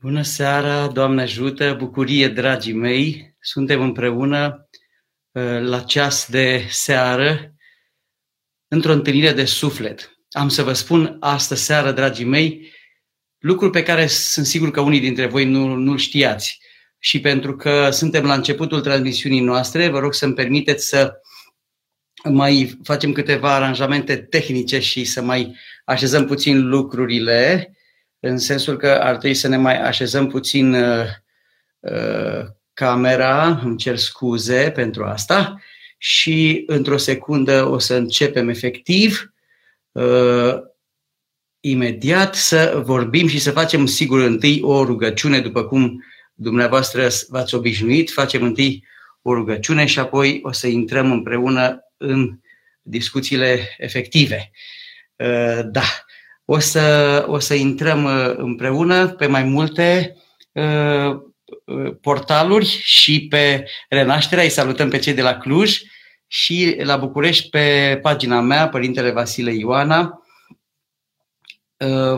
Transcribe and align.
Bună 0.00 0.22
seara, 0.22 0.86
Doamne 0.86 1.22
ajută, 1.22 1.74
bucurie, 1.78 2.28
dragii 2.28 2.72
mei! 2.72 3.36
Suntem 3.40 3.80
împreună 3.80 4.68
uh, 5.30 5.60
la 5.60 5.80
ceas 5.80 6.28
de 6.30 6.66
seară, 6.68 7.54
într-o 8.68 8.92
întâlnire 8.92 9.32
de 9.32 9.44
suflet. 9.44 10.18
Am 10.30 10.48
să 10.48 10.62
vă 10.62 10.72
spun 10.72 11.16
astă 11.20 11.54
seară, 11.54 11.92
dragii 11.92 12.24
mei, 12.24 12.72
lucruri 13.38 13.72
pe 13.72 13.82
care 13.82 14.06
sunt 14.06 14.46
sigur 14.46 14.70
că 14.70 14.80
unii 14.80 15.00
dintre 15.00 15.26
voi 15.26 15.44
nu, 15.44 15.74
nu 15.74 15.96
știați. 15.96 16.60
Și 16.98 17.20
pentru 17.20 17.56
că 17.56 17.90
suntem 17.90 18.24
la 18.24 18.34
începutul 18.34 18.80
transmisiunii 18.80 19.40
noastre, 19.40 19.88
vă 19.88 19.98
rog 19.98 20.14
să-mi 20.14 20.34
permiteți 20.34 20.86
să 20.86 21.12
mai 22.24 22.78
facem 22.82 23.12
câteva 23.12 23.54
aranjamente 23.54 24.16
tehnice 24.16 24.78
și 24.80 25.04
să 25.04 25.22
mai 25.22 25.56
așezăm 25.84 26.26
puțin 26.26 26.68
lucrurile 26.68 27.72
în 28.20 28.38
sensul 28.38 28.76
că 28.76 28.90
ar 28.90 29.16
trebui 29.16 29.34
să 29.34 29.48
ne 29.48 29.56
mai 29.56 29.82
așezăm 29.82 30.28
puțin 30.28 30.74
uh, 30.74 31.06
uh, 31.80 32.44
camera, 32.72 33.60
îmi 33.64 33.76
cer 33.76 33.96
scuze 33.96 34.70
pentru 34.74 35.04
asta, 35.04 35.62
și 35.98 36.62
într-o 36.66 36.96
secundă 36.96 37.64
o 37.64 37.78
să 37.78 37.94
începem 37.94 38.48
efectiv, 38.48 39.32
uh, 39.92 40.54
imediat 41.60 42.34
să 42.34 42.82
vorbim 42.84 43.28
și 43.28 43.38
să 43.38 43.50
facem 43.50 43.86
sigur 43.86 44.20
întâi 44.20 44.60
o 44.62 44.84
rugăciune, 44.84 45.40
după 45.40 45.64
cum 45.64 46.04
dumneavoastră 46.34 47.08
v-ați 47.28 47.54
obișnuit, 47.54 48.10
facem 48.10 48.42
întâi 48.42 48.84
o 49.22 49.34
rugăciune 49.34 49.86
și 49.86 49.98
apoi 49.98 50.40
o 50.42 50.52
să 50.52 50.66
intrăm 50.66 51.12
împreună 51.12 51.80
în 51.96 52.38
discuțiile 52.82 53.74
efective. 53.78 54.50
Uh, 55.16 55.60
da, 55.64 56.04
o 56.50 56.58
să, 56.58 57.24
o 57.26 57.38
să 57.38 57.54
intrăm 57.54 58.04
uh, 58.04 58.34
împreună 58.36 59.08
pe 59.08 59.26
mai 59.26 59.42
multe 59.42 60.16
uh, 60.52 61.20
uh, 61.64 61.96
portaluri 62.00 62.66
și 62.66 63.26
pe 63.28 63.64
Renașterea. 63.88 64.44
Îi 64.44 64.50
salutăm 64.50 64.88
pe 64.88 64.98
cei 64.98 65.14
de 65.14 65.22
la 65.22 65.36
Cluj 65.36 65.80
și 66.26 66.76
la 66.82 66.96
București 66.96 67.48
pe 67.48 67.98
pagina 68.02 68.40
mea, 68.40 68.68
Părintele 68.68 69.10
Vasile 69.10 69.52
Ioana. 69.52 70.22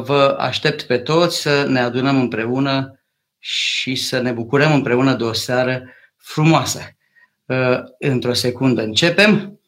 Vă 0.02 0.36
aștept 0.38 0.82
pe 0.82 0.98
toți 0.98 1.40
să 1.40 1.64
ne 1.68 1.80
adunăm 1.80 2.20
împreună 2.20 3.00
și 3.38 3.94
să 3.94 4.20
ne 4.20 4.32
bucurăm 4.32 4.72
împreună 4.72 5.14
de 5.14 5.24
o 5.24 5.32
seară 5.32 5.82
frumoasă. 6.16 6.80
Într-o 7.98 8.32
secundă 8.32 8.82
începem. 8.82 9.60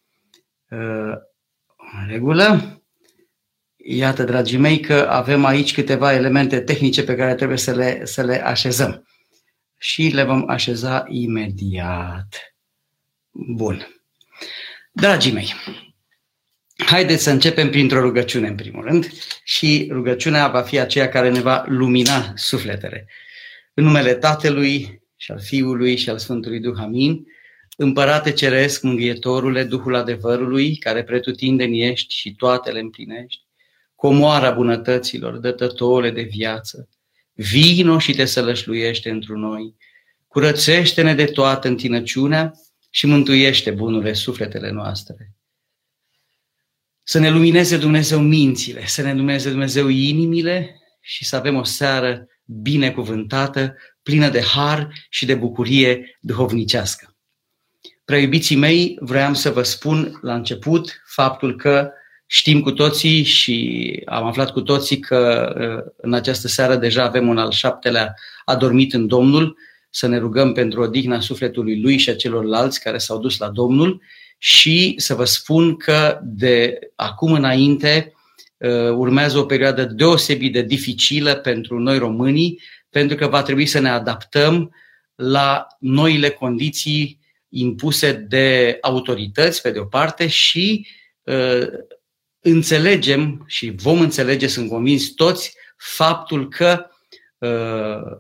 În 0.69 2.09
regulă. 2.09 2.82
Iată, 3.85 4.25
dragii 4.25 4.59
mei, 4.59 4.81
că 4.81 5.07
avem 5.11 5.45
aici 5.45 5.75
câteva 5.75 6.15
elemente 6.15 6.61
tehnice 6.61 7.05
pe 7.05 7.15
care 7.15 7.35
trebuie 7.35 7.59
să 7.59 7.73
le, 7.73 8.01
să 8.05 8.23
le 8.23 8.45
așezăm. 8.45 9.07
Și 9.79 10.11
le 10.15 10.23
vom 10.23 10.49
așeza 10.49 11.05
imediat. 11.09 12.55
Bun. 13.31 14.03
Dragii 14.93 15.33
mei, 15.33 15.55
haideți 16.77 17.23
să 17.23 17.31
începem 17.31 17.71
printr-o 17.71 18.01
rugăciune 18.01 18.49
în 18.49 18.55
primul 18.55 18.85
rând 18.85 19.09
și 19.45 19.89
rugăciunea 19.91 20.49
va 20.49 20.63
fi 20.63 20.79
aceea 20.79 21.09
care 21.09 21.31
ne 21.31 21.41
va 21.41 21.65
lumina 21.69 22.33
sufletele. 22.35 23.07
În 23.75 23.85
numele 23.85 24.15
Tatălui 24.15 25.03
și 25.17 25.31
al 25.31 25.41
Fiului 25.41 25.97
și 25.97 26.11
al 26.11 26.19
Sfântului 26.19 26.61
Duh, 26.61 26.77
amin. 26.79 27.27
Împărate 27.77 28.33
Ceresc, 28.33 28.83
Mânghietorule, 28.83 29.65
Duhul 29.65 29.95
adevărului, 29.95 30.77
care 30.77 31.03
pretutindeni 31.03 31.83
ești 31.83 32.15
și 32.15 32.35
toate 32.35 32.71
le 32.71 32.81
împlinești, 32.81 33.43
comoara 34.03 34.50
bunătăților, 34.50 35.36
dătătore 35.36 36.11
de 36.11 36.22
viață, 36.22 36.89
vino 37.33 37.98
și 37.98 38.14
te 38.14 38.25
sălășluiește 38.25 39.11
întru 39.11 39.39
noi, 39.39 39.77
curățește-ne 40.27 41.14
de 41.14 41.25
toată 41.25 41.69
întinăciunea 41.69 42.53
și 42.91 43.06
mântuiește 43.06 43.70
bunurile 43.70 44.12
sufletele 44.12 44.70
noastre. 44.70 45.35
Să 47.02 47.18
ne 47.18 47.30
lumineze 47.30 47.77
Dumnezeu 47.77 48.20
mințile, 48.20 48.86
să 48.86 49.02
ne 49.02 49.14
lumineze 49.14 49.51
Dumnezeu 49.51 49.89
inimile 49.89 50.80
și 51.01 51.24
să 51.24 51.36
avem 51.36 51.57
o 51.57 51.64
seară 51.64 52.27
binecuvântată, 52.45 53.77
plină 54.02 54.29
de 54.29 54.42
har 54.42 54.95
și 55.08 55.27
de 55.27 55.35
bucurie 55.35 56.18
duhovnicească. 56.20 57.17
Preiubiții 58.05 58.57
mei, 58.57 58.96
vreau 59.01 59.35
să 59.35 59.51
vă 59.51 59.62
spun 59.62 60.18
la 60.23 60.35
început 60.35 61.02
faptul 61.05 61.57
că 61.57 61.92
Știm 62.35 62.61
cu 62.61 62.73
toții 62.73 63.23
și 63.23 64.03
am 64.05 64.25
aflat 64.25 64.51
cu 64.51 64.61
toții 64.61 64.98
că 64.98 65.53
uh, 65.59 65.93
în 65.97 66.13
această 66.13 66.48
seară 66.48 66.77
deja 66.77 67.05
avem 67.05 67.29
un 67.29 67.39
al 67.39 67.51
șaptelea 67.51 68.15
adormit 68.45 68.93
în 68.93 69.07
Domnul, 69.07 69.57
să 69.91 70.07
ne 70.07 70.19
rugăm 70.19 70.53
pentru 70.53 70.83
odihna 70.83 71.21
sufletului 71.21 71.81
lui 71.81 71.97
și 71.97 72.11
a 72.11 72.17
celorlalți 72.17 72.83
care 72.83 72.98
s-au 72.98 73.19
dus 73.19 73.39
la 73.39 73.48
Domnul. 73.48 74.03
Și 74.39 74.95
să 74.97 75.15
vă 75.15 75.25
spun 75.25 75.77
că 75.77 76.21
de 76.23 76.79
acum 76.97 77.33
înainte 77.33 78.13
uh, 78.57 78.91
urmează 78.91 79.39
o 79.39 79.45
perioadă 79.45 79.85
deosebit 79.85 80.53
de 80.53 80.63
dificilă 80.63 81.35
pentru 81.35 81.79
noi 81.79 81.98
românii, 81.98 82.61
pentru 82.91 83.17
că 83.17 83.27
va 83.27 83.42
trebui 83.42 83.67
să 83.67 83.79
ne 83.79 83.91
adaptăm 83.91 84.75
la 85.15 85.67
noile 85.79 86.31
condiții 86.31 87.19
impuse 87.48 88.13
de 88.13 88.79
autorități, 88.81 89.63
pe 89.63 89.71
de 89.71 89.79
o 89.79 89.85
parte, 89.85 90.27
și 90.27 90.87
uh, 91.23 91.67
înțelegem 92.42 93.45
și 93.47 93.73
vom 93.77 94.01
înțelege, 94.01 94.47
sunt 94.47 94.69
convins 94.69 95.11
toți, 95.11 95.55
faptul 95.77 96.48
că 96.48 96.86
uh, 97.39 98.19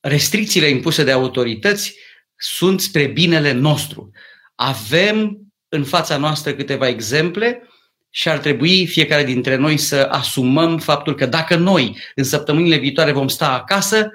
restricțiile 0.00 0.68
impuse 0.68 1.04
de 1.04 1.10
autorități 1.10 1.96
sunt 2.36 2.80
spre 2.80 3.06
binele 3.06 3.52
nostru. 3.52 4.10
Avem 4.54 5.38
în 5.68 5.84
fața 5.84 6.16
noastră 6.16 6.54
câteva 6.54 6.88
exemple 6.88 7.68
și 8.10 8.28
ar 8.28 8.38
trebui 8.38 8.86
fiecare 8.86 9.24
dintre 9.24 9.56
noi 9.56 9.76
să 9.76 10.08
asumăm 10.10 10.78
faptul 10.78 11.14
că 11.14 11.26
dacă 11.26 11.56
noi 11.56 11.98
în 12.14 12.24
săptămânile 12.24 12.76
viitoare 12.76 13.12
vom 13.12 13.28
sta 13.28 13.52
acasă, 13.52 14.10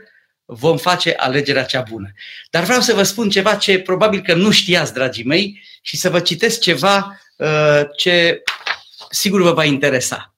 vom 0.46 0.78
face 0.78 1.14
alegerea 1.18 1.64
cea 1.64 1.84
bună. 1.90 2.12
Dar 2.50 2.64
vreau 2.64 2.82
să 2.82 2.94
vă 2.94 3.04
spun 3.04 3.30
ceva 3.30 3.56
ce 3.56 3.80
probabil 3.80 4.22
că 4.22 4.34
nu 4.34 4.52
știați, 4.52 4.94
dragii 4.94 5.26
mei, 5.26 5.62
și 5.82 5.98
să 5.98 6.10
vă 6.10 6.20
citesc 6.20 6.60
ceva 6.60 7.22
uh, 7.36 7.82
ce 7.98 8.42
sigur 9.10 9.42
vă 9.42 9.54
va 9.54 9.64
interesa. 9.64 10.36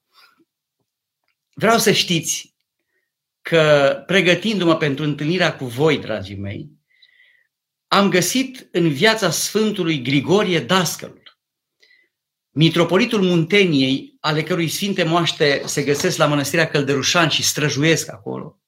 Vreau 1.54 1.78
să 1.78 1.92
știți 1.92 2.54
că 3.42 3.96
pregătindu-mă 4.06 4.76
pentru 4.76 5.04
întâlnirea 5.04 5.56
cu 5.56 5.64
voi, 5.64 5.98
dragii 5.98 6.36
mei, 6.36 6.70
am 7.88 8.08
găsit 8.08 8.68
în 8.70 8.92
viața 8.92 9.30
Sfântului 9.30 10.02
Grigorie 10.02 10.60
Dascălul, 10.60 11.38
mitropolitul 12.50 13.22
Munteniei, 13.22 14.16
ale 14.20 14.42
cărui 14.42 14.68
sfinte 14.68 15.02
moaște 15.02 15.62
se 15.64 15.82
găsesc 15.82 16.16
la 16.16 16.26
Mănăstirea 16.26 16.68
Călderușan 16.68 17.28
și 17.28 17.42
străjuiesc 17.42 18.12
acolo. 18.12 18.60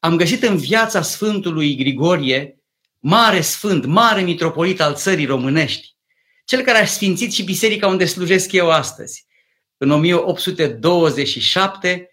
Am 0.00 0.16
găsit 0.16 0.42
în 0.42 0.56
viața 0.56 1.02
Sfântului 1.02 1.76
Grigorie, 1.76 2.62
mare 2.98 3.40
sfânt, 3.40 3.84
mare 3.84 4.22
mitropolit 4.22 4.80
al 4.80 4.94
țării 4.94 5.26
românești, 5.26 5.96
cel 6.48 6.62
care 6.62 6.78
a 6.78 6.84
sfințit 6.84 7.32
și 7.32 7.42
biserica 7.42 7.86
unde 7.86 8.04
slujesc 8.04 8.52
eu 8.52 8.70
astăzi. 8.70 9.26
În 9.76 9.90
1827, 9.90 12.10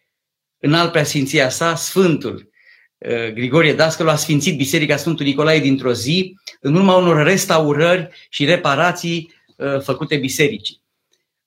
în 0.58 0.74
al 0.74 0.90
preasfinția 0.90 1.50
sa, 1.50 1.76
Sfântul 1.76 2.50
uh, 2.98 3.34
Grigorie 3.34 3.74
Dascălu 3.74 4.10
a 4.10 4.16
sfințit 4.16 4.58
Biserica 4.58 4.98
Sfântului 4.98 5.32
Nicolae 5.32 5.60
dintr-o 5.60 5.94
zi, 5.94 6.36
în 6.60 6.76
urma 6.76 6.96
unor 6.96 7.24
restaurări 7.24 8.10
și 8.30 8.46
reparații 8.46 9.34
uh, 9.56 9.82
făcute 9.82 10.18
bisericii. 10.18 10.82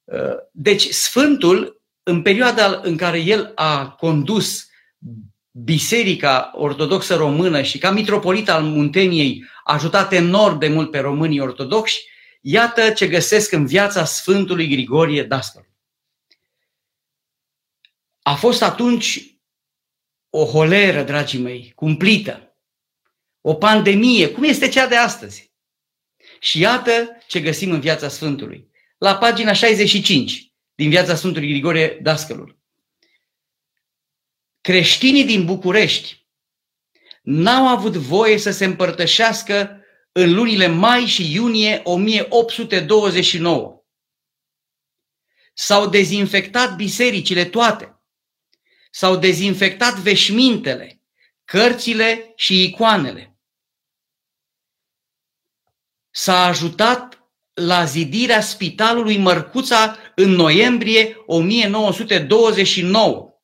Uh, 0.05 0.35
deci 0.53 0.89
Sfântul, 0.89 1.83
în 2.03 2.23
perioada 2.23 2.81
în 2.83 2.97
care 2.97 3.19
el 3.19 3.53
a 3.55 3.89
condus 3.89 4.67
Biserica 5.51 6.51
Ortodoxă 6.55 7.15
Română 7.15 7.63
și 7.63 7.79
ca 7.79 7.91
mitropolit 7.91 8.49
al 8.49 8.63
Munteniei 8.63 9.45
a 9.65 9.75
ajutat 9.75 10.13
enorm 10.13 10.59
de 10.59 10.69
mult 10.69 10.91
pe 10.91 10.99
românii 10.99 11.41
ortodoxi, 11.41 12.17
Iată 12.41 12.91
ce 12.91 13.09
găsesc 13.09 13.53
în 13.53 13.67
viața 13.67 14.05
Sfântului 14.05 14.69
Grigorie 14.69 15.23
Dascăl. 15.23 15.69
A 18.23 18.35
fost 18.35 18.63
atunci 18.63 19.39
o 20.31 20.45
holeră, 20.45 21.03
dragii 21.03 21.41
mei, 21.41 21.73
cumplită, 21.75 22.57
o 23.41 23.55
pandemie, 23.55 24.31
cum 24.31 24.43
este 24.43 24.69
cea 24.69 24.87
de 24.87 24.97
astăzi. 24.97 25.53
Și 26.41 26.61
iată 26.61 27.17
ce 27.27 27.41
găsim 27.41 27.71
în 27.71 27.81
viața 27.81 28.09
Sfântului. 28.09 28.71
La 28.99 29.17
pagina 29.17 29.53
65 29.53 30.53
din 30.75 30.89
viața 30.89 31.15
Sfântului 31.15 31.49
Grigorie 31.49 31.99
Dascălul. 32.03 32.59
Creștinii 34.61 35.25
din 35.25 35.45
București 35.45 36.27
n-au 37.23 37.69
avut 37.69 37.97
voie 37.97 38.39
să 38.39 38.51
se 38.51 38.65
împărtășească 38.65 39.78
în 40.21 40.35
lunile 40.35 40.67
mai 40.67 41.07
și 41.07 41.33
iunie 41.33 41.81
1829. 41.85 43.85
S-au 45.55 45.89
dezinfectat 45.89 46.77
bisericile 46.77 47.45
toate. 47.45 48.03
S-au 48.91 49.17
dezinfectat 49.17 49.95
veșmintele, 49.95 51.03
cărțile 51.45 52.33
și 52.37 52.63
icoanele. 52.63 53.39
S-a 56.11 56.45
ajutat 56.45 57.31
la 57.55 57.85
zidirea 57.85 58.41
spitalului 58.41 59.19
Mărcuța 59.19 59.97
în 60.15 60.31
noiembrie 60.31 61.17
1929. 61.27 63.41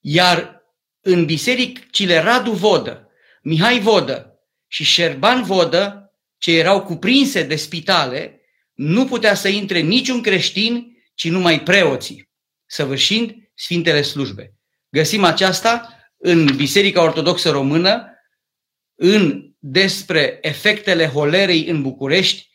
Iar 0.00 0.62
în 1.00 1.24
bisericile 1.24 2.18
Radu 2.18 2.52
Vodă, 2.52 3.10
Mihai 3.42 3.80
Vodă 3.80 4.27
și 4.68 4.84
Șerban 4.84 5.42
Vodă, 5.42 6.12
ce 6.38 6.58
erau 6.58 6.82
cuprinse 6.82 7.42
de 7.42 7.56
spitale, 7.56 8.40
nu 8.74 9.06
putea 9.06 9.34
să 9.34 9.48
intre 9.48 9.78
niciun 9.78 10.22
creștin, 10.22 10.96
ci 11.14 11.28
numai 11.28 11.62
preoții, 11.62 12.28
săvârșind 12.66 13.34
Sfintele 13.54 14.02
Slujbe. 14.02 14.54
Găsim 14.90 15.24
aceasta 15.24 15.98
în 16.16 16.56
Biserica 16.56 17.02
Ortodoxă 17.02 17.50
Română, 17.50 18.12
în 18.94 19.52
despre 19.58 20.38
efectele 20.40 21.06
holerei 21.06 21.66
în 21.66 21.82
București, 21.82 22.48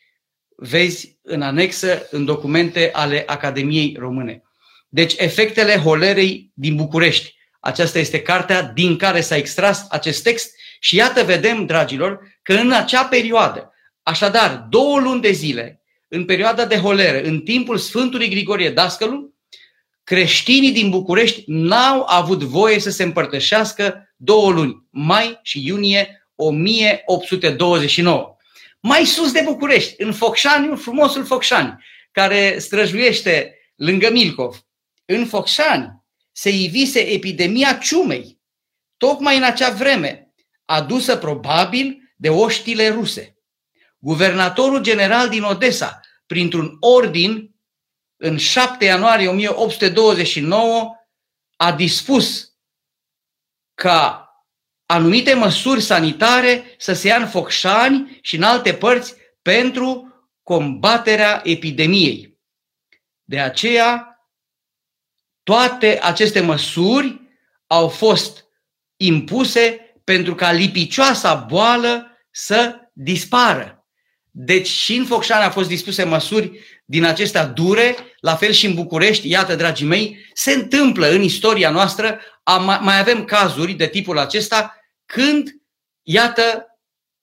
vezi 0.56 1.18
în 1.22 1.42
anexă, 1.42 2.06
în 2.10 2.24
documente 2.24 2.90
ale 2.92 3.22
Academiei 3.26 3.96
Române. 3.98 4.42
Deci, 4.88 5.14
efectele 5.16 5.76
holerei 5.76 6.50
din 6.54 6.76
București. 6.76 7.34
Aceasta 7.60 7.98
este 7.98 8.22
cartea 8.22 8.62
din 8.62 8.96
care 8.96 9.20
s-a 9.20 9.36
extras 9.36 9.86
acest 9.88 10.22
text 10.22 10.53
și 10.84 10.96
iată, 10.96 11.22
vedem, 11.22 11.66
dragilor, 11.66 12.20
că 12.42 12.52
în 12.52 12.72
acea 12.72 13.04
perioadă, 13.04 13.72
așadar, 14.02 14.66
două 14.70 15.00
luni 15.00 15.20
de 15.20 15.30
zile, 15.30 15.82
în 16.08 16.24
perioada 16.24 16.66
de 16.66 16.76
holeră, 16.76 17.22
în 17.22 17.40
timpul 17.40 17.78
Sfântului 17.78 18.28
Grigorie 18.28 18.70
Dascălu, 18.70 19.34
creștinii 20.02 20.72
din 20.72 20.90
București 20.90 21.42
n-au 21.46 22.04
avut 22.06 22.42
voie 22.42 22.78
să 22.78 22.90
se 22.90 23.02
împărtășească 23.02 24.14
două 24.16 24.50
luni, 24.50 24.86
mai 24.90 25.38
și 25.42 25.66
iunie 25.66 26.28
1829. 26.34 28.36
Mai 28.80 29.04
sus 29.04 29.32
de 29.32 29.42
București, 29.44 30.02
în 30.02 30.12
Focșani, 30.12 30.76
frumosul 30.76 31.24
Focșani, 31.24 31.84
care 32.12 32.58
străjuiește 32.58 33.58
lângă 33.76 34.10
Milcov. 34.10 34.66
În 35.04 35.26
Focșani 35.26 36.02
se 36.32 36.50
ivise 36.50 37.00
epidemia 37.00 37.72
ciumei, 37.72 38.38
tocmai 38.96 39.36
în 39.36 39.42
acea 39.42 39.70
vreme, 39.70 40.23
adusă 40.64 41.16
probabil 41.16 42.14
de 42.16 42.28
oștile 42.28 42.88
ruse. 42.88 43.38
Guvernatorul 43.98 44.82
general 44.82 45.28
din 45.28 45.42
Odessa, 45.42 46.00
printr-un 46.26 46.76
ordin, 46.80 47.54
în 48.16 48.36
7 48.36 48.84
ianuarie 48.84 49.28
1829, 49.28 50.96
a 51.56 51.72
dispus 51.72 52.54
ca 53.74 54.28
anumite 54.86 55.34
măsuri 55.34 55.80
sanitare 55.80 56.74
să 56.78 56.92
se 56.92 57.06
ia 57.06 57.16
în 57.16 57.28
Focșani 57.28 58.18
și 58.22 58.36
în 58.36 58.42
alte 58.42 58.74
părți 58.74 59.14
pentru 59.42 60.08
combaterea 60.42 61.40
epidemiei. 61.44 62.38
De 63.22 63.40
aceea, 63.40 64.18
toate 65.42 65.98
aceste 66.02 66.40
măsuri 66.40 67.20
au 67.66 67.88
fost 67.88 68.44
impuse 68.96 69.83
pentru 70.04 70.34
ca 70.34 70.52
lipicioasa 70.52 71.34
boală 71.34 72.18
să 72.30 72.74
dispară. 72.92 73.86
Deci 74.30 74.66
și 74.66 74.94
în 74.94 75.04
Focșani 75.04 75.44
au 75.44 75.50
fost 75.50 75.68
dispuse 75.68 76.04
măsuri 76.04 76.60
din 76.84 77.04
acestea 77.04 77.46
dure, 77.46 77.96
la 78.20 78.34
fel 78.34 78.52
și 78.52 78.66
în 78.66 78.74
București, 78.74 79.28
iată, 79.28 79.54
dragii 79.54 79.86
mei, 79.86 80.26
se 80.32 80.52
întâmplă 80.52 81.06
în 81.10 81.22
istoria 81.22 81.70
noastră, 81.70 82.20
mai 82.80 82.98
avem 82.98 83.24
cazuri 83.24 83.72
de 83.72 83.86
tipul 83.86 84.18
acesta 84.18 84.78
când, 85.06 85.48
iată, 86.02 86.66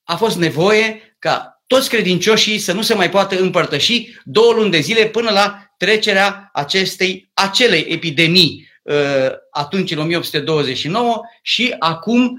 a 0.04 0.16
fost 0.16 0.38
nevoie 0.38 1.16
ca 1.20 1.64
toți 1.68 1.90
credincioșii 1.90 2.58
să 2.58 2.74
nu 2.74 2.82
se 2.82 2.94
mai 2.94 3.10
poată 3.10 3.40
împărtăși 3.40 4.20
două 4.24 4.54
luni 4.54 4.72
de 4.72 4.80
zile 4.80 5.06
până 5.06 5.30
la 5.30 5.74
trecerea 5.78 6.50
acestei, 6.54 7.30
acelei 7.34 7.86
epidemii 7.90 8.68
uh, 8.84 9.32
atunci 9.52 9.92
în 9.92 10.00
1829 10.00 11.22
și 11.42 11.76
acum 11.80 12.24
uh, 12.24 12.34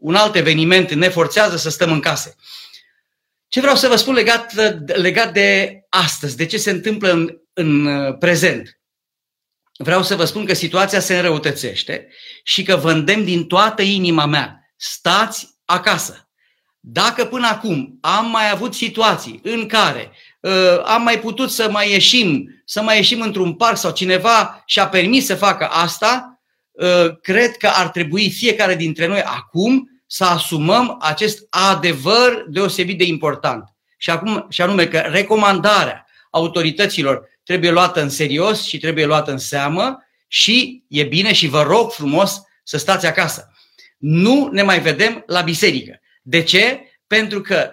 un 0.00 0.14
alt 0.14 0.34
eveniment 0.34 0.92
ne 0.92 1.08
forțează 1.08 1.56
să 1.56 1.70
stăm 1.70 1.92
în 1.92 2.00
case. 2.00 2.36
Ce 3.48 3.60
vreau 3.60 3.76
să 3.76 3.88
vă 3.88 3.96
spun 3.96 4.14
legat, 4.14 4.54
legat 4.86 5.32
de 5.32 5.80
astăzi, 5.88 6.36
de 6.36 6.46
ce 6.46 6.58
se 6.58 6.70
întâmplă 6.70 7.10
în, 7.10 7.28
în 7.52 7.86
uh, 7.86 8.18
prezent? 8.18 8.80
Vreau 9.78 10.02
să 10.02 10.16
vă 10.16 10.24
spun 10.24 10.44
că 10.44 10.54
situația 10.54 11.00
se 11.00 11.16
înrăutățește 11.16 12.08
și 12.42 12.62
că 12.62 12.76
vă 12.76 12.90
îndemn 12.90 13.24
din 13.24 13.46
toată 13.46 13.82
inima 13.82 14.26
mea, 14.26 14.72
stați 14.76 15.48
acasă. 15.64 16.30
Dacă 16.80 17.24
până 17.24 17.46
acum 17.46 17.98
am 18.00 18.30
mai 18.30 18.50
avut 18.50 18.74
situații 18.74 19.40
în 19.42 19.66
care 19.66 20.12
uh, 20.40 20.82
am 20.84 21.02
mai 21.02 21.20
putut 21.20 21.50
să 21.50 21.70
mai 21.70 21.90
ieșim, 21.90 22.62
să 22.64 22.82
mai 22.82 22.96
ieșim 22.96 23.20
într-un 23.20 23.54
parc 23.54 23.76
sau 23.76 23.92
cineva 23.92 24.62
și-a 24.66 24.88
permis 24.88 25.26
să 25.26 25.34
facă 25.34 25.66
asta, 25.66 26.24
uh, 26.24 26.29
cred 27.22 27.56
că 27.56 27.66
ar 27.66 27.88
trebui 27.88 28.30
fiecare 28.30 28.74
dintre 28.74 29.06
noi 29.06 29.22
acum 29.22 30.02
să 30.06 30.24
asumăm 30.24 30.96
acest 31.00 31.46
adevăr 31.50 32.44
deosebit 32.48 32.98
de 32.98 33.04
important. 33.04 33.64
Și, 33.96 34.10
acum, 34.10 34.46
și 34.50 34.62
anume 34.62 34.86
că 34.86 34.98
recomandarea 34.98 36.06
autorităților 36.30 37.28
trebuie 37.44 37.70
luată 37.70 38.02
în 38.02 38.08
serios 38.08 38.62
și 38.62 38.78
trebuie 38.78 39.04
luată 39.04 39.30
în 39.30 39.38
seamă 39.38 39.98
și 40.28 40.84
e 40.88 41.02
bine 41.02 41.32
și 41.32 41.46
vă 41.46 41.62
rog 41.62 41.92
frumos 41.92 42.40
să 42.62 42.76
stați 42.76 43.06
acasă. 43.06 43.52
Nu 43.98 44.48
ne 44.52 44.62
mai 44.62 44.80
vedem 44.80 45.22
la 45.26 45.40
biserică. 45.40 46.00
De 46.22 46.42
ce? 46.42 46.80
Pentru 47.06 47.40
că 47.40 47.70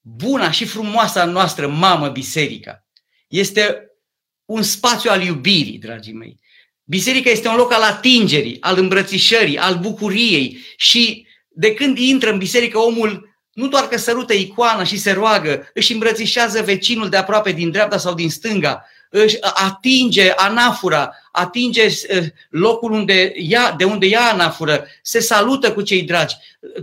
buna 0.00 0.50
și 0.50 0.64
frumoasa 0.64 1.24
noastră 1.24 1.68
mamă 1.68 2.08
biserica 2.08 2.86
este 3.28 3.90
un 4.44 4.62
spațiu 4.62 5.10
al 5.10 5.22
iubirii, 5.22 5.78
dragii 5.78 6.12
mei. 6.12 6.40
Biserica 6.88 7.30
este 7.30 7.48
un 7.48 7.56
loc 7.56 7.72
al 7.72 7.82
atingerii, 7.82 8.56
al 8.60 8.78
îmbrățișării, 8.78 9.58
al 9.58 9.78
bucuriei 9.78 10.58
și 10.76 11.26
de 11.48 11.74
când 11.74 11.98
intră 11.98 12.30
în 12.30 12.38
biserică 12.38 12.78
omul 12.78 13.36
nu 13.52 13.68
doar 13.68 13.88
că 13.88 13.98
sărută 13.98 14.32
icoana 14.32 14.84
și 14.84 14.98
se 14.98 15.12
roagă, 15.12 15.70
își 15.74 15.92
îmbrățișează 15.92 16.62
vecinul 16.62 17.08
de 17.08 17.16
aproape 17.16 17.52
din 17.52 17.70
dreapta 17.70 17.98
sau 17.98 18.14
din 18.14 18.30
stânga, 18.30 18.84
își 19.10 19.36
atinge 19.40 20.30
anafura, 20.36 21.10
atinge 21.32 21.86
uh, 21.86 22.24
locul 22.50 22.92
unde 22.92 23.32
ia, 23.36 23.74
de 23.78 23.84
unde 23.84 24.06
ia 24.06 24.20
anafură, 24.32 24.86
se 25.02 25.20
salută 25.20 25.72
cu 25.72 25.82
cei 25.82 26.02
dragi. 26.02 26.34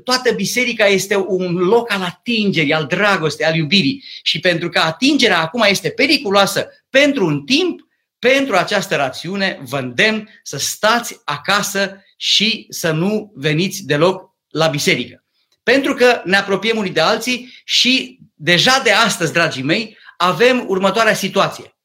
Toată 0.04 0.32
biserica 0.32 0.86
este 0.86 1.16
un 1.16 1.56
loc 1.56 1.92
al 1.92 2.02
atingerii, 2.02 2.74
al 2.74 2.86
dragostei, 2.86 3.46
al 3.46 3.56
iubirii. 3.56 4.04
Și 4.22 4.40
pentru 4.40 4.70
că 4.70 4.80
atingerea 4.80 5.42
acum 5.42 5.66
este 5.70 5.90
periculoasă 5.90 6.68
pentru 6.90 7.26
un 7.26 7.42
timp, 7.42 7.88
pentru 8.30 8.56
această 8.56 8.96
rațiune 8.96 9.60
vă 9.62 9.78
îndemn 9.78 10.30
să 10.44 10.58
stați 10.58 11.22
acasă 11.26 12.04
și 12.18 12.66
să 12.70 12.92
nu 12.92 13.32
veniți 13.36 13.86
deloc 13.86 14.32
la 14.50 14.68
biserică. 14.68 15.24
Pentru 15.64 15.94
că 15.94 16.22
ne 16.26 16.38
apropiem 16.38 16.78
unii 16.78 16.92
de 16.92 17.00
alții 17.00 17.54
și 17.64 18.20
deja 18.34 18.82
de 18.84 18.92
astăzi, 18.92 19.34
dragii 19.34 19.64
mei, 19.64 19.98
avem 20.18 20.64
următoarea 20.68 21.14
situație. 21.14 21.76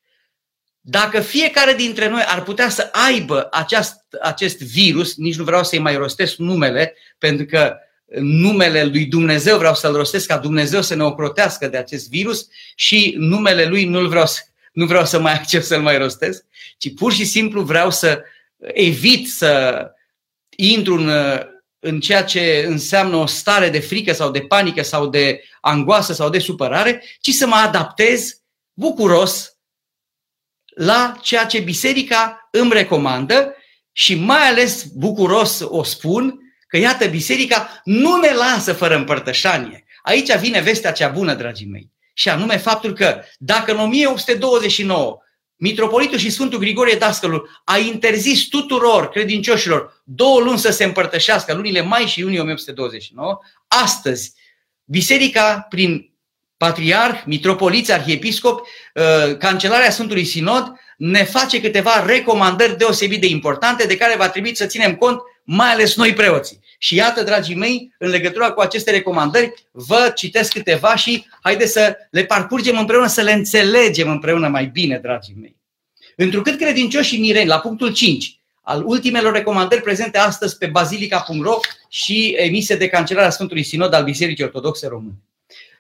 Dacă 0.81 1.21
fiecare 1.21 1.75
dintre 1.75 2.09
noi 2.09 2.23
ar 2.27 2.43
putea 2.43 2.69
să 2.69 2.89
aibă 2.93 3.49
aceast, 3.51 3.97
acest 4.23 4.59
virus, 4.59 5.17
nici 5.17 5.37
nu 5.37 5.45
vreau 5.45 5.65
să-i 5.65 5.79
mai 5.79 5.97
rostesc 5.97 6.37
numele, 6.37 6.95
pentru 7.19 7.47
că 7.47 7.77
numele 8.21 8.85
lui 8.85 9.05
Dumnezeu 9.05 9.59
vreau 9.59 9.75
să-l 9.75 9.95
rostesc 9.95 10.27
ca 10.27 10.39
Dumnezeu 10.39 10.83
să 10.83 10.95
ne 10.95 11.03
ocrotească 11.03 11.69
de 11.69 11.77
acest 11.77 12.09
virus 12.09 12.49
și 12.75 13.15
numele 13.17 13.65
lui 13.65 13.85
nu 13.85 14.09
vreau 14.09 14.27
să, 14.27 14.41
nu 14.79 14.87
vreau 14.87 15.05
să 15.05 15.21
mai 15.21 15.33
accept 15.33 15.65
să-l 15.65 15.83
mai 15.83 15.99
rostesc, 15.99 16.45
ci 16.79 16.95
pur 16.95 17.13
și 17.13 17.25
simplu 17.25 17.63
vreau 17.63 17.91
să 17.91 18.23
evit 18.57 19.29
să 19.29 19.83
intru 20.57 20.95
în 20.95 21.11
în 21.81 22.01
ceea 22.01 22.25
ce 22.25 22.65
înseamnă 22.67 23.17
o 23.17 23.27
stare 23.27 23.69
de 23.69 23.79
frică 23.79 24.13
sau 24.13 24.31
de 24.31 24.41
panică 24.41 24.83
sau 24.83 25.07
de 25.07 25.43
angoasă 25.61 26.13
sau 26.13 26.31
de 26.31 26.39
supărare, 26.39 27.03
ci 27.21 27.31
să 27.31 27.47
mă 27.47 27.55
adaptez 27.55 28.43
bucuros 28.73 29.57
la 30.75 31.19
ceea 31.23 31.47
ce 31.47 31.59
biserica 31.59 32.49
îmi 32.51 32.73
recomandă 32.73 33.55
și 33.93 34.15
mai 34.15 34.49
ales 34.49 34.85
bucuros 34.85 35.61
o 35.65 35.83
spun 35.83 36.39
că 36.67 36.77
iată 36.77 37.07
biserica 37.07 37.81
nu 37.85 38.17
ne 38.17 38.33
lasă 38.33 38.73
fără 38.73 38.97
împărtășanie. 38.97 39.85
Aici 40.03 40.37
vine 40.37 40.61
vestea 40.61 40.93
cea 40.93 41.09
bună, 41.09 41.35
dragii 41.35 41.67
mei. 41.67 41.91
Și 42.19 42.29
anume 42.29 42.57
faptul 42.57 42.93
că 42.93 43.23
dacă 43.39 43.73
în 43.73 43.79
1829 43.79 45.19
Mitropolitul 45.57 46.19
și 46.19 46.31
Sfântul 46.31 46.59
Grigorie 46.59 46.97
Dascălul 46.97 47.63
a 47.65 47.79
interzis 47.79 48.49
tuturor 48.49 49.09
credincioșilor 49.09 50.03
două 50.05 50.41
luni 50.41 50.59
să 50.59 50.71
se 50.71 50.85
împărtășească, 50.85 51.55
lunile 51.55 51.81
mai 51.81 52.07
și 52.07 52.21
iunie 52.21 52.41
1829. 52.41 53.39
Astăzi, 53.69 54.33
biserica, 54.85 55.67
prin 55.69 56.13
patriarh, 56.57 57.23
mitropoliți, 57.27 57.93
arhiepiscop, 57.93 58.61
uh, 58.61 59.37
cancelarea 59.37 59.91
Sfântului 59.91 60.25
Sinod, 60.25 60.73
ne 60.97 61.25
face 61.25 61.61
câteva 61.61 62.05
recomandări 62.07 62.77
deosebit 62.77 63.21
de 63.21 63.27
importante 63.27 63.87
de 63.87 63.97
care 63.97 64.17
va 64.17 64.29
trebui 64.29 64.57
să 64.57 64.67
ținem 64.67 64.97
cont 64.97 65.21
mai 65.45 65.73
ales 65.73 65.97
noi 65.97 66.13
preoții. 66.13 66.61
Și 66.79 66.95
iată, 66.95 67.23
dragii 67.23 67.55
mei, 67.55 67.95
în 67.99 68.09
legătură 68.09 68.53
cu 68.53 68.61
aceste 68.61 68.91
recomandări, 68.91 69.53
vă 69.71 70.13
citesc 70.15 70.53
câteva 70.53 70.97
și 70.97 71.25
haideți 71.43 71.73
să 71.73 71.97
le 72.11 72.25
parcurgem 72.25 72.79
împreună, 72.79 73.07
să 73.07 73.23
le 73.23 73.33
înțelegem 73.33 74.09
împreună 74.09 74.49
mai 74.49 74.67
bine, 74.67 74.99
dragii 74.99 75.37
mei. 75.41 75.57
Întrucât 76.17 76.59
credincioșii 76.59 77.21
mireni, 77.21 77.49
la 77.49 77.59
punctul 77.59 77.93
5, 77.93 78.39
al 78.63 78.83
ultimelor 78.87 79.33
recomandări 79.33 79.83
prezente 79.83 80.19
astăzi 80.19 80.57
pe 80.59 80.67
bazilica.ro 80.67 81.59
și 81.89 82.35
emise 82.39 82.77
de 82.77 82.89
Cancelarea 82.89 83.31
Sfântului 83.31 83.63
Sinod 83.63 83.95
al 83.95 84.05
Bisericii 84.05 84.45
Ortodoxe 84.45 84.87
Române. 84.87 85.19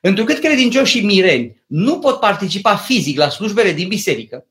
Întrucât 0.01 0.39
credincioșii 0.39 1.05
mireni 1.05 1.63
nu 1.67 1.99
pot 1.99 2.21
participa 2.21 2.77
fizic 2.77 3.19
la 3.19 3.29
slujbele 3.29 3.73
din 3.73 3.89
biserică, 3.89 4.47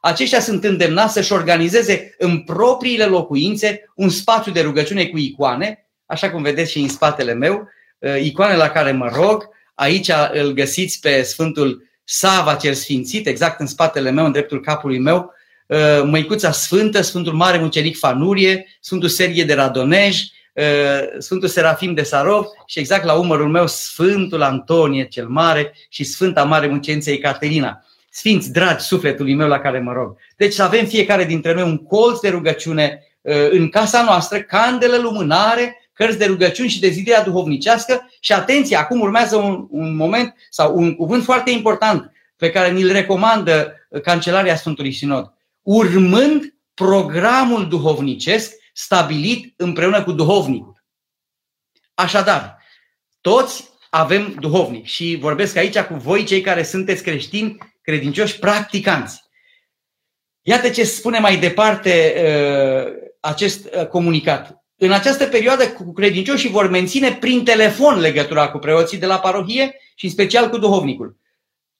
aceștia 0.00 0.40
sunt 0.40 0.64
îndemnați 0.64 1.12
să-și 1.12 1.32
organizeze 1.32 2.14
în 2.18 2.40
propriile 2.40 3.04
locuințe 3.04 3.92
un 3.94 4.08
spațiu 4.08 4.52
de 4.52 4.60
rugăciune 4.60 5.06
cu 5.06 5.18
icoane, 5.18 5.85
așa 6.06 6.30
cum 6.30 6.42
vedeți 6.42 6.70
și 6.70 6.78
în 6.78 6.88
spatele 6.88 7.32
meu, 7.32 7.68
uh, 7.98 8.22
icoane 8.22 8.56
la 8.56 8.68
care 8.68 8.92
mă 8.92 9.10
rog. 9.14 9.48
Aici 9.74 10.10
îl 10.32 10.52
găsiți 10.52 11.00
pe 11.00 11.22
Sfântul 11.22 11.84
Sava 12.04 12.54
cel 12.54 12.74
Sfințit, 12.74 13.26
exact 13.26 13.60
în 13.60 13.66
spatele 13.66 14.10
meu, 14.10 14.24
în 14.24 14.32
dreptul 14.32 14.60
capului 14.60 14.98
meu, 14.98 15.32
uh, 15.66 16.02
Măicuța 16.04 16.50
Sfântă, 16.50 17.00
Sfântul 17.00 17.32
Mare 17.32 17.58
Mucenic 17.58 17.98
Fanurie, 17.98 18.66
Sfântul 18.80 19.08
Sergie 19.08 19.44
de 19.44 19.54
Radonej, 19.54 20.16
uh, 20.52 20.64
Sfântul 21.18 21.48
Serafim 21.48 21.94
de 21.94 22.02
Sarov 22.02 22.44
și 22.66 22.78
exact 22.78 23.04
la 23.04 23.12
umărul 23.12 23.48
meu 23.48 23.66
Sfântul 23.66 24.42
Antonie 24.42 25.04
cel 25.04 25.26
Mare 25.28 25.74
și 25.88 26.04
Sfânta 26.04 26.44
Mare 26.44 26.66
Muceniță 26.66 27.10
Ecaterina. 27.10 27.84
Sfinți, 28.10 28.52
dragi 28.52 28.84
sufletului 28.84 29.34
meu 29.34 29.48
la 29.48 29.58
care 29.58 29.78
mă 29.78 29.92
rog. 29.92 30.16
Deci 30.36 30.52
să 30.52 30.62
avem 30.62 30.86
fiecare 30.86 31.24
dintre 31.24 31.54
noi 31.54 31.62
un 31.62 31.76
colț 31.76 32.20
de 32.20 32.28
rugăciune 32.28 33.02
uh, 33.20 33.50
în 33.50 33.68
casa 33.68 34.02
noastră, 34.02 34.40
candelă, 34.40 34.96
lumânare, 34.96 35.85
cărți 35.96 36.18
de 36.18 36.24
rugăciuni 36.24 36.68
și 36.68 36.80
de 36.80 36.88
zidirea 36.88 37.22
duhovnicească 37.22 38.10
și 38.20 38.32
atenție, 38.32 38.76
acum 38.76 39.00
urmează 39.00 39.36
un, 39.36 39.66
un 39.70 39.96
moment 39.96 40.34
sau 40.50 40.76
un 40.76 40.94
cuvânt 40.94 41.24
foarte 41.24 41.50
important 41.50 42.12
pe 42.36 42.50
care 42.50 42.70
ni-l 42.70 42.92
recomandă 42.92 43.74
Cancelaria 44.02 44.56
Sfântului 44.56 44.92
Sinod. 44.92 45.32
Urmând 45.62 46.54
programul 46.74 47.68
duhovnicesc 47.68 48.54
stabilit 48.72 49.54
împreună 49.56 50.02
cu 50.02 50.12
duhovnicul. 50.12 50.84
Așadar, 51.94 52.62
toți 53.20 53.68
avem 53.90 54.36
duhovnic 54.40 54.86
și 54.86 55.16
vorbesc 55.20 55.56
aici 55.56 55.78
cu 55.78 55.94
voi, 55.94 56.24
cei 56.24 56.40
care 56.40 56.62
sunteți 56.62 57.02
creștini, 57.02 57.58
credincioși, 57.82 58.38
practicanți. 58.38 59.22
Iată 60.42 60.68
ce 60.68 60.84
spune 60.84 61.18
mai 61.18 61.36
departe 61.36 62.14
uh, 62.16 63.10
acest 63.20 63.74
uh, 63.74 63.86
comunicat. 63.86 64.65
În 64.78 64.92
această 64.92 65.26
perioadă, 65.26 65.68
cu 65.68 65.92
credincioșii 65.92 66.50
vor 66.50 66.70
menține 66.70 67.12
prin 67.12 67.44
telefon 67.44 68.00
legătura 68.00 68.48
cu 68.48 68.58
preoții 68.58 68.98
de 68.98 69.06
la 69.06 69.18
parohie 69.18 69.80
și 69.94 70.04
în 70.04 70.10
special 70.10 70.48
cu 70.48 70.58
duhovnicul. 70.58 71.16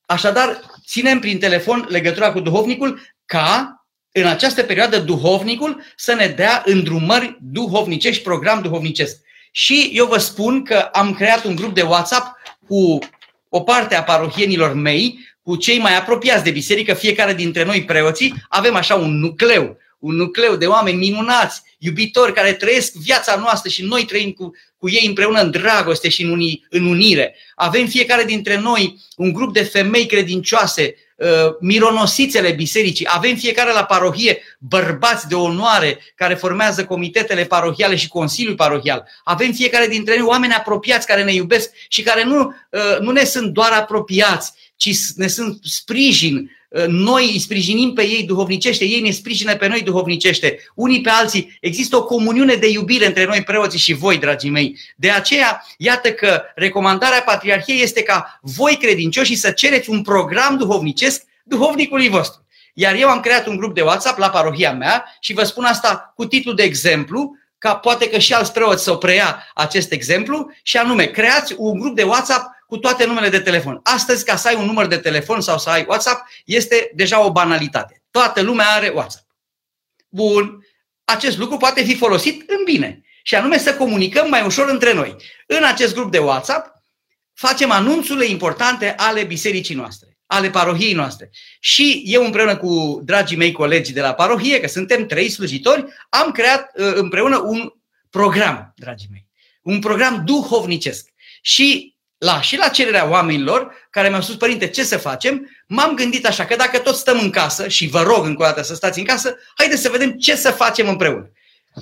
Așadar, 0.07 0.61
ținem 0.87 1.19
prin 1.19 1.39
telefon 1.39 1.87
legătura 1.89 2.33
cu 2.33 2.41
duhovnicul 2.41 3.01
ca 3.25 3.81
în 4.13 4.27
această 4.27 4.63
perioadă 4.63 4.99
duhovnicul 4.99 5.83
să 5.97 6.15
ne 6.15 6.27
dea 6.27 6.63
îndrumări 6.65 7.39
duhovnicești, 7.41 8.23
program 8.23 8.63
duhovnicesc. 8.63 9.21
Și 9.51 9.91
eu 9.93 10.07
vă 10.07 10.19
spun 10.19 10.65
că 10.65 10.77
am 10.77 11.15
creat 11.15 11.45
un 11.45 11.55
grup 11.55 11.75
de 11.75 11.83
WhatsApp 11.83 12.37
cu 12.67 12.99
o 13.49 13.61
parte 13.61 13.95
a 13.95 14.03
parohienilor 14.03 14.73
mei, 14.73 15.19
cu 15.43 15.57
cei 15.57 15.79
mai 15.79 15.97
apropiați 15.97 16.45
de 16.45 16.51
biserică, 16.51 16.95
fiecare 16.95 17.35
dintre 17.35 17.65
noi 17.65 17.85
preoții, 17.85 18.35
avem 18.49 18.75
așa 18.75 18.95
un 18.95 19.19
nucleu, 19.19 19.77
un 19.99 20.15
nucleu 20.15 20.57
de 20.57 20.67
oameni 20.67 20.97
minunați, 20.97 21.63
iubitori 21.79 22.33
care 22.33 22.53
trăiesc 22.53 22.93
viața 22.93 23.37
noastră 23.37 23.71
și 23.71 23.85
noi 23.85 24.05
trăim 24.05 24.31
cu, 24.31 24.53
cu 24.79 24.89
ei 24.89 25.07
împreună 25.07 25.41
în 25.41 25.51
dragoste 25.51 26.09
și 26.09 26.23
în, 26.23 26.31
uni, 26.31 26.67
în 26.71 26.87
unire. 26.87 27.37
Avem 27.55 27.87
fiecare 27.87 28.25
dintre 28.25 28.59
noi 28.59 29.01
un 29.17 29.33
grup 29.33 29.53
de 29.53 29.63
femei 29.63 30.07
credincioase, 30.07 30.95
uh, 31.17 31.27
mironosițele 31.61 32.51
bisericii. 32.51 33.07
Avem 33.09 33.37
fiecare 33.37 33.73
la 33.73 33.85
parohie 33.85 34.43
bărbați 34.59 35.29
de 35.29 35.35
onoare 35.35 35.99
care 36.15 36.35
formează 36.35 36.85
comitetele 36.85 37.45
parohiale 37.45 37.97
și 37.97 38.09
Consiliul 38.09 38.55
Parohial. 38.55 39.09
Avem 39.25 39.53
fiecare 39.53 39.87
dintre 39.87 40.17
noi 40.17 40.27
oameni 40.27 40.53
apropiați 40.53 41.07
care 41.07 41.25
ne 41.25 41.33
iubesc 41.33 41.71
și 41.89 42.03
care 42.03 42.25
nu, 42.25 42.55
uh, 42.71 42.99
nu 43.01 43.11
ne 43.11 43.25
sunt 43.25 43.53
doar 43.53 43.73
apropiați, 43.73 44.53
ci 44.77 44.91
ne 45.15 45.27
sunt 45.27 45.59
sprijin, 45.63 46.51
noi 46.87 47.31
îi 47.33 47.39
sprijinim 47.39 47.93
pe 47.93 48.03
ei 48.03 48.23
duhovnicește, 48.23 48.85
ei 48.85 49.01
ne 49.01 49.11
sprijină 49.11 49.57
pe 49.57 49.69
noi 49.69 49.83
duhovnicește, 49.83 50.59
unii 50.75 51.01
pe 51.01 51.11
alții. 51.11 51.57
Există 51.61 51.97
o 51.97 52.05
comuniune 52.05 52.55
de 52.55 52.69
iubire 52.69 53.07
între 53.07 53.25
noi 53.25 53.43
preoții 53.43 53.79
și 53.79 53.93
voi, 53.93 54.19
dragii 54.19 54.51
mei. 54.51 54.79
De 54.97 55.11
aceea, 55.11 55.67
iată 55.79 56.13
că 56.13 56.43
recomandarea 56.55 57.23
Patriarhiei 57.23 57.83
este 57.83 58.03
ca 58.03 58.39
voi 58.43 58.77
credincioși 58.77 59.35
să 59.35 59.51
cereți 59.51 59.91
un 59.91 60.03
program 60.03 60.57
duhovnicesc 60.57 61.23
duhovnicului 61.45 62.09
vostru. 62.09 62.47
Iar 62.75 62.95
eu 62.95 63.09
am 63.09 63.21
creat 63.21 63.47
un 63.47 63.57
grup 63.57 63.75
de 63.75 63.81
WhatsApp 63.81 64.19
la 64.19 64.31
parohia 64.31 64.73
mea 64.73 65.05
și 65.21 65.33
vă 65.33 65.45
spun 65.45 65.65
asta 65.65 66.13
cu 66.17 66.27
titlu 66.27 66.53
de 66.53 66.63
exemplu, 66.63 67.37
ca 67.59 67.77
poate 67.77 68.09
că 68.09 68.19
și 68.19 68.33
alți 68.33 68.53
preoți 68.53 68.83
să 68.83 68.93
o 68.93 68.97
preia 68.97 69.51
acest 69.55 69.93
exemplu, 69.93 70.51
și 70.63 70.77
anume, 70.77 71.05
creați 71.05 71.55
un 71.57 71.79
grup 71.79 71.95
de 71.95 72.03
WhatsApp 72.03 72.56
cu 72.67 72.79
toate 72.79 73.07
numele 73.07 73.29
de 73.29 73.41
telefon. 73.41 73.81
Astăzi, 73.83 74.25
ca 74.25 74.37
să 74.37 74.49
ai 74.49 74.55
un 74.55 74.65
număr 74.65 74.87
de 74.87 74.99
telefon 74.99 75.41
sau 75.41 75.59
să 75.59 75.71
ai 75.71 75.85
WhatsApp, 75.89 76.29
este 76.45 76.91
deja 76.95 77.25
o 77.25 77.33
banalitate. 77.33 78.03
Toată 78.11 78.41
lumea 78.41 78.69
are 78.69 78.89
WhatsApp. 78.89 79.27
Bun. 80.09 80.67
Acest 81.05 81.39
lucru 81.39 81.57
poate 81.57 81.83
fi 81.83 81.97
folosit 81.97 82.51
în 82.51 82.65
bine. 82.65 83.01
Și 83.23 83.35
anume 83.35 83.59
să 83.59 83.75
comunicăm 83.75 84.29
mai 84.29 84.45
ușor 84.45 84.69
între 84.69 84.93
noi. 84.93 85.17
În 85.47 85.65
acest 85.65 85.95
grup 85.95 86.11
de 86.11 86.19
WhatsApp 86.19 86.83
facem 87.33 87.71
anunțurile 87.71 88.25
importante 88.25 88.95
ale 88.97 89.25
bisericii 89.25 89.75
noastre, 89.75 90.19
ale 90.27 90.51
parohiei 90.51 90.93
noastre. 90.93 91.31
Și 91.61 92.03
eu 92.07 92.25
împreună 92.25 92.57
cu 92.57 93.01
dragii 93.05 93.37
mei 93.37 93.53
colegi 93.53 93.93
de 93.93 94.01
la 94.01 94.15
parohie, 94.15 94.61
că 94.61 94.69
suntem 94.69 95.07
trei 95.07 95.29
slujitori, 95.29 95.85
am 96.09 96.31
creat 96.31 96.71
uh, 96.75 96.93
împreună 96.95 97.39
un 97.39 97.73
program, 98.11 98.73
dragii 98.77 99.09
mei. 99.11 99.27
Un 99.63 99.79
program 99.79 100.23
duhovnicesc. 100.25 101.09
Și 101.41 101.96
la, 102.19 102.41
și 102.41 102.57
la 102.57 102.69
cererea 102.69 103.09
oamenilor 103.09 103.75
care 103.91 104.09
mi-au 104.09 104.21
spus, 104.21 104.37
părinte, 104.37 104.69
ce 104.69 104.85
să 104.85 104.97
facem, 104.97 105.51
m-am 105.67 105.95
gândit 105.95 106.27
așa, 106.27 106.45
că 106.45 106.57
dacă 106.57 106.79
tot 106.79 106.97
stăm 106.97 107.19
în 107.19 107.31
casă 107.31 107.69
și 107.69 107.89
vă 107.89 108.03
rog 108.03 108.25
încă 108.25 108.43
o 108.43 108.45
dată 108.45 108.63
să 108.63 108.75
stați 108.75 108.99
în 108.99 109.05
casă, 109.05 109.37
haideți 109.57 109.83
să 109.83 109.89
vedem 109.89 110.13
ce 110.13 110.37
să 110.37 110.51
facem 110.51 110.89
împreună. 110.89 111.31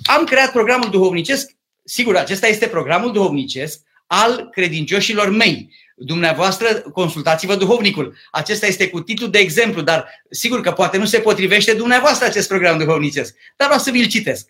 Am 0.02 0.24
creat 0.24 0.52
programul 0.52 0.90
duhovnicesc, 0.90 1.50
sigur, 1.84 2.16
acesta 2.16 2.46
este 2.46 2.66
programul 2.66 3.12
duhovnicesc 3.12 3.80
al 4.06 4.48
credincioșilor 4.50 5.28
mei. 5.28 5.70
Dumneavoastră, 5.96 6.80
consultați-vă 6.92 7.56
duhovnicul. 7.56 8.16
Acesta 8.30 8.66
este 8.66 8.88
cu 8.88 9.00
titlu 9.00 9.26
de 9.26 9.38
exemplu, 9.38 9.80
dar 9.80 10.08
sigur 10.30 10.60
că 10.60 10.72
poate 10.72 10.96
nu 10.96 11.04
se 11.04 11.20
potrivește 11.20 11.74
dumneavoastră 11.74 12.26
acest 12.26 12.48
program 12.48 12.78
duhovnicesc, 12.78 13.34
dar 13.56 13.70
o 13.70 13.78
să 13.78 13.90
vi-l 13.90 14.06
citesc. 14.06 14.48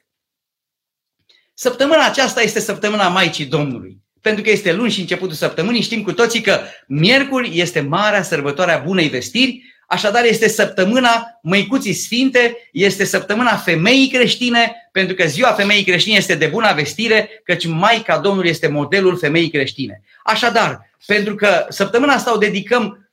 Săptămâna 1.55 2.05
aceasta 2.05 2.43
este 2.43 2.61
săptămâna 2.61 3.09
Maicii 3.09 3.45
Domnului 3.45 4.04
pentru 4.25 4.43
că 4.43 4.51
este 4.51 4.73
luni 4.73 4.91
și 4.91 5.01
începutul 5.01 5.37
săptămânii, 5.37 5.81
știm 5.83 6.03
cu 6.03 6.13
toții 6.13 6.41
că 6.41 6.61
miercuri 6.87 7.59
este 7.59 7.81
marea 7.81 8.23
sărbătoare 8.23 8.73
a 8.73 8.79
Bunei 8.79 9.09
Vestiri, 9.09 9.75
așadar 9.87 10.25
este 10.25 10.49
săptămâna 10.49 11.39
Măicuții 11.43 11.93
Sfinte, 11.93 12.69
este 12.73 13.05
săptămâna 13.05 13.57
femeii 13.57 14.09
creștine, 14.09 14.89
pentru 14.93 15.15
că 15.15 15.25
ziua 15.27 15.53
femeii 15.53 15.85
creștine 15.85 16.17
este 16.17 16.35
de 16.35 16.47
bună 16.47 16.73
vestire, 16.75 17.43
căci 17.45 17.67
Maica 17.67 18.19
Domnului 18.19 18.51
este 18.51 18.69
modelul 18.69 19.19
femeii 19.19 19.51
creștine. 19.51 20.03
Așadar, 20.23 20.91
pentru 21.07 21.35
că 21.35 21.67
săptămâna 21.69 22.13
asta 22.13 22.35
o 22.35 22.39
dedicăm 22.39 23.11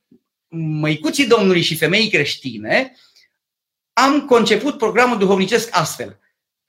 Măicuții 0.80 1.26
Domnului 1.26 1.62
și 1.62 1.76
femeii 1.76 2.10
creștine, 2.10 2.92
am 3.92 4.26
conceput 4.26 4.78
programul 4.78 5.18
duhovnicesc 5.18 5.68
astfel. 5.72 6.18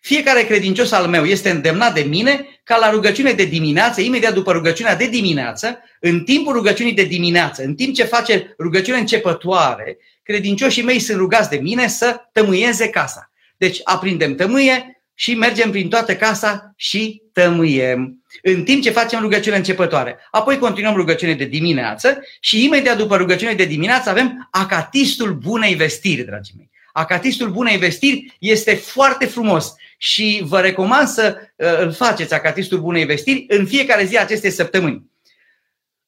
Fiecare 0.06 0.44
credincios 0.44 0.92
al 0.92 1.08
meu 1.08 1.26
este 1.26 1.50
îndemnat 1.50 1.94
de 1.94 2.02
mine 2.02 2.60
ca 2.64 2.78
la 2.78 2.90
rugăciune 2.90 3.32
de 3.32 3.46
dimineață, 3.46 4.02
imediat 4.02 4.34
după 4.34 4.52
rugăciunea 4.52 4.96
de 4.96 5.08
dimineață, 5.08 5.80
în 6.00 6.24
timpul 6.24 6.54
rugăciunii 6.54 6.94
de 6.94 7.04
dimineață, 7.04 7.64
în 7.64 7.76
timp 7.76 7.96
ce 7.96 8.04
face 8.04 8.56
rugăciune 8.60 8.98
începătoare, 8.98 9.98
credincioșii 10.24 10.84
mei 10.84 11.00
sunt 11.00 11.18
rugați 11.18 11.50
de 11.50 11.56
mine 11.56 11.88
să 11.88 12.16
tămâieze 12.32 12.90
casa. 12.90 13.32
Deci 13.58 13.80
aprindem 13.84 14.36
tămâie 14.36 15.04
și 15.14 15.36
mergem 15.36 15.72
prin 15.72 15.90
toată 15.90 16.16
casa 16.16 16.74
și 16.76 17.22
tămâiem. 17.34 18.24
În 18.42 18.64
timp 18.64 18.82
ce 18.82 18.90
facem 18.90 19.22
rugăciune 19.22 19.56
începătoare. 19.56 20.18
Apoi 20.32 20.58
continuăm 20.58 20.96
rugăciune 20.96 21.34
de 21.34 21.46
dimineață 21.46 22.24
și 22.40 22.64
imediat 22.64 22.98
după 22.98 23.18
rugăciune 23.18 23.54
de 23.54 23.66
dimineață 23.66 24.10
avem 24.10 24.48
acatistul 24.52 25.34
bunei 25.34 25.76
vestiri, 25.76 26.24
dragii 26.24 26.54
mei. 26.58 26.72
Acatistul 26.94 27.50
bunei 27.50 27.78
vestiri 27.78 28.36
este 28.40 28.74
foarte 28.74 29.26
frumos 29.26 29.74
și 30.04 30.42
vă 30.44 30.60
recomand 30.60 31.08
să 31.08 31.38
uh, 31.56 31.80
îl 31.80 31.92
faceți, 31.92 32.34
Acatistul 32.34 32.80
Bunei 32.80 33.06
Vestiri, 33.06 33.46
în 33.48 33.66
fiecare 33.66 34.06
zi 34.06 34.18
acestei 34.18 34.50
săptămâni. 34.50 35.12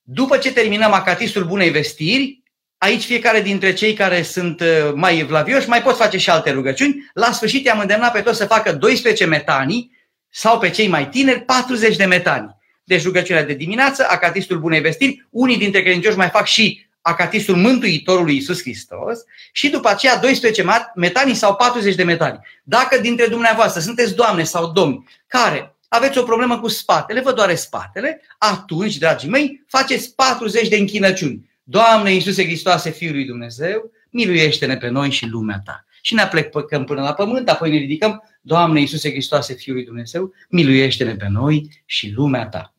După 0.02 0.38
ce 0.38 0.54
terminăm 0.54 0.94
Acatistul 0.94 1.44
Bunei 1.44 1.70
Vestiri, 1.70 2.44
aici 2.78 3.04
fiecare 3.04 3.42
dintre 3.42 3.74
cei 3.74 3.94
care 3.94 4.22
sunt 4.22 4.60
uh, 4.60 4.92
mai 4.94 5.24
vlavioși 5.24 5.70
mai 5.70 5.82
pot 5.82 5.96
face 5.96 6.18
și 6.18 6.30
alte 6.30 6.52
rugăciuni. 6.52 7.10
La 7.14 7.32
sfârșit 7.32 7.66
i-am 7.66 7.80
îndemnat 7.80 8.12
pe 8.12 8.22
toți 8.22 8.38
să 8.38 8.46
facă 8.46 8.74
12 8.74 9.26
metanii, 9.26 9.92
sau 10.30 10.60
pe 10.60 10.70
cei 10.70 10.88
mai 10.88 11.10
tineri 11.10 11.42
40 11.42 11.96
de 11.96 12.06
metani. 12.06 12.56
Deci 12.84 13.04
rugăciunea 13.04 13.44
de 13.44 13.54
dimineață, 13.54 14.06
acatistul 14.10 14.60
bunei 14.60 14.82
vestiri, 14.82 15.28
unii 15.30 15.58
dintre 15.58 15.82
credincioși 15.82 16.18
mai 16.18 16.30
fac 16.30 16.46
și 16.46 16.88
acatistul 17.08 17.56
Mântuitorului 17.56 18.34
Iisus 18.34 18.62
Hristos 18.62 19.20
și 19.52 19.70
după 19.70 19.90
aceea 19.90 20.18
12 20.18 20.66
metani 20.96 21.34
sau 21.34 21.56
40 21.56 21.96
de 21.96 22.04
metani. 22.04 22.40
Dacă 22.64 23.00
dintre 23.00 23.28
dumneavoastră 23.28 23.82
sunteți 23.82 24.16
doamne 24.16 24.44
sau 24.44 24.72
domni 24.72 25.08
care 25.28 25.76
aveți 25.88 26.18
o 26.18 26.24
problemă 26.24 26.60
cu 26.60 26.68
spatele, 26.68 27.22
vă 27.22 27.34
doare 27.34 27.56
spatele, 27.56 28.22
atunci, 28.38 28.98
dragii 28.98 29.30
mei, 29.30 29.64
faceți 29.68 30.16
40 30.16 30.68
de 30.68 30.78
închinăciuni. 30.78 31.50
Doamne 31.64 32.14
Iisuse 32.14 32.44
Hristoase, 32.44 32.90
Fiul 32.90 33.14
lui 33.14 33.26
Dumnezeu, 33.26 33.92
miluiește-ne 34.10 34.78
pe 34.78 34.88
noi 34.88 35.12
și 35.12 35.26
lumea 35.26 35.62
ta. 35.66 35.86
Și 36.02 36.14
ne 36.14 36.22
aplecăm 36.22 36.84
până 36.84 37.02
la 37.02 37.14
pământ, 37.14 37.50
apoi 37.50 37.70
ne 37.72 37.78
ridicăm, 37.78 38.24
Doamne 38.42 38.80
Iisuse 38.80 39.10
Hristoase, 39.10 39.54
Fiul 39.54 39.76
lui 39.76 39.86
Dumnezeu, 39.86 40.34
miluiește-ne 40.50 41.16
pe 41.16 41.28
noi 41.28 41.84
și 41.86 42.12
lumea 42.16 42.48
ta. 42.48 42.74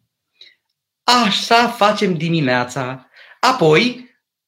Așa 1.25 1.68
facem 1.68 2.14
dimineața. 2.14 3.11
Apoi 3.40 4.05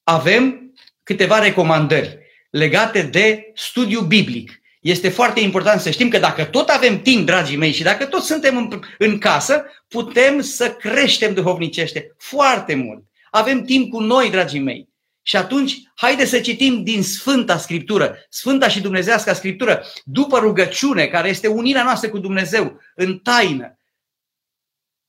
avem 0.09 0.73
câteva 1.03 1.39
recomandări 1.39 2.17
legate 2.49 3.01
de 3.01 3.51
studiu 3.53 4.01
biblic. 4.01 4.61
Este 4.81 5.09
foarte 5.09 5.39
important 5.39 5.81
să 5.81 5.89
știm 5.89 6.09
că 6.09 6.17
dacă 6.17 6.45
tot 6.45 6.69
avem 6.69 7.01
timp, 7.01 7.25
dragii 7.25 7.57
mei, 7.57 7.71
și 7.71 7.83
dacă 7.83 8.05
tot 8.05 8.23
suntem 8.23 8.57
în, 8.57 8.79
în 8.97 9.17
casă, 9.17 9.65
putem 9.87 10.41
să 10.41 10.71
creștem 10.71 11.33
duhovnicește 11.33 12.15
foarte 12.17 12.75
mult. 12.75 13.03
Avem 13.31 13.63
timp 13.63 13.91
cu 13.91 13.99
noi, 13.99 14.29
dragii 14.29 14.59
mei. 14.59 14.89
Și 15.21 15.35
atunci, 15.35 15.77
haide 15.95 16.25
să 16.25 16.39
citim 16.39 16.83
din 16.83 17.03
Sfânta 17.03 17.57
Scriptură, 17.57 18.17
Sfânta 18.29 18.67
și 18.67 18.81
Dumnezească 18.81 19.33
Scriptură, 19.33 19.85
după 20.03 20.39
rugăciune, 20.39 21.05
care 21.05 21.29
este 21.29 21.47
unirea 21.47 21.83
noastră 21.83 22.09
cu 22.09 22.17
Dumnezeu, 22.17 22.79
în 22.95 23.17
taină. 23.17 23.77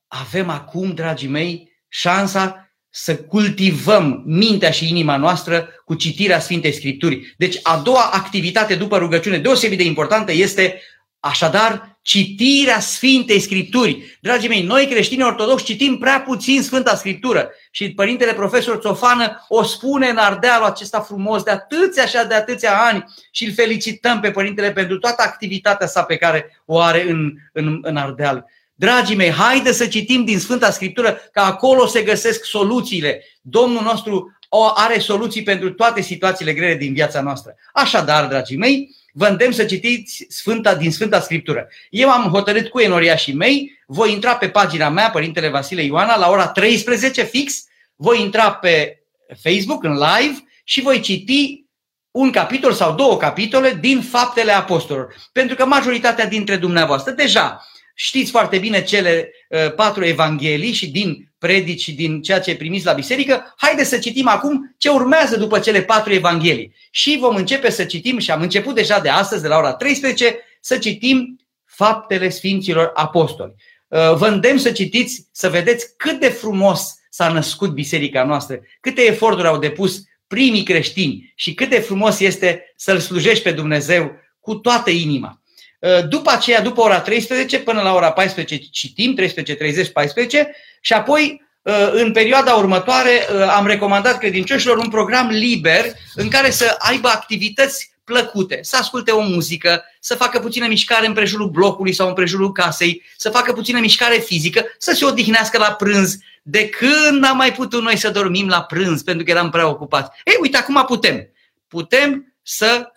Avem 0.09 0.49
acum, 0.49 0.95
dragii 0.95 1.28
mei, 1.28 1.73
șansa 1.88 2.70
să 2.90 3.16
cultivăm 3.16 4.23
mintea 4.26 4.70
și 4.70 4.88
inima 4.88 5.16
noastră 5.16 5.68
cu 5.85 5.94
citirea 5.94 6.40
Sfintei 6.40 6.73
Scripturi. 6.73 7.35
Deci 7.37 7.59
a 7.62 7.76
doua 7.76 8.11
activitate 8.12 8.75
după 8.75 8.99
rugăciune 8.99 9.38
deosebit 9.38 9.78
de 9.78 9.85
importantă 9.85 10.32
este 10.32 10.80
așadar 11.20 11.99
citirea 12.02 12.80
Sfintei 12.80 13.40
Scripturi. 13.40 14.18
Dragii 14.20 14.49
mei, 14.49 14.62
noi 14.62 14.87
creștini 14.87 15.23
ortodoxi 15.23 15.64
citim 15.64 15.99
prea 15.99 16.20
puțin 16.20 16.62
Sfânta 16.62 16.94
Scriptură 16.94 17.50
și 17.70 17.92
părintele 17.92 18.35
profesor 18.35 18.76
Țofană 18.76 19.44
o 19.49 19.62
spune 19.62 20.09
în 20.09 20.16
Ardealul 20.16 20.66
acesta 20.66 21.00
frumos 21.00 21.42
de 21.42 21.50
atâția 21.50 22.06
și 22.06 22.16
de 22.28 22.35
atâția 22.35 22.82
ani 22.82 23.04
și 23.30 23.44
îl 23.44 23.52
felicităm 23.52 24.20
pe 24.20 24.30
părintele 24.30 24.73
pentru 24.73 24.99
toată 24.99 25.23
activitatea 25.26 25.87
sa 25.87 26.02
pe 26.02 26.16
care 26.16 26.62
o 26.64 26.78
are 26.78 27.11
în, 27.11 27.32
în, 27.52 27.78
în 27.82 27.97
Ardeal. 27.97 28.47
Dragii 28.81 29.17
mei, 29.17 29.31
haide 29.31 29.73
să 29.73 29.87
citim 29.87 30.25
din 30.25 30.39
Sfânta 30.39 30.71
Scriptură 30.71 31.13
că 31.33 31.41
acolo 31.41 31.87
se 31.87 32.03
găsesc 32.03 32.45
soluțiile. 32.45 33.25
Domnul 33.41 33.83
nostru 33.83 34.39
are 34.75 34.99
soluții 34.99 35.43
pentru 35.43 35.73
toate 35.73 36.01
situațiile 36.01 36.53
grele 36.53 36.75
din 36.75 36.93
viața 36.93 37.21
noastră. 37.21 37.55
Așadar, 37.73 38.27
dragii 38.27 38.57
mei, 38.57 38.97
vă 39.13 39.27
îndemn 39.27 39.53
să 39.53 39.65
citiți 39.65 40.27
Sfânta 40.29 40.75
din 40.75 40.93
Sfânta 40.93 41.21
Scriptură. 41.21 41.69
Eu 41.91 42.11
am 42.11 42.31
hotărât 42.31 42.69
cu 42.69 42.79
enoriașii 42.79 43.35
mei, 43.35 43.79
voi 43.87 44.13
intra 44.13 44.37
pe 44.37 44.49
pagina 44.49 44.89
mea, 44.89 45.11
Părintele 45.11 45.49
Vasile 45.49 45.83
Ioana, 45.83 46.17
la 46.17 46.31
ora 46.31 46.49
13 46.49 47.23
fix, 47.23 47.65
voi 47.97 48.21
intra 48.21 48.53
pe 48.53 49.03
Facebook 49.43 49.85
în 49.85 49.93
live 49.93 50.45
și 50.65 50.81
voi 50.81 51.01
citi 51.01 51.65
un 52.11 52.31
capitol 52.31 52.73
sau 52.73 52.95
două 52.95 53.17
capitole 53.17 53.79
din 53.81 54.03
Faptele 54.03 54.53
Apostolilor. 54.53 55.15
Pentru 55.33 55.57
că 55.57 55.67
majoritatea 55.67 56.27
dintre 56.27 56.57
dumneavoastră 56.57 57.13
deja 57.13 57.65
Știți 58.02 58.30
foarte 58.30 58.59
bine 58.59 58.83
cele 58.83 59.33
uh, 59.49 59.75
patru 59.75 60.04
evanghelii 60.04 60.73
și 60.73 60.90
din 60.90 61.33
predici 61.38 61.81
și 61.81 61.92
din 61.92 62.22
ceea 62.22 62.40
ce 62.40 62.57
primiți 62.57 62.85
la 62.85 62.92
biserică. 62.92 63.55
Haideți 63.57 63.88
să 63.88 63.98
citim 63.98 64.29
acum 64.29 64.75
ce 64.79 64.88
urmează 64.88 65.37
după 65.37 65.59
cele 65.59 65.83
patru 65.83 66.12
evanghelii. 66.12 66.75
Și 66.90 67.16
vom 67.20 67.37
începe 67.37 67.70
să 67.70 67.85
citim, 67.85 68.18
și 68.18 68.31
am 68.31 68.42
început 68.42 68.75
deja 68.75 69.01
de 69.01 69.09
astăzi, 69.09 69.42
de 69.42 69.48
la 69.48 69.57
ora 69.59 69.72
13, 69.72 70.38
să 70.61 70.79
citim 70.79 71.40
faptele 71.64 72.29
Sfinților 72.29 72.90
Apostoli. 72.94 73.55
Uh, 73.88 74.14
vă 74.14 74.27
îndemn 74.27 74.59
să 74.59 74.72
citiți, 74.72 75.29
să 75.33 75.48
vedeți 75.48 75.96
cât 75.96 76.20
de 76.20 76.29
frumos 76.29 76.94
s-a 77.11 77.33
născut 77.33 77.70
biserica 77.70 78.25
noastră, 78.25 78.61
câte 78.81 79.03
eforturi 79.03 79.48
au 79.48 79.59
depus 79.59 80.03
primii 80.27 80.62
creștini 80.62 81.33
și 81.35 81.55
cât 81.55 81.68
de 81.68 81.79
frumos 81.79 82.20
este 82.20 82.72
să-L 82.77 82.98
slujești 82.98 83.42
pe 83.42 83.53
Dumnezeu 83.53 84.12
cu 84.40 84.55
toată 84.55 84.90
inima. 84.90 85.39
Uh, 85.81 86.09
după 86.09 86.31
aceea, 86.31 86.61
după 86.61 86.81
ora 86.81 87.01
13 87.01 87.59
până 87.59 87.81
la 87.81 87.95
ora 87.95 88.12
14 88.12 88.57
citim, 88.57 89.16
13.30, 89.21 89.93
14 89.93 90.57
și 90.81 90.93
apoi 90.93 91.43
uh, 91.62 91.90
în 91.93 92.12
perioada 92.12 92.55
următoare 92.55 93.11
uh, 93.11 93.43
am 93.43 93.66
recomandat 93.66 94.19
credincioșilor 94.19 94.77
un 94.77 94.88
program 94.88 95.29
liber 95.29 95.85
în 96.14 96.29
care 96.29 96.51
să 96.51 96.77
aibă 96.79 97.09
activități 97.09 97.90
plăcute, 98.05 98.59
să 98.62 98.77
asculte 98.77 99.11
o 99.11 99.21
muzică, 99.21 99.85
să 100.01 100.14
facă 100.14 100.38
puțină 100.38 100.66
mișcare 100.66 101.07
în 101.07 101.12
prejurul 101.12 101.49
blocului 101.49 101.93
sau 101.93 102.09
în 102.09 102.14
prejurul 102.14 102.53
casei, 102.53 103.03
să 103.16 103.31
facă 103.31 103.53
puțină 103.53 103.79
mișcare 103.79 104.19
fizică, 104.19 104.64
să 104.79 104.93
se 104.93 105.05
odihnească 105.05 105.59
la 105.59 105.73
prânz. 105.73 106.16
De 106.43 106.69
când 106.69 107.25
am 107.25 107.37
mai 107.37 107.53
putut 107.53 107.83
noi 107.83 107.97
să 107.97 108.11
dormim 108.11 108.49
la 108.49 108.62
prânz 108.62 109.03
pentru 109.03 109.25
că 109.25 109.31
eram 109.31 109.51
prea 109.51 109.69
ocupați? 109.69 110.11
Ei, 110.25 110.37
uite, 110.40 110.57
acum 110.57 110.85
putem. 110.87 111.29
Putem 111.69 112.35
să 112.43 112.93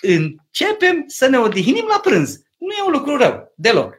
începem 0.00 1.04
să 1.06 1.26
ne 1.26 1.38
odihnim 1.38 1.86
la 1.88 1.98
prânz. 1.98 2.36
Nu 2.56 2.72
e 2.78 2.86
un 2.86 2.92
lucru 2.92 3.16
rău, 3.16 3.52
deloc. 3.56 3.94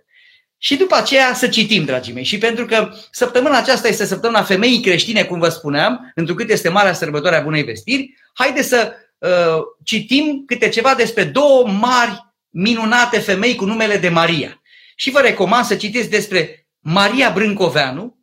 Și 0.57 0.75
după 0.75 0.95
aceea 0.95 1.33
să 1.33 1.47
citim, 1.47 1.85
dragii 1.85 2.13
mei. 2.13 2.23
Și 2.23 2.37
pentru 2.37 2.65
că 2.65 2.93
săptămâna 3.11 3.57
aceasta 3.57 3.87
este 3.87 4.05
săptămâna 4.05 4.43
femeii 4.43 4.81
creștine, 4.81 5.23
cum 5.23 5.39
vă 5.39 5.49
spuneam, 5.49 6.11
întrucât 6.15 6.49
este 6.49 6.69
Marea 6.69 6.93
Sărbătoare 6.93 7.35
a 7.35 7.41
Bunei 7.41 7.63
Vestiri, 7.63 8.13
haideți 8.33 8.67
să 8.67 8.93
uh, 9.17 9.61
citim 9.83 10.43
câte 10.45 10.69
ceva 10.69 10.95
despre 10.95 11.23
două 11.23 11.67
mari, 11.67 12.33
minunate 12.49 13.19
femei 13.19 13.55
cu 13.55 13.65
numele 13.65 13.97
de 13.97 14.09
Maria. 14.09 14.61
Și 14.95 15.09
vă 15.09 15.19
recomand 15.19 15.65
să 15.65 15.75
citiți 15.75 16.09
despre 16.09 16.67
Maria 16.79 17.29
Brâncoveanu, 17.29 18.17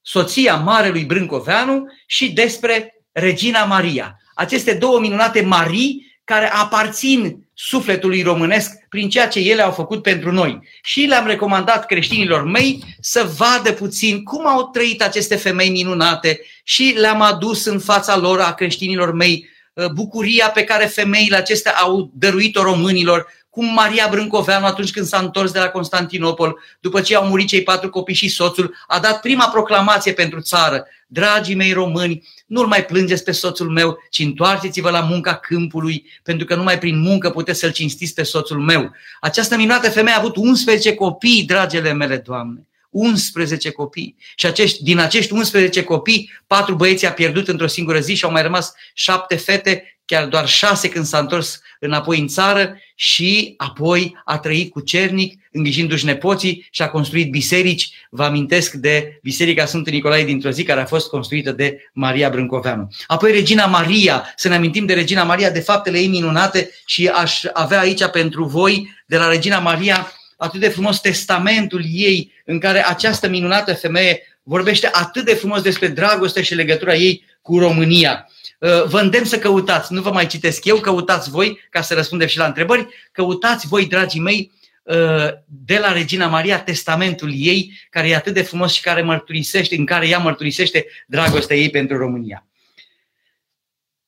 soția 0.00 0.54
Marelui 0.54 1.04
Brâncoveanu 1.04 1.84
și 2.06 2.32
despre 2.32 2.94
Regina 3.12 3.64
Maria. 3.64 4.16
Aceste 4.34 4.74
două 4.74 5.00
minunate 5.00 5.42
Marii 5.42 6.11
care 6.24 6.52
aparțin 6.52 7.48
sufletului 7.54 8.22
românesc 8.22 8.70
prin 8.88 9.08
ceea 9.08 9.28
ce 9.28 9.38
ele 9.38 9.62
au 9.62 9.70
făcut 9.70 10.02
pentru 10.02 10.32
noi. 10.32 10.60
Și 10.82 11.00
le-am 11.00 11.26
recomandat 11.26 11.86
creștinilor 11.86 12.44
mei 12.44 12.84
să 13.00 13.30
vadă 13.36 13.72
puțin 13.72 14.22
cum 14.22 14.46
au 14.46 14.70
trăit 14.70 15.02
aceste 15.02 15.36
femei 15.36 15.70
minunate 15.70 16.40
și 16.64 16.94
le-am 16.98 17.20
adus 17.20 17.64
în 17.64 17.78
fața 17.78 18.16
lor 18.16 18.40
a 18.40 18.54
creștinilor 18.54 19.12
mei 19.12 19.48
uh, 19.72 19.86
bucuria 19.86 20.50
pe 20.50 20.64
care 20.64 20.84
femeile 20.84 21.36
acestea 21.36 21.72
au 21.72 22.10
dăruit-o 22.14 22.62
românilor, 22.62 23.26
cum 23.52 23.72
Maria 23.72 24.08
Brâncoveanu 24.10 24.66
atunci 24.66 24.90
când 24.90 25.06
s-a 25.06 25.18
întors 25.18 25.50
de 25.50 25.58
la 25.58 25.68
Constantinopol, 25.68 26.58
după 26.80 27.00
ce 27.00 27.16
au 27.16 27.26
murit 27.26 27.48
cei 27.48 27.62
patru 27.62 27.90
copii 27.90 28.14
și 28.14 28.28
soțul, 28.28 28.74
a 28.86 28.98
dat 28.98 29.20
prima 29.20 29.48
proclamație 29.48 30.12
pentru 30.12 30.40
țară. 30.40 30.86
Dragii 31.06 31.54
mei 31.54 31.72
români, 31.72 32.28
nu-l 32.46 32.66
mai 32.66 32.84
plângeți 32.84 33.24
pe 33.24 33.32
soțul 33.32 33.68
meu, 33.68 33.98
ci 34.10 34.18
întoarceți-vă 34.18 34.90
la 34.90 35.00
munca 35.00 35.34
câmpului, 35.34 36.06
pentru 36.22 36.46
că 36.46 36.54
numai 36.54 36.78
prin 36.78 37.00
muncă 37.00 37.30
puteți 37.30 37.58
să-l 37.58 37.72
cinstiți 37.72 38.14
pe 38.14 38.22
soțul 38.22 38.58
meu. 38.58 38.92
Această 39.20 39.56
minunată 39.56 39.90
femeie 39.90 40.16
a 40.16 40.18
avut 40.18 40.36
11 40.36 40.94
copii, 40.94 41.44
dragele 41.44 41.92
mele, 41.92 42.16
Doamne. 42.16 42.66
11 42.90 43.70
copii. 43.70 44.16
Și 44.34 44.46
acești, 44.46 44.82
din 44.82 44.98
acești 44.98 45.32
11 45.32 45.84
copii, 45.84 46.30
patru 46.46 46.74
băieți 46.74 47.06
a 47.06 47.12
pierdut 47.12 47.48
într-o 47.48 47.66
singură 47.66 48.00
zi 48.00 48.14
și 48.14 48.24
au 48.24 48.30
mai 48.30 48.42
rămas 48.42 48.72
șapte 48.94 49.36
fete, 49.36 49.91
chiar 50.04 50.26
doar 50.26 50.48
șase 50.48 50.88
când 50.88 51.04
s-a 51.04 51.18
întors 51.18 51.60
înapoi 51.80 52.18
în 52.18 52.26
țară 52.26 52.78
și 52.94 53.54
apoi 53.56 54.16
a 54.24 54.38
trăit 54.38 54.70
cu 54.70 54.80
cernic, 54.80 55.40
îngrijindu-și 55.52 56.04
nepoții 56.04 56.68
și 56.70 56.82
a 56.82 56.88
construit 56.88 57.30
biserici. 57.30 57.92
Vă 58.10 58.24
amintesc 58.24 58.72
de 58.72 59.18
Biserica 59.22 59.66
Sfântul 59.66 59.92
Nicolae 59.92 60.24
dintr-o 60.24 60.50
zi 60.50 60.62
care 60.62 60.80
a 60.80 60.84
fost 60.84 61.08
construită 61.08 61.52
de 61.52 61.90
Maria 61.92 62.30
Brâncoveanu. 62.30 62.88
Apoi 63.06 63.32
Regina 63.32 63.66
Maria, 63.66 64.32
să 64.36 64.48
ne 64.48 64.54
amintim 64.54 64.86
de 64.86 64.94
Regina 64.94 65.22
Maria, 65.22 65.50
de 65.50 65.60
faptele 65.60 65.98
ei 65.98 66.06
minunate 66.06 66.70
și 66.86 67.06
aș 67.06 67.42
avea 67.52 67.80
aici 67.80 68.06
pentru 68.06 68.44
voi 68.44 69.02
de 69.06 69.16
la 69.16 69.28
Regina 69.28 69.58
Maria 69.58 70.12
atât 70.36 70.60
de 70.60 70.68
frumos 70.68 71.00
testamentul 71.00 71.82
ei 71.92 72.32
în 72.44 72.58
care 72.58 72.86
această 72.86 73.28
minunată 73.28 73.74
femeie 73.74 74.22
vorbește 74.42 74.88
atât 74.92 75.24
de 75.24 75.34
frumos 75.34 75.62
despre 75.62 75.88
dragoste 75.88 76.42
și 76.42 76.54
legătura 76.54 76.94
ei 76.94 77.24
cu 77.42 77.58
România. 77.58 78.26
Uh, 78.62 78.84
vă 78.84 79.00
îndemn 79.00 79.24
să 79.24 79.38
căutați, 79.38 79.92
nu 79.92 80.00
vă 80.00 80.10
mai 80.10 80.26
citesc 80.26 80.64
eu, 80.64 80.76
căutați 80.76 81.30
voi, 81.30 81.60
ca 81.70 81.80
să 81.80 81.94
răspundem 81.94 82.26
și 82.26 82.38
la 82.38 82.46
întrebări, 82.46 82.86
căutați 83.12 83.66
voi, 83.66 83.86
dragii 83.86 84.20
mei, 84.20 84.52
uh, 84.82 85.28
de 85.46 85.78
la 85.78 85.92
Regina 85.92 86.26
Maria 86.26 86.60
testamentul 86.60 87.30
ei, 87.34 87.72
care 87.90 88.08
e 88.08 88.14
atât 88.14 88.34
de 88.34 88.42
frumos 88.42 88.72
și 88.72 88.82
care 88.82 89.02
mărturisește, 89.02 89.76
în 89.76 89.84
care 89.84 90.08
ea 90.08 90.18
mărturisește 90.18 90.86
dragostea 91.06 91.56
ei 91.56 91.70
pentru 91.70 91.96
România. 91.96 92.46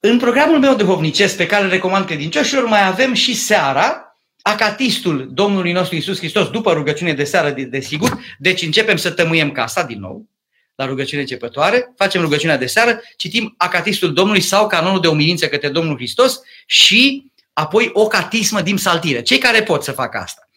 În 0.00 0.18
programul 0.18 0.58
meu 0.58 0.74
duhovnicesc 0.74 1.36
pe 1.36 1.46
care 1.46 1.64
îl 1.64 1.70
recomand 1.70 2.06
credincioșilor 2.06 2.64
mai 2.64 2.86
avem 2.86 3.12
și 3.12 3.34
seara 3.34 4.16
acatistul 4.42 5.30
Domnului 5.32 5.72
nostru 5.72 5.96
Isus 5.96 6.18
Hristos 6.18 6.48
după 6.48 6.72
rugăciune 6.72 7.12
de 7.12 7.24
seară, 7.24 7.50
desigur. 7.50 8.10
De 8.10 8.18
deci 8.38 8.62
începem 8.62 8.96
să 8.96 9.10
tămâiem 9.10 9.52
casa 9.52 9.82
din 9.82 10.00
nou 10.00 10.28
la 10.74 10.86
rugăciune 10.86 11.20
începătoare, 11.20 11.92
facem 11.96 12.20
rugăciunea 12.20 12.56
de 12.56 12.66
seară, 12.66 13.00
citim 13.16 13.54
acatistul 13.56 14.12
Domnului 14.12 14.40
sau 14.40 14.66
canonul 14.66 15.00
de 15.00 15.08
umilință 15.08 15.48
către 15.48 15.68
Domnul 15.68 15.96
Hristos 15.96 16.40
și 16.66 17.30
apoi 17.52 17.90
o 17.92 18.06
catismă 18.06 18.60
din 18.60 18.76
saltire. 18.76 19.22
Cei 19.22 19.38
care 19.38 19.62
pot 19.62 19.82
să 19.82 19.92
facă 19.92 20.18
asta. 20.18 20.48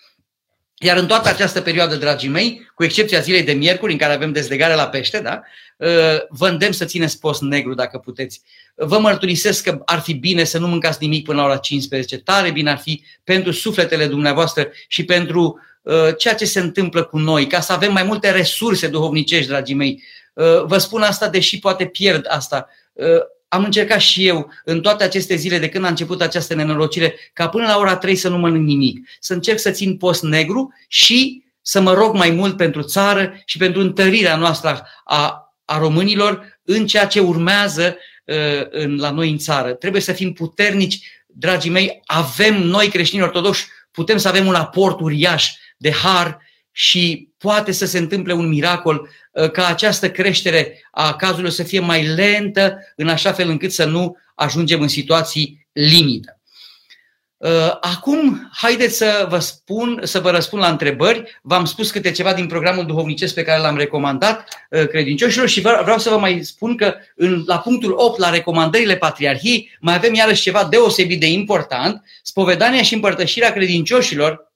Iar 0.80 0.98
în 0.98 1.08
toată 1.08 1.30
această 1.30 1.62
perioadă, 1.62 1.96
dragii 1.96 2.30
mei, 2.30 2.72
cu 2.76 2.84
excepția 2.84 3.20
zilei 3.20 3.44
de 3.44 3.54
miercuri, 3.54 3.92
în 3.92 3.98
care 3.98 4.14
avem 4.14 4.32
dezlegare 4.32 4.74
la 4.74 4.88
pește, 4.88 5.20
da? 5.20 5.42
Uh, 5.78 5.88
vă 6.30 6.48
îndemn 6.48 6.74
să 6.74 6.86
țineți 6.86 7.20
post 7.20 7.42
negru 7.42 7.74
dacă 7.74 7.98
puteți. 7.98 8.42
Vă 8.76 9.00
mărturisesc 9.00 9.64
că 9.64 9.82
ar 9.86 10.00
fi 10.00 10.14
bine 10.14 10.44
să 10.44 10.58
nu 10.58 10.68
mâncați 10.68 10.98
nimic 11.02 11.26
până 11.26 11.40
la 11.40 11.46
ora 11.46 11.58
15. 11.58 12.18
Tare 12.18 12.52
bine 12.52 12.70
ar 12.70 12.78
fi 12.78 13.04
pentru 13.24 13.52
sufletele 13.52 14.08
dumneavoastră 14.08 14.70
și 14.88 15.06
pentru 15.06 15.42
uh, 15.42 15.68
ceea 16.18 16.36
ce 16.36 16.46
se 16.46 16.60
întâmplă 16.60 17.04
cu 17.04 17.18
noi, 17.18 17.48
ca 17.48 17.60
să 17.60 17.74
avem 17.74 17.92
mai 17.92 18.04
multe 18.04 18.32
resurse 18.32 18.88
duhovnicești, 18.88 19.48
dragii 19.48 19.76
mei. 19.76 20.04
Uh, 20.34 20.64
vă 20.64 20.78
spun 20.78 21.02
asta, 21.02 21.30
deși 21.30 21.60
poate 21.60 21.86
pierd 21.86 22.26
asta 22.30 22.68
am 23.48 23.64
încercat 23.64 24.00
și 24.00 24.28
eu 24.28 24.52
în 24.64 24.82
toate 24.82 25.04
aceste 25.04 25.36
zile 25.36 25.58
de 25.58 25.70
când 25.70 25.86
a 25.86 25.88
început 25.88 26.22
această 26.22 26.56
nenorocire 26.56 27.16
ca 27.34 27.50
până 27.50 27.66
la 27.66 27.78
ora 27.78 27.98
3 27.98 28.16
să 28.16 28.30
nu 28.30 28.38
mănânc 28.38 28.66
nimic. 28.66 29.10
Să 29.20 29.34
încerc 29.34 29.60
să 29.60 29.72
țin 29.72 29.98
post 29.98 30.24
negru 30.24 30.74
și 30.88 31.44
să 31.62 31.82
mă 31.82 31.94
rog 31.94 32.16
mai 32.16 32.30
mult 32.30 32.58
pentru 32.58 32.82
țară 32.82 33.42
și 33.46 33.58
pentru 33.58 33.82
întărirea 33.82 34.36
noastră 34.36 34.88
a, 35.04 35.54
a 35.66 35.78
românilor 35.78 36.60
în 36.64 36.88
ceea 36.88 37.08
ce 37.08 37.20
urmează 37.20 37.98
uh, 38.26 38.66
în, 38.70 38.98
la 38.98 39.12
noi 39.12 39.30
în 39.30 39.38
țară. 39.38 39.74
Trebuie 39.74 40.02
să 40.02 40.14
fim 40.14 40.34
puternici, 40.34 41.24
dragii 41.28 41.72
mei, 41.72 42.02
avem 42.06 42.64
noi 42.64 42.88
creștini 42.88 43.22
ortodoxi, 43.22 43.68
putem 43.92 44.18
să 44.18 44.28
avem 44.28 44.48
un 44.48 44.56
aport 44.56 45.00
uriaș 45.00 45.52
de 45.78 45.92
har 45.92 46.38
și 46.72 47.30
poate 47.38 47.72
să 47.72 47.86
se 47.86 47.98
întâmple 47.98 48.34
un 48.34 48.48
miracol 48.48 49.10
uh, 49.32 49.52
ca 49.52 49.68
această 49.68 50.12
creștere 50.12 50.88
a 50.92 51.16
cazurilor 51.16 51.52
să 51.52 51.64
fie 51.64 51.80
mai 51.80 52.06
lentă, 52.06 52.78
în 52.96 53.08
așa 53.08 53.32
fel 53.32 53.50
încât 53.50 53.72
să 53.72 53.86
nu 53.86 54.18
ajungem 54.36 54.82
în 54.82 54.88
situații 54.88 55.68
limită. 55.72 56.38
Uh, 57.38 57.78
acum, 57.82 58.50
haideți 58.54 58.98
să 58.98 59.26
vă 59.30 59.40
spun, 59.40 60.00
să 60.04 60.20
vă 60.20 60.30
răspund 60.30 60.62
la 60.62 60.70
întrebări. 60.70 61.40
V-am 61.42 61.66
spus 61.66 61.92
câte 61.92 62.12
ceva 62.12 62.34
din 62.34 62.48
programul 62.48 62.86
duhovnicesc 62.86 63.34
pe 63.34 63.44
care 63.44 63.62
l-am 63.62 63.78
recomandat 63.78 64.68
uh, 64.70 64.88
credincioșilor 64.88 65.48
și 65.48 65.62
vreau 65.62 65.98
să 65.98 66.10
vă 66.10 66.18
mai 66.18 66.44
spun 66.44 66.76
că 66.76 66.94
în, 67.16 67.44
la 67.46 67.60
punctul 67.60 67.94
8, 67.98 68.20
la 68.20 68.30
recomandările 68.30 68.96
Patriarhiei, 68.96 69.78
mai 69.80 69.96
avem 69.96 70.14
iarăși 70.14 70.42
ceva 70.42 70.68
deosebit 70.70 71.20
de 71.20 71.28
important, 71.28 72.04
spovedania 72.24 72.82
și 72.82 72.94
împărtășirea 72.94 73.54
credincioșilor 73.54 74.47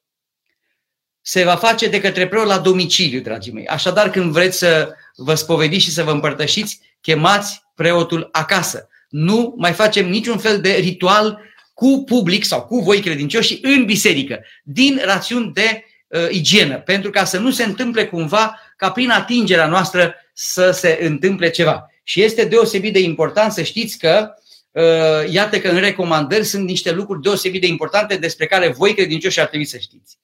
se 1.21 1.43
va 1.43 1.55
face 1.55 1.87
de 1.87 2.01
către 2.01 2.27
preot 2.27 2.47
la 2.47 2.57
domiciliu, 2.57 3.19
dragii 3.19 3.51
mei. 3.51 3.67
Așadar, 3.67 4.09
când 4.09 4.31
vreți 4.31 4.57
să 4.57 4.89
vă 5.15 5.35
spovediți 5.35 5.83
și 5.83 5.91
să 5.91 6.03
vă 6.03 6.11
împărtășiți, 6.11 6.79
chemați 7.01 7.63
preotul 7.75 8.29
acasă. 8.31 8.87
Nu 9.09 9.53
mai 9.57 9.71
facem 9.71 10.09
niciun 10.09 10.37
fel 10.37 10.61
de 10.61 10.71
ritual 10.71 11.39
cu 11.73 12.03
public 12.05 12.43
sau 12.43 12.61
cu 12.61 12.79
voi 12.79 12.99
credincioși 12.99 13.59
în 13.61 13.85
biserică, 13.85 14.39
din 14.63 15.01
rațiuni 15.03 15.53
de 15.53 15.83
uh, 16.07 16.27
igienă, 16.29 16.79
pentru 16.79 17.09
ca 17.09 17.23
să 17.23 17.39
nu 17.39 17.51
se 17.51 17.63
întâmple 17.63 18.07
cumva 18.07 18.59
ca 18.77 18.91
prin 18.91 19.09
atingerea 19.09 19.67
noastră 19.67 20.15
să 20.33 20.71
se 20.71 20.99
întâmple 21.01 21.49
ceva. 21.49 21.91
Și 22.03 22.21
este 22.21 22.45
deosebit 22.45 22.93
de 22.93 22.99
important 22.99 23.51
să 23.51 23.61
știți 23.61 23.97
că 23.97 24.33
uh, 24.71 25.31
iată 25.31 25.59
că 25.59 25.69
în 25.69 25.79
recomandări 25.79 26.43
sunt 26.43 26.67
niște 26.67 26.91
lucruri 26.91 27.21
deosebit 27.21 27.61
de 27.61 27.67
importante 27.67 28.15
despre 28.15 28.45
care 28.45 28.67
voi 28.67 28.93
credincioși 28.93 29.39
ar 29.39 29.47
trebui 29.47 29.65
să 29.65 29.77
știți. 29.77 30.17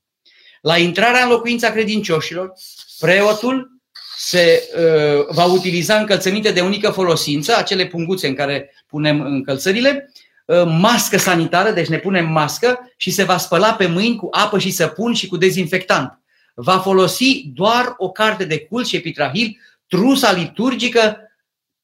La 0.67 0.77
intrarea 0.77 1.23
în 1.23 1.29
locuința 1.29 1.71
credincioșilor, 1.71 2.53
preotul 2.99 3.71
se 4.17 4.69
uh, 4.75 5.25
va 5.35 5.45
utiliza 5.45 5.95
încălțăminte 5.99 6.51
de 6.51 6.61
unică 6.61 6.89
folosință, 6.89 7.57
acele 7.57 7.85
punguțe 7.85 8.27
în 8.27 8.35
care 8.35 8.73
punem 8.87 9.21
încălțările, 9.21 10.11
uh, 10.45 10.63
mască 10.65 11.17
sanitară, 11.17 11.71
deci 11.71 11.87
ne 11.87 11.97
punem 11.97 12.29
mască 12.29 12.91
și 12.97 13.11
se 13.11 13.23
va 13.23 13.37
spăla 13.37 13.73
pe 13.73 13.85
mâini 13.85 14.15
cu 14.15 14.27
apă 14.31 14.59
și 14.59 14.71
săpun 14.71 15.13
și 15.13 15.27
cu 15.27 15.37
dezinfectant. 15.37 16.19
Va 16.53 16.79
folosi 16.79 17.43
doar 17.53 17.93
o 17.97 18.11
carte 18.11 18.45
de 18.45 18.59
cult 18.59 18.87
și 18.87 18.95
epitrahil, 18.95 19.59
trusa 19.87 20.31
liturgică 20.31 21.17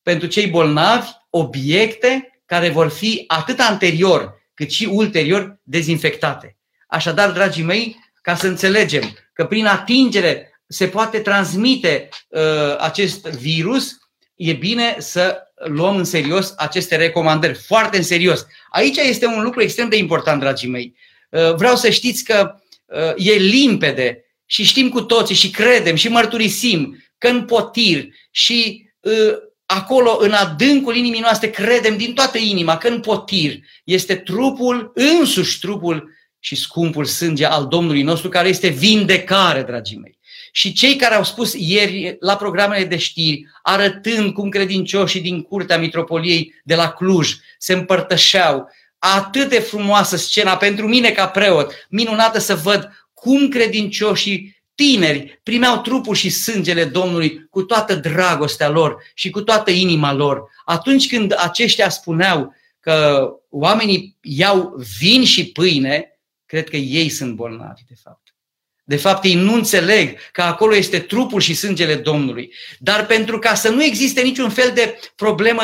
pentru 0.02 0.28
cei 0.28 0.48
bolnavi, 0.48 1.08
obiecte 1.30 2.41
care 2.46 2.69
vor 2.69 2.89
fi 2.89 3.24
atât 3.28 3.60
anterior 3.60 4.41
cât 4.54 4.72
și 4.72 4.86
ulterior 4.91 5.60
dezinfectate. 5.63 6.58
Așadar, 6.88 7.32
dragii 7.32 7.63
mei, 7.63 8.02
ca 8.23 8.36
să 8.36 8.47
înțelegem 8.47 9.03
că 9.33 9.45
prin 9.45 9.65
atingere 9.65 10.62
se 10.67 10.88
poate 10.88 11.19
transmite 11.19 12.09
uh, 12.27 12.77
acest 12.79 13.27
virus, 13.27 13.97
e 14.36 14.53
bine 14.53 14.95
să 14.99 15.38
luăm 15.55 15.95
în 15.95 16.03
serios 16.03 16.53
aceste 16.57 16.95
recomandări, 16.95 17.53
foarte 17.53 17.97
în 17.97 18.03
serios. 18.03 18.45
Aici 18.69 18.97
este 18.97 19.25
un 19.25 19.43
lucru 19.43 19.62
extrem 19.62 19.89
de 19.89 19.97
important, 19.97 20.39
dragii 20.39 20.69
mei. 20.69 20.95
Uh, 21.29 21.55
vreau 21.55 21.75
să 21.75 21.89
știți 21.89 22.23
că 22.23 22.55
uh, 22.86 23.13
e 23.15 23.33
limpede 23.33 24.25
și 24.45 24.63
știm 24.63 24.89
cu 24.89 25.01
toții 25.01 25.36
și 25.36 25.49
credem 25.49 25.95
și 25.95 26.07
mărturisim 26.07 27.03
că 27.17 27.27
în 27.27 27.45
potir 27.45 28.07
și 28.31 28.89
uh, 28.99 29.33
acolo, 29.65 30.17
în 30.19 30.31
adâncul 30.31 30.95
inimii 30.95 31.19
noastre, 31.19 31.49
credem 31.49 31.97
din 31.97 32.13
toată 32.13 32.38
inima 32.38 32.77
că 32.77 32.88
în 32.88 32.99
potir 32.99 33.59
este 33.83 34.15
trupul, 34.15 34.91
însuși 34.93 35.59
trupul 35.59 36.12
și 36.45 36.56
scumpul 36.56 37.06
sânge 37.06 37.45
al 37.45 37.67
Domnului 37.67 38.01
nostru, 38.01 38.29
care 38.29 38.47
este 38.47 38.67
vindecare, 38.67 39.62
dragii 39.62 39.97
mei. 39.97 40.17
Și 40.51 40.73
cei 40.73 40.95
care 40.95 41.15
au 41.15 41.23
spus 41.23 41.53
ieri 41.58 42.17
la 42.19 42.36
programele 42.36 42.86
de 42.86 42.97
știri, 42.97 43.45
arătând 43.62 44.34
cum 44.34 44.49
credincioșii 44.49 45.21
din 45.21 45.41
curtea 45.41 45.77
mitropoliei 45.77 46.53
de 46.63 46.75
la 46.75 46.89
Cluj 46.89 47.36
se 47.58 47.73
împărtășeau, 47.73 48.69
atât 48.99 49.49
de 49.49 49.60
frumoasă 49.60 50.17
scena 50.17 50.58
pentru 50.58 50.88
mine 50.88 51.10
ca 51.10 51.27
preot, 51.27 51.88
minunată 51.89 52.39
să 52.39 52.56
văd 52.56 52.89
cum 53.13 53.47
credincioșii 53.47 54.62
tineri 54.75 55.39
primeau 55.43 55.82
trupul 55.82 56.15
și 56.15 56.29
sângele 56.29 56.86
Domnului 56.86 57.47
cu 57.49 57.62
toată 57.62 57.95
dragostea 57.95 58.69
lor 58.69 59.03
și 59.13 59.29
cu 59.29 59.41
toată 59.41 59.71
inima 59.71 60.13
lor. 60.13 60.43
Atunci 60.65 61.08
când 61.08 61.36
aceștia 61.38 61.89
spuneau 61.89 62.56
că 62.79 63.29
oamenii 63.49 64.17
iau 64.21 64.73
vin 64.99 65.23
și 65.23 65.51
pâine, 65.51 66.12
cred 66.53 66.69
că 66.69 66.77
ei 66.77 67.09
sunt 67.09 67.35
bolnavi, 67.35 67.81
de 67.87 67.95
fapt. 68.03 68.35
De 68.83 68.95
fapt, 68.95 69.23
ei 69.23 69.33
nu 69.33 69.53
înțeleg 69.53 70.17
că 70.31 70.41
acolo 70.41 70.75
este 70.75 70.99
trupul 70.99 71.41
și 71.41 71.53
sângele 71.53 71.95
Domnului. 71.95 72.53
Dar 72.79 73.05
pentru 73.05 73.39
ca 73.39 73.53
să 73.53 73.69
nu 73.69 73.83
existe 73.83 74.21
niciun 74.21 74.49
fel 74.49 74.71
de 74.73 74.99
problemă 75.15 75.61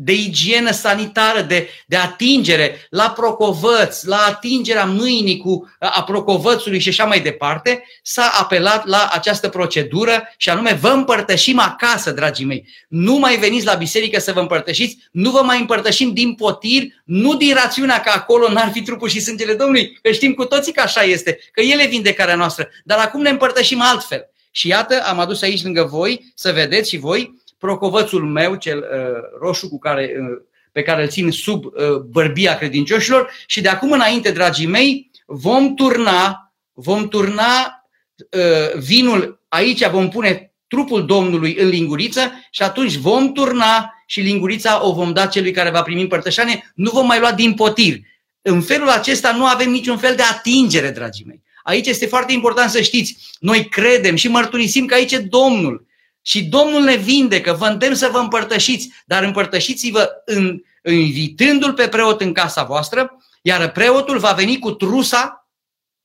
de 0.00 0.12
igienă 0.12 0.70
sanitară, 0.70 1.40
de, 1.40 1.68
de 1.86 1.96
atingere 1.96 2.86
la 2.90 3.10
procovăț, 3.10 4.02
la 4.02 4.16
atingerea 4.16 4.84
mâinii 4.84 5.36
cu, 5.36 5.74
a 5.78 6.02
procovățului 6.02 6.78
și 6.78 6.88
așa 6.88 7.04
mai 7.04 7.20
departe, 7.20 7.84
s-a 8.02 8.32
apelat 8.40 8.86
la 8.86 9.10
această 9.12 9.48
procedură 9.48 10.34
și 10.36 10.50
anume 10.50 10.78
vă 10.80 10.88
împărtășim 10.88 11.58
acasă, 11.58 12.10
dragii 12.10 12.44
mei. 12.44 12.68
Nu 12.88 13.14
mai 13.14 13.36
veniți 13.36 13.64
la 13.64 13.74
biserică 13.74 14.20
să 14.20 14.32
vă 14.32 14.40
împărtășiți, 14.40 14.98
nu 15.10 15.30
vă 15.30 15.42
mai 15.42 15.60
împărtășim 15.60 16.12
din 16.12 16.34
potir, 16.34 16.82
nu 17.04 17.36
din 17.36 17.54
rațiunea 17.54 18.00
că 18.00 18.10
acolo 18.14 18.52
n-ar 18.52 18.70
fi 18.72 18.82
trupul 18.82 19.08
și 19.08 19.20
sângele 19.20 19.54
Domnului, 19.54 19.98
că 20.02 20.10
știm 20.10 20.32
cu 20.32 20.44
toții 20.44 20.72
că 20.72 20.80
așa 20.80 21.02
este, 21.02 21.38
că 21.52 21.60
ele 21.60 21.86
vindecarea 21.86 22.34
noastră, 22.34 22.68
dar 22.84 22.98
acum 22.98 23.22
ne 23.22 23.30
împărtășim 23.30 23.80
altfel. 23.80 24.30
Și 24.50 24.68
iată, 24.68 25.02
am 25.06 25.18
adus 25.18 25.42
aici 25.42 25.62
lângă 25.62 25.82
voi 25.82 26.32
să 26.34 26.52
vedeți 26.52 26.88
și 26.88 26.96
voi 26.96 27.36
procovățul 27.58 28.24
meu, 28.24 28.54
cel 28.54 28.78
uh, 28.78 29.38
roșu 29.40 29.68
cu 29.68 29.78
care, 29.78 30.12
uh, 30.20 30.42
pe 30.72 30.82
care 30.82 31.02
îl 31.02 31.08
țin 31.08 31.30
sub 31.30 31.64
uh, 31.64 31.72
bărbia 32.10 32.56
credincioșilor 32.56 33.30
și 33.46 33.60
de 33.60 33.68
acum 33.68 33.92
înainte, 33.92 34.30
dragii 34.30 34.66
mei, 34.66 35.10
vom 35.26 35.74
turna, 35.74 36.52
vom 36.72 37.08
turna 37.08 37.84
uh, 38.30 38.80
vinul 38.80 39.42
aici, 39.48 39.88
vom 39.88 40.08
pune 40.08 40.52
trupul 40.68 41.06
Domnului 41.06 41.56
în 41.56 41.68
linguriță 41.68 42.20
și 42.50 42.62
atunci 42.62 42.96
vom 42.96 43.32
turna 43.32 43.94
și 44.06 44.20
lingurița 44.20 44.86
o 44.86 44.92
vom 44.92 45.12
da 45.12 45.26
celui 45.26 45.50
care 45.50 45.70
va 45.70 45.82
primi 45.82 46.00
împărtășanie, 46.00 46.72
nu 46.74 46.90
vom 46.90 47.06
mai 47.06 47.18
lua 47.18 47.32
din 47.32 47.54
potir. 47.54 47.96
În 48.42 48.60
felul 48.60 48.88
acesta 48.88 49.32
nu 49.32 49.44
avem 49.44 49.70
niciun 49.70 49.98
fel 49.98 50.14
de 50.14 50.22
atingere, 50.22 50.90
dragii 50.90 51.24
mei. 51.24 51.42
Aici 51.62 51.86
este 51.86 52.06
foarte 52.06 52.32
important 52.32 52.70
să 52.70 52.80
știți, 52.80 53.16
noi 53.40 53.68
credem 53.68 54.14
și 54.14 54.28
mărturisim 54.28 54.86
că 54.86 54.94
aici 54.94 55.12
e 55.12 55.18
Domnul. 55.18 55.86
Și 56.22 56.44
Domnul 56.44 56.82
ne 56.82 56.96
vindecă, 56.96 57.52
vă 57.52 57.66
îndemn 57.66 57.94
să 57.94 58.08
vă 58.12 58.18
împărtășiți, 58.18 58.90
dar 59.06 59.22
împărtășiți-vă 59.22 60.10
în, 60.24 60.62
invitându-l 60.82 61.72
pe 61.72 61.88
preot 61.88 62.20
în 62.20 62.32
casa 62.32 62.62
voastră, 62.62 63.16
iar 63.42 63.72
preotul 63.72 64.18
va 64.18 64.32
veni 64.32 64.58
cu 64.58 64.70
trusa 64.70 65.48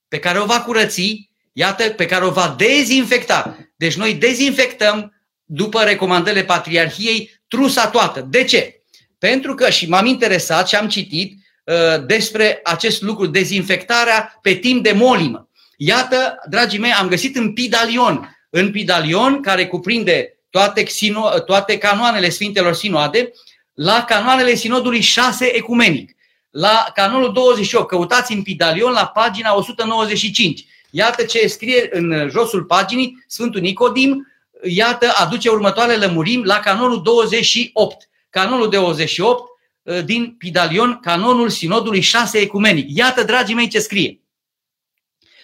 pe 0.08 0.18
care 0.18 0.38
o 0.38 0.44
va 0.44 0.60
curăți, 0.60 1.30
iată, 1.52 1.84
pe 1.84 2.06
care 2.06 2.24
o 2.24 2.30
va 2.30 2.54
dezinfecta. 2.58 3.56
Deci 3.76 3.94
noi 3.94 4.14
dezinfectăm, 4.14 5.12
după 5.44 5.82
recomandările 5.82 6.44
Patriarhiei, 6.44 7.40
trusa 7.48 7.88
toată. 7.88 8.20
De 8.20 8.44
ce? 8.44 8.82
Pentru 9.18 9.54
că, 9.54 9.70
și 9.70 9.88
m-am 9.88 10.06
interesat 10.06 10.68
și 10.68 10.74
am 10.74 10.88
citit, 10.88 11.38
uh, 11.64 12.06
despre 12.06 12.60
acest 12.62 13.02
lucru, 13.02 13.26
dezinfectarea 13.26 14.38
pe 14.42 14.54
timp 14.54 14.82
de 14.82 14.92
molimă. 14.92 15.48
Iată, 15.76 16.34
dragii 16.48 16.78
mei, 16.78 16.92
am 16.92 17.08
găsit 17.08 17.36
în 17.36 17.52
Pidalion, 17.52 18.33
în 18.56 18.70
Pidalion, 18.70 19.42
care 19.42 19.66
cuprinde 19.66 20.38
toate, 20.50 20.84
sino, 20.86 21.28
toate 21.38 21.78
canoanele 21.78 22.28
Sfintelor 22.28 22.74
Sinoade, 22.74 23.32
la 23.74 24.04
canoanele 24.04 24.54
Sinodului 24.54 25.00
6 25.00 25.44
ecumenic. 25.44 26.16
La 26.50 26.90
canonul 26.94 27.32
28, 27.32 27.88
căutați 27.88 28.32
în 28.32 28.42
Pidalion 28.42 28.92
la 28.92 29.06
pagina 29.06 29.56
195. 29.56 30.66
Iată 30.90 31.24
ce 31.24 31.46
scrie 31.46 31.88
în 31.90 32.28
josul 32.30 32.64
paginii 32.64 33.24
Sfântul 33.26 33.60
Nicodim, 33.60 34.26
iată, 34.62 35.12
aduce 35.16 35.48
următoarele 35.48 36.06
lămurim 36.06 36.42
la 36.42 36.58
canonul 36.58 37.02
28. 37.02 38.08
Canonul 38.30 38.70
28 38.70 39.42
uh, 39.82 40.04
din 40.04 40.34
Pidalion, 40.38 40.98
canonul 41.02 41.48
Sinodului 41.48 42.00
6 42.00 42.38
ecumenic. 42.38 42.96
Iată, 42.96 43.22
dragii 43.22 43.54
mei, 43.54 43.68
ce 43.68 43.78
scrie. 43.78 44.20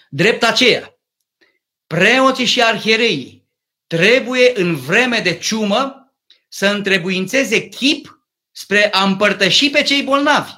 Drept 0.08 0.42
aceea, 0.44 0.99
preoții 1.94 2.44
și 2.44 2.62
arhiereii 2.62 3.48
trebuie 3.86 4.52
în 4.54 4.76
vreme 4.76 5.18
de 5.18 5.38
ciumă 5.38 6.12
să 6.48 6.66
întrebuințeze 6.66 7.68
chip 7.68 8.26
spre 8.50 8.92
a 8.92 9.04
împărtăși 9.04 9.70
pe 9.70 9.82
cei 9.82 10.02
bolnavi. 10.02 10.50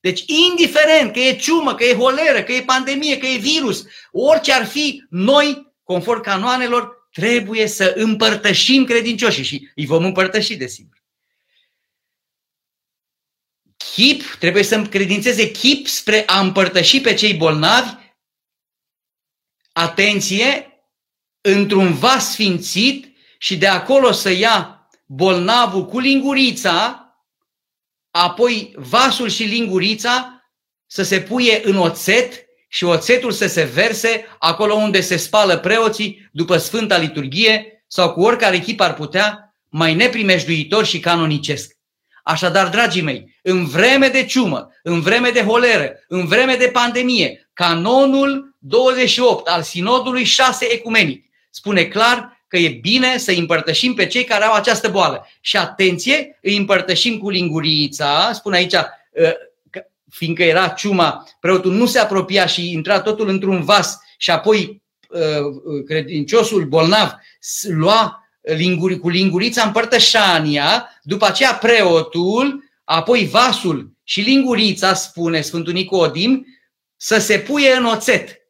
Deci, 0.00 0.24
indiferent 0.26 1.12
că 1.12 1.18
e 1.18 1.36
ciumă, 1.36 1.74
că 1.74 1.84
e 1.84 1.94
holeră, 1.94 2.42
că 2.42 2.52
e 2.52 2.62
pandemie, 2.62 3.18
că 3.18 3.26
e 3.26 3.36
virus, 3.36 3.84
orice 4.12 4.52
ar 4.52 4.66
fi, 4.66 5.04
noi, 5.10 5.74
conform 5.82 6.22
canoanelor, 6.22 7.08
trebuie 7.12 7.66
să 7.66 7.92
împărtășim 7.96 8.84
credincioșii 8.84 9.44
și 9.44 9.68
îi 9.74 9.86
vom 9.86 10.04
împărtăși, 10.04 10.56
desigur. 10.56 11.02
Chip, 13.76 14.22
trebuie 14.38 14.62
să 14.62 14.82
credințeze 14.82 15.50
chip 15.50 15.86
spre 15.86 16.22
a 16.26 16.40
împărtăși 16.40 17.00
pe 17.00 17.14
cei 17.14 17.34
bolnavi, 17.34 18.00
atenție, 19.72 20.71
într-un 21.42 21.94
vas 21.94 22.30
sfințit 22.30 23.16
și 23.38 23.56
de 23.56 23.66
acolo 23.66 24.12
să 24.12 24.30
ia 24.30 24.88
bolnavul 25.06 25.86
cu 25.86 25.98
lingurița, 25.98 27.06
apoi 28.10 28.74
vasul 28.76 29.28
și 29.28 29.42
lingurița 29.42 30.42
să 30.86 31.02
se 31.02 31.20
puie 31.20 31.60
în 31.64 31.76
oțet 31.76 32.44
și 32.68 32.84
oțetul 32.84 33.32
să 33.32 33.46
se 33.46 33.62
verse 33.62 34.26
acolo 34.38 34.74
unde 34.74 35.00
se 35.00 35.16
spală 35.16 35.58
preoții 35.58 36.28
după 36.32 36.56
Sfânta 36.56 36.96
Liturghie 36.96 37.84
sau 37.86 38.12
cu 38.12 38.20
oricare 38.20 38.56
echip 38.56 38.80
ar 38.80 38.94
putea, 38.94 39.54
mai 39.68 39.94
neprimejduitor 39.94 40.84
și 40.84 41.00
canonicesc. 41.00 41.72
Așadar, 42.22 42.68
dragii 42.68 43.02
mei, 43.02 43.38
în 43.42 43.66
vreme 43.66 44.08
de 44.08 44.24
ciumă, 44.24 44.68
în 44.82 45.00
vreme 45.00 45.30
de 45.30 45.42
holeră, 45.42 45.92
în 46.08 46.26
vreme 46.26 46.54
de 46.54 46.68
pandemie, 46.68 47.50
canonul 47.52 48.56
28 48.58 49.48
al 49.48 49.62
Sinodului 49.62 50.24
6 50.24 50.64
ecumenic 50.64 51.31
spune 51.52 51.84
clar 51.84 52.44
că 52.48 52.56
e 52.56 52.68
bine 52.68 53.18
să 53.18 53.32
împărtășim 53.32 53.94
pe 53.94 54.06
cei 54.06 54.24
care 54.24 54.44
au 54.44 54.54
această 54.54 54.88
boală. 54.88 55.28
Și 55.40 55.56
atenție, 55.56 56.38
îi 56.42 56.56
împărtășim 56.56 57.18
cu 57.18 57.30
lingurița, 57.30 58.32
spune 58.32 58.56
aici, 58.56 58.74
ă, 58.74 58.86
fiindcă 60.10 60.42
era 60.42 60.68
ciuma, 60.68 61.28
preotul 61.40 61.72
nu 61.72 61.86
se 61.86 61.98
apropia 61.98 62.46
și 62.46 62.72
intra 62.72 63.00
totul 63.00 63.28
într-un 63.28 63.64
vas 63.64 63.98
și 64.18 64.30
apoi 64.30 64.82
ă, 65.14 65.42
credinciosul 65.86 66.64
bolnav 66.64 67.14
lua 67.62 68.28
linguri, 68.40 68.98
cu 68.98 69.08
lingurița 69.08 69.62
împărtășania, 69.62 71.00
după 71.02 71.26
aceea 71.26 71.54
preotul, 71.54 72.64
apoi 72.84 73.26
vasul 73.26 73.92
și 74.02 74.20
lingurița, 74.20 74.94
spune 74.94 75.40
Sfântul 75.40 75.72
Nicodim, 75.72 76.46
să 76.96 77.18
se 77.18 77.38
puie 77.38 77.72
în 77.72 77.84
oțet 77.84 78.41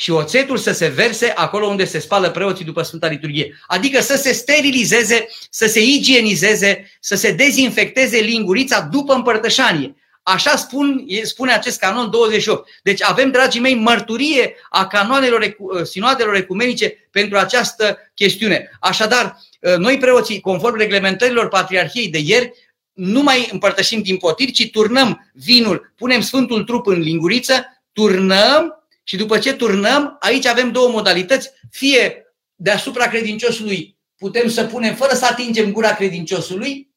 și 0.00 0.10
oțetul 0.10 0.56
să 0.56 0.72
se 0.72 0.86
verse 0.86 1.32
acolo 1.34 1.66
unde 1.66 1.84
se 1.84 1.98
spală 1.98 2.30
preoții 2.30 2.64
după 2.64 2.82
Sfânta 2.82 3.06
Liturghie. 3.06 3.60
Adică 3.66 4.00
să 4.00 4.16
se 4.16 4.32
sterilizeze, 4.32 5.26
să 5.50 5.66
se 5.66 5.82
igienizeze, 5.82 6.90
să 7.00 7.14
se 7.14 7.32
dezinfecteze 7.32 8.18
lingurița 8.18 8.80
după 8.80 9.14
împărtășanie. 9.14 9.94
Așa 10.22 10.56
spun, 10.56 11.06
spune 11.22 11.52
acest 11.52 11.78
canon 11.78 12.10
28. 12.10 12.68
Deci 12.82 13.02
avem, 13.02 13.30
dragii 13.30 13.60
mei, 13.60 13.74
mărturie 13.74 14.54
a 14.70 14.86
canoanelor, 14.86 15.56
sinoadelor 15.82 16.34
ecumenice 16.34 17.08
pentru 17.10 17.38
această 17.38 17.98
chestiune. 18.14 18.70
Așadar, 18.80 19.36
noi 19.78 19.98
preoții, 19.98 20.40
conform 20.40 20.76
reglementărilor 20.76 21.48
Patriarhiei 21.48 22.08
de 22.08 22.18
ieri, 22.18 22.52
nu 22.92 23.22
mai 23.22 23.48
împărtășim 23.52 24.02
din 24.02 24.16
potir, 24.16 24.50
ci 24.50 24.70
turnăm 24.70 25.30
vinul, 25.34 25.92
punem 25.96 26.20
Sfântul 26.20 26.64
Trup 26.64 26.86
în 26.86 27.00
linguriță, 27.00 27.82
turnăm 27.92 28.74
și 29.10 29.16
după 29.16 29.38
ce 29.38 29.52
turnăm, 29.52 30.16
aici 30.20 30.46
avem 30.46 30.72
două 30.72 30.88
modalități. 30.88 31.50
Fie 31.70 32.24
deasupra 32.54 33.08
credinciosului 33.08 33.98
putem 34.16 34.48
să 34.48 34.64
punem 34.64 34.94
fără 34.94 35.14
să 35.14 35.26
atingem 35.26 35.72
gura 35.72 35.94
credinciosului 35.94 36.90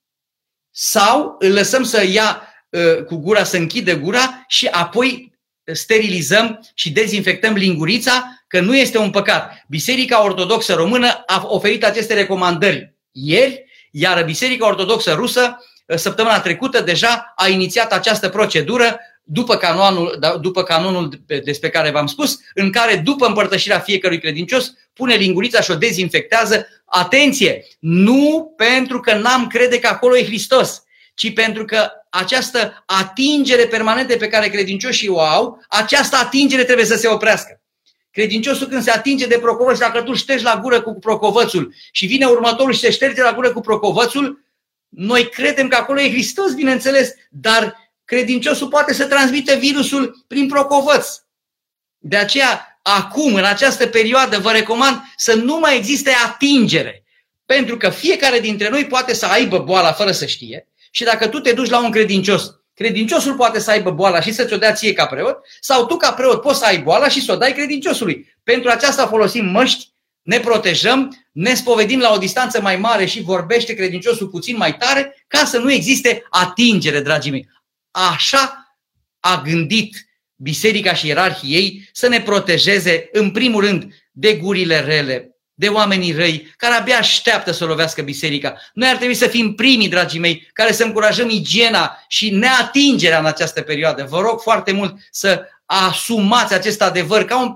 sau 0.72 1.36
îl 1.40 1.52
lăsăm 1.54 1.84
să 1.84 2.06
ia 2.06 2.42
ă, 2.74 3.04
cu 3.04 3.16
gura, 3.16 3.44
să 3.44 3.58
închide 3.58 3.96
gura 3.96 4.44
și 4.48 4.68
apoi 4.68 5.38
sterilizăm 5.72 6.70
și 6.74 6.92
dezinfectăm 6.92 7.54
lingurița, 7.54 8.44
că 8.48 8.60
nu 8.60 8.76
este 8.76 8.98
un 8.98 9.10
păcat. 9.10 9.64
Biserica 9.68 10.24
Ortodoxă 10.24 10.74
Română 10.74 11.24
a 11.26 11.46
oferit 11.48 11.84
aceste 11.84 12.14
recomandări 12.14 12.96
ieri, 13.12 13.66
iar 13.92 14.24
Biserica 14.24 14.68
Ortodoxă 14.68 15.14
Rusă 15.14 15.58
săptămâna 15.96 16.40
trecută 16.40 16.82
deja 16.82 17.34
a 17.36 17.48
inițiat 17.48 17.94
această 17.94 18.30
procedură 18.30 19.00
după 19.24 19.56
canonul, 19.56 20.16
da, 20.20 20.38
după 20.38 20.64
canonul 20.64 21.24
despre 21.44 21.70
care 21.70 21.90
v-am 21.90 22.08
spus, 22.08 22.40
în 22.54 22.72
care 22.72 22.96
după 22.96 23.26
împărtășirea 23.26 23.80
fiecărui 23.80 24.20
credincios 24.20 24.74
pune 24.94 25.16
lingurița 25.16 25.62
și 25.62 25.72
o 25.72 25.76
dezinfectează. 25.76 26.68
Atenție! 26.86 27.66
Nu 27.80 28.54
pentru 28.58 29.00
că 29.00 29.14
n-am 29.14 29.48
crede 29.48 29.80
că 29.80 29.88
acolo 29.88 30.18
e 30.18 30.26
Hristos, 30.26 30.84
ci 31.14 31.34
pentru 31.34 31.66
că 31.66 31.90
această 32.10 32.84
atingere 32.86 33.66
permanentă 33.66 34.16
pe 34.16 34.28
care 34.28 34.50
credincioșii 34.50 35.08
o 35.08 35.20
au, 35.20 35.64
această 35.70 36.16
atingere 36.16 36.64
trebuie 36.64 36.86
să 36.86 36.96
se 36.96 37.08
oprească. 37.08 37.62
Credinciosul 38.12 38.68
când 38.68 38.84
se 38.84 38.92
atinge 38.92 39.28
de 39.28 39.40
procovăț, 39.42 39.78
dacă 39.78 40.02
tu 40.02 40.14
ștergi 40.14 40.44
la 40.44 40.60
gură 40.62 40.82
cu 40.82 41.00
procovățul 41.00 41.74
și 41.92 42.06
vine 42.06 42.26
următorul 42.26 42.74
și 42.74 42.80
se 42.80 42.92
șterge 42.92 43.22
la 43.22 43.34
gură 43.34 43.52
cu 43.52 43.60
procovățul, 43.60 44.44
noi 44.90 45.30
credem 45.30 45.68
că 45.68 45.76
acolo 45.76 46.02
e 46.02 46.12
Hristos, 46.12 46.54
bineînțeles, 46.54 47.14
dar 47.30 47.83
credinciosul 48.06 48.68
poate 48.68 48.94
să 48.94 49.06
transmită 49.06 49.56
virusul 49.56 50.26
prin 50.28 50.48
procovăț. 50.48 51.08
De 51.98 52.18
aceea, 52.18 52.80
acum, 52.82 53.34
în 53.34 53.44
această 53.44 53.88
perioadă, 53.88 54.40
vă 54.40 54.52
recomand 54.52 55.02
să 55.16 55.34
nu 55.34 55.60
mai 55.60 55.78
existe 55.78 56.12
atingere. 56.26 57.04
Pentru 57.46 57.78
că 57.78 57.90
fiecare 57.90 58.40
dintre 58.40 58.70
noi 58.70 58.86
poate 58.86 59.14
să 59.14 59.26
aibă 59.26 59.60
boala 59.60 59.92
fără 59.92 60.12
să 60.12 60.26
știe 60.26 60.68
și 60.92 61.04
dacă 61.04 61.28
tu 61.28 61.40
te 61.40 61.54
duci 61.54 61.70
la 61.70 61.84
un 61.84 61.92
credincios, 61.92 62.52
credinciosul 62.74 63.36
poate 63.36 63.60
să 63.60 63.72
aibă 63.72 63.92
boala 63.92 64.22
și 64.22 64.32
să 64.32 64.46
ți-o 64.46 64.58
dea 64.58 64.74
ție 64.74 64.94
ca 64.94 65.06
preot 65.06 65.38
sau 65.60 65.86
tu 65.86 65.98
ca 65.98 66.14
preot 66.14 66.42
poți 66.42 66.60
să 66.60 66.66
ai 66.66 66.78
boala 66.78 67.08
și 67.08 67.22
să 67.22 67.32
o 67.32 67.36
dai 67.36 67.54
credinciosului. 67.54 68.36
Pentru 68.44 68.70
aceasta 68.70 69.08
folosim 69.08 69.46
măști, 69.46 69.92
ne 70.22 70.40
protejăm, 70.40 71.28
ne 71.32 71.54
spovedim 71.54 72.00
la 72.00 72.14
o 72.14 72.18
distanță 72.18 72.62
mai 72.62 72.76
mare 72.76 73.06
și 73.06 73.22
vorbește 73.22 73.74
credinciosul 73.74 74.28
puțin 74.28 74.58
mai 74.58 74.78
tare 74.78 75.26
ca 75.28 75.46
să 75.46 75.58
nu 75.58 75.72
existe 75.72 76.24
atingere, 76.30 77.00
dragii 77.00 77.32
mei. 77.32 77.50
Așa 77.94 78.78
a 79.20 79.42
gândit 79.42 80.06
biserica 80.36 80.94
și 80.94 81.08
ierarhii 81.08 81.56
ei 81.56 81.90
să 81.92 82.08
ne 82.08 82.22
protejeze, 82.22 83.10
în 83.12 83.32
primul 83.32 83.66
rând, 83.66 83.94
de 84.12 84.36
gurile 84.36 84.80
rele, 84.80 85.38
de 85.54 85.68
oamenii 85.68 86.12
răi, 86.12 86.54
care 86.58 86.74
abia 86.74 86.98
așteaptă 86.98 87.52
să 87.52 87.66
lovească 87.66 88.02
biserica. 88.02 88.58
Noi 88.74 88.90
ar 88.90 88.96
trebui 88.96 89.16
să 89.16 89.28
fim 89.28 89.56
primii, 89.56 89.90
dragii 89.90 90.20
mei, 90.20 90.50
care 90.54 90.72
să 90.72 90.84
încurajăm 90.84 91.30
igiena 91.30 92.04
și 92.08 92.30
neatingerea 92.30 93.20
în 93.20 93.26
această 93.26 93.62
perioadă. 93.62 94.06
Vă 94.10 94.20
rog 94.20 94.42
foarte 94.42 94.72
mult 94.72 94.96
să 95.12 95.46
asumați 95.66 96.54
acest 96.54 96.82
adevăr 96.82 97.26
ca, 97.26 97.42
un, 97.42 97.56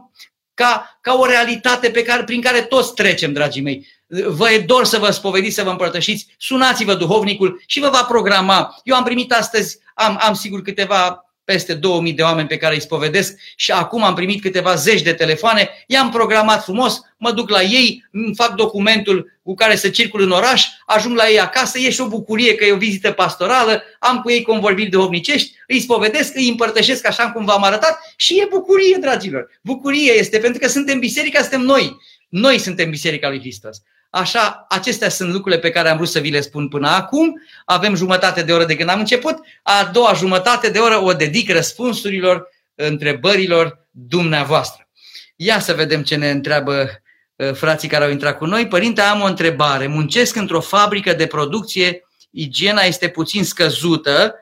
ca, 0.53 0.97
ca 1.01 1.13
o 1.13 1.25
realitate 1.25 1.89
pe 1.89 2.03
care, 2.03 2.23
prin 2.23 2.41
care 2.41 2.61
toți 2.61 2.93
trecem, 2.93 3.33
dragii 3.33 3.61
mei 3.61 3.87
vă 4.07 4.51
e 4.51 4.59
dor 4.59 4.85
să 4.85 4.97
vă 4.97 5.11
spovediți, 5.11 5.55
să 5.55 5.63
vă 5.63 5.69
împărtășiți, 5.69 6.27
sunați-vă 6.37 6.93
duhovnicul 6.93 7.63
și 7.65 7.79
vă 7.79 7.89
va 7.89 8.03
programa. 8.03 8.79
Eu 8.83 8.95
am 8.95 9.03
primit 9.03 9.33
astăzi, 9.33 9.77
am, 9.97 10.17
am 10.21 10.33
sigur 10.33 10.61
câteva 10.61 11.21
peste 11.43 11.73
2000 11.73 12.13
de 12.13 12.21
oameni 12.21 12.47
pe 12.47 12.57
care 12.57 12.73
îi 12.73 12.81
spovedesc 12.81 13.37
și 13.55 13.71
acum 13.71 14.03
am 14.03 14.13
primit 14.13 14.41
câteva 14.41 14.75
zeci 14.75 15.01
de 15.01 15.13
telefoane, 15.13 15.69
i-am 15.87 16.09
programat 16.09 16.63
frumos, 16.63 17.01
mă 17.17 17.31
duc 17.31 17.49
la 17.49 17.61
ei, 17.61 18.05
îmi 18.11 18.35
fac 18.35 18.55
documentul 18.55 19.39
cu 19.43 19.53
care 19.53 19.75
să 19.75 19.89
circul 19.89 20.21
în 20.21 20.31
oraș, 20.31 20.65
ajung 20.85 21.17
la 21.17 21.29
ei 21.29 21.39
acasă, 21.39 21.79
e 21.79 21.89
și 21.89 22.01
o 22.01 22.07
bucurie 22.07 22.55
că 22.55 22.65
e 22.65 22.71
o 22.71 22.77
vizită 22.77 23.11
pastorală, 23.11 23.83
am 23.99 24.21
cu 24.21 24.31
ei 24.31 24.41
convorbiri 24.41 24.89
duhovnicești, 24.89 25.51
îi 25.67 25.79
spovedesc, 25.79 26.35
îi 26.35 26.49
împărtășesc 26.49 27.07
așa 27.07 27.31
cum 27.31 27.45
v-am 27.45 27.63
arătat 27.63 27.99
și 28.15 28.39
e 28.39 28.47
bucurie, 28.49 28.97
dragilor. 29.01 29.59
Bucurie 29.63 30.11
este 30.11 30.37
pentru 30.37 30.59
că 30.59 30.67
suntem 30.67 30.99
biserica, 30.99 31.41
suntem 31.41 31.61
noi. 31.61 31.97
Noi 32.29 32.57
suntem 32.57 32.89
biserica 32.89 33.29
lui 33.29 33.39
Hristos. 33.39 33.81
Așa, 34.17 34.65
acestea 34.69 35.09
sunt 35.09 35.31
lucrurile 35.31 35.61
pe 35.61 35.69
care 35.69 35.89
am 35.89 35.95
vrut 35.95 36.09
să 36.09 36.19
vi 36.19 36.29
le 36.29 36.41
spun 36.41 36.67
până 36.67 36.87
acum. 36.87 37.41
Avem 37.65 37.95
jumătate 37.95 38.41
de 38.41 38.53
oră 38.53 38.65
de 38.65 38.75
când 38.75 38.89
am 38.89 38.99
început. 38.99 39.37
A 39.63 39.89
doua 39.93 40.13
jumătate 40.13 40.69
de 40.69 40.79
oră 40.79 41.01
o 41.01 41.13
dedic 41.13 41.49
răspunsurilor, 41.51 42.49
întrebărilor 42.75 43.87
dumneavoastră. 43.91 44.89
Ia 45.35 45.59
să 45.59 45.73
vedem 45.73 46.03
ce 46.03 46.15
ne 46.15 46.29
întreabă 46.29 47.01
ă, 47.39 47.53
frații 47.53 47.87
care 47.87 48.03
au 48.03 48.09
intrat 48.09 48.37
cu 48.37 48.45
noi. 48.45 48.67
Părinte, 48.67 49.01
am 49.01 49.21
o 49.21 49.25
întrebare. 49.25 49.87
Muncesc 49.87 50.35
într-o 50.35 50.61
fabrică 50.61 51.13
de 51.13 51.27
producție, 51.27 52.07
igiena 52.29 52.81
este 52.81 53.07
puțin 53.07 53.43
scăzută, 53.43 54.35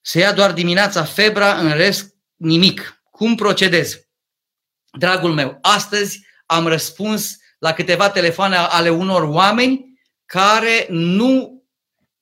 se 0.00 0.18
ia 0.18 0.32
doar 0.32 0.52
dimineața 0.52 1.04
febra, 1.04 1.54
în 1.54 1.72
rest 1.72 2.14
nimic. 2.36 3.02
Cum 3.10 3.34
procedez? 3.34 4.00
Dragul 4.98 5.32
meu, 5.32 5.58
astăzi 5.60 6.26
am 6.46 6.66
răspuns 6.66 7.38
la 7.60 7.72
câteva 7.72 8.10
telefoane 8.10 8.56
ale 8.56 8.90
unor 8.90 9.22
oameni 9.22 9.84
care 10.26 10.86
nu 10.88 11.62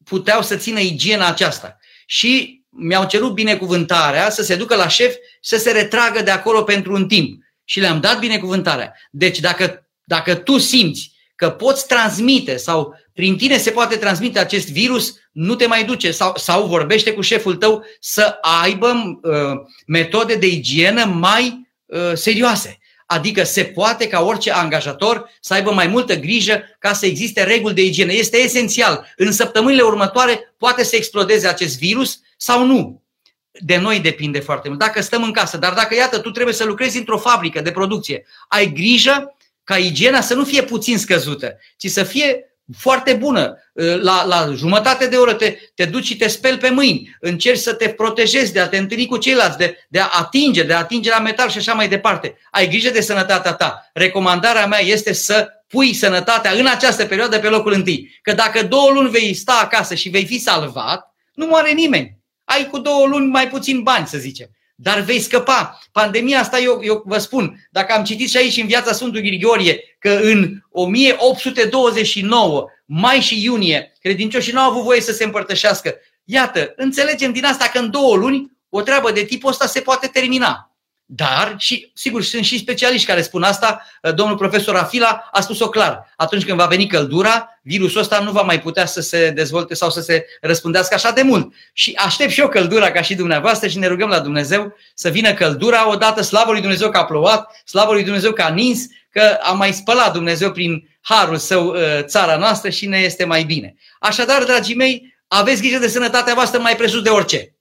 puteau 0.04 0.42
să 0.42 0.56
țină 0.56 0.80
igiena 0.80 1.28
aceasta. 1.28 1.78
Și 2.06 2.62
mi-au 2.68 3.06
cerut 3.06 3.34
binecuvântarea 3.34 4.30
să 4.30 4.42
se 4.42 4.56
ducă 4.56 4.74
la 4.74 4.88
șef 4.88 5.14
să 5.40 5.56
se 5.56 5.70
retragă 5.70 6.22
de 6.22 6.30
acolo 6.30 6.62
pentru 6.62 6.92
un 6.92 7.08
timp. 7.08 7.42
Și 7.64 7.80
le-am 7.80 8.00
dat 8.00 8.18
binecuvântarea. 8.18 8.92
Deci 9.10 9.40
dacă, 9.40 9.88
dacă 10.04 10.34
tu 10.34 10.58
simți 10.58 11.12
că 11.34 11.50
poți 11.50 11.86
transmite 11.86 12.56
sau 12.56 12.94
prin 13.12 13.36
tine 13.36 13.56
se 13.56 13.70
poate 13.70 13.96
transmite 13.96 14.38
acest 14.38 14.70
virus, 14.70 15.14
nu 15.32 15.54
te 15.54 15.66
mai 15.66 15.84
duce 15.84 16.10
sau, 16.10 16.32
sau 16.36 16.66
vorbește 16.66 17.12
cu 17.12 17.20
șeful 17.20 17.56
tău 17.56 17.84
să 18.00 18.38
aibă 18.40 19.20
uh, 19.22 19.56
metode 19.86 20.34
de 20.34 20.46
igienă 20.46 21.04
mai 21.04 21.68
uh, 21.86 22.12
serioase. 22.14 22.78
Adică 23.10 23.44
se 23.44 23.64
poate 23.64 24.06
ca 24.06 24.22
orice 24.22 24.52
angajator 24.52 25.30
să 25.40 25.54
aibă 25.54 25.72
mai 25.72 25.86
multă 25.86 26.14
grijă 26.14 26.62
ca 26.78 26.92
să 26.92 27.06
existe 27.06 27.42
reguli 27.42 27.74
de 27.74 27.84
igienă. 27.84 28.12
Este 28.12 28.36
esențial. 28.36 29.12
În 29.16 29.32
săptămânile 29.32 29.82
următoare 29.82 30.54
poate 30.58 30.84
să 30.84 30.96
explodeze 30.96 31.48
acest 31.48 31.78
virus 31.78 32.20
sau 32.36 32.66
nu. 32.66 33.02
De 33.50 33.76
noi 33.76 34.00
depinde 34.00 34.40
foarte 34.40 34.68
mult. 34.68 34.80
Dacă 34.80 35.00
stăm 35.00 35.22
în 35.22 35.32
casă, 35.32 35.56
dar 35.56 35.72
dacă, 35.72 35.94
iată, 35.94 36.18
tu 36.18 36.30
trebuie 36.30 36.54
să 36.54 36.64
lucrezi 36.64 36.98
într-o 36.98 37.18
fabrică 37.18 37.60
de 37.60 37.70
producție, 37.70 38.26
ai 38.48 38.72
grijă 38.72 39.36
ca 39.64 39.76
igiena 39.76 40.20
să 40.20 40.34
nu 40.34 40.44
fie 40.44 40.62
puțin 40.62 40.98
scăzută, 40.98 41.58
ci 41.76 41.86
să 41.86 42.02
fie 42.02 42.47
foarte 42.76 43.12
bună. 43.12 43.58
La, 44.00 44.24
la 44.24 44.52
jumătate 44.54 45.06
de 45.06 45.16
oră 45.16 45.32
te, 45.32 45.56
te 45.74 45.84
duci 45.84 46.04
și 46.04 46.16
te 46.16 46.28
speli 46.28 46.58
pe 46.58 46.70
mâini, 46.70 47.16
încerci 47.20 47.58
să 47.58 47.72
te 47.72 47.88
protejezi 47.88 48.52
de 48.52 48.60
a 48.60 48.68
te 48.68 48.76
întâlni 48.76 49.06
cu 49.06 49.16
ceilalți, 49.16 49.58
de, 49.58 49.86
de 49.88 50.00
a 50.00 50.08
atinge, 50.18 50.62
de 50.62 50.72
a 50.72 50.78
atinge 50.78 51.10
la 51.10 51.18
metal 51.18 51.48
și 51.48 51.58
așa 51.58 51.72
mai 51.72 51.88
departe. 51.88 52.38
Ai 52.50 52.68
grijă 52.68 52.90
de 52.90 53.00
sănătatea 53.00 53.52
ta. 53.52 53.90
Recomandarea 53.92 54.66
mea 54.66 54.82
este 54.82 55.12
să 55.12 55.48
pui 55.66 55.92
sănătatea 55.92 56.50
în 56.50 56.66
această 56.66 57.06
perioadă 57.06 57.38
pe 57.38 57.48
locul 57.48 57.72
întâi. 57.72 58.18
Că 58.22 58.32
dacă 58.32 58.62
două 58.62 58.90
luni 58.90 59.10
vei 59.10 59.34
sta 59.34 59.60
acasă 59.62 59.94
și 59.94 60.08
vei 60.08 60.26
fi 60.26 60.38
salvat, 60.38 61.14
nu 61.34 61.46
moare 61.46 61.72
nimeni. 61.72 62.16
Ai 62.44 62.66
cu 62.66 62.78
două 62.78 63.06
luni 63.06 63.26
mai 63.26 63.48
puțin 63.48 63.82
bani, 63.82 64.06
să 64.06 64.18
zicem. 64.18 64.48
Dar 64.80 65.00
vei 65.00 65.20
scăpa. 65.20 65.78
Pandemia 65.92 66.40
asta, 66.40 66.58
eu, 66.58 66.80
eu 66.82 67.02
vă 67.06 67.18
spun, 67.18 67.68
dacă 67.70 67.92
am 67.92 68.04
citit 68.04 68.30
și 68.30 68.36
aici 68.36 68.56
în 68.56 68.66
viața 68.66 68.92
Sfântului 68.92 69.28
Grigorie, 69.28 69.96
că 69.98 70.10
în 70.22 70.58
1829, 70.70 72.66
mai 72.84 73.20
și 73.20 73.44
iunie, 73.44 73.92
credincioșii 74.00 74.52
nu 74.52 74.60
au 74.60 74.70
avut 74.70 74.82
voie 74.82 75.00
să 75.00 75.12
se 75.12 75.24
împărtășească. 75.24 75.94
Iată, 76.24 76.72
înțelegem 76.76 77.32
din 77.32 77.44
asta 77.44 77.64
că 77.64 77.78
în 77.78 77.90
două 77.90 78.16
luni 78.16 78.52
o 78.68 78.80
treabă 78.80 79.12
de 79.12 79.24
tipul 79.24 79.50
ăsta 79.50 79.66
se 79.66 79.80
poate 79.80 80.06
termina. 80.06 80.67
Dar, 81.10 81.54
și 81.58 81.90
sigur, 81.94 82.22
sunt 82.22 82.44
și 82.44 82.58
specialiști 82.58 83.06
care 83.06 83.22
spun 83.22 83.42
asta, 83.42 83.86
uh, 84.02 84.14
domnul 84.14 84.36
profesor 84.36 84.76
Afila 84.76 85.28
a 85.32 85.40
spus-o 85.40 85.68
clar. 85.68 86.12
Atunci 86.16 86.44
când 86.44 86.58
va 86.58 86.66
veni 86.66 86.86
căldura, 86.86 87.60
virusul 87.62 88.00
ăsta 88.00 88.18
nu 88.18 88.30
va 88.30 88.42
mai 88.42 88.60
putea 88.60 88.86
să 88.86 89.00
se 89.00 89.30
dezvolte 89.30 89.74
sau 89.74 89.90
să 89.90 90.00
se 90.00 90.24
răspândească 90.40 90.94
așa 90.94 91.10
de 91.10 91.22
mult. 91.22 91.52
Și 91.72 91.92
aștept 91.96 92.30
și 92.30 92.40
eu 92.40 92.48
căldura 92.48 92.90
ca 92.90 93.02
și 93.02 93.14
dumneavoastră 93.14 93.68
și 93.68 93.78
ne 93.78 93.86
rugăm 93.86 94.08
la 94.08 94.20
Dumnezeu 94.20 94.76
să 94.94 95.08
vină 95.08 95.34
căldura 95.34 95.90
odată, 95.90 96.22
slavă 96.22 96.50
lui 96.50 96.60
Dumnezeu 96.60 96.90
că 96.90 96.98
a 96.98 97.04
plouat, 97.04 97.62
slavă 97.64 97.92
lui 97.92 98.04
Dumnezeu 98.04 98.32
că 98.32 98.42
a 98.42 98.48
nins, 98.48 98.86
că 99.10 99.38
a 99.42 99.52
mai 99.52 99.72
spălat 99.72 100.12
Dumnezeu 100.12 100.52
prin 100.52 100.88
harul 101.00 101.36
său 101.36 101.66
uh, 101.66 101.78
țara 102.02 102.36
noastră 102.36 102.70
și 102.70 102.86
ne 102.86 102.98
este 102.98 103.24
mai 103.24 103.44
bine. 103.44 103.74
Așadar, 103.98 104.44
dragii 104.44 104.76
mei, 104.76 105.14
aveți 105.28 105.60
grijă 105.60 105.78
de 105.78 105.88
sănătatea 105.88 106.34
voastră 106.34 106.60
mai 106.60 106.76
presus 106.76 107.02
de 107.02 107.08
orice. 107.08 107.52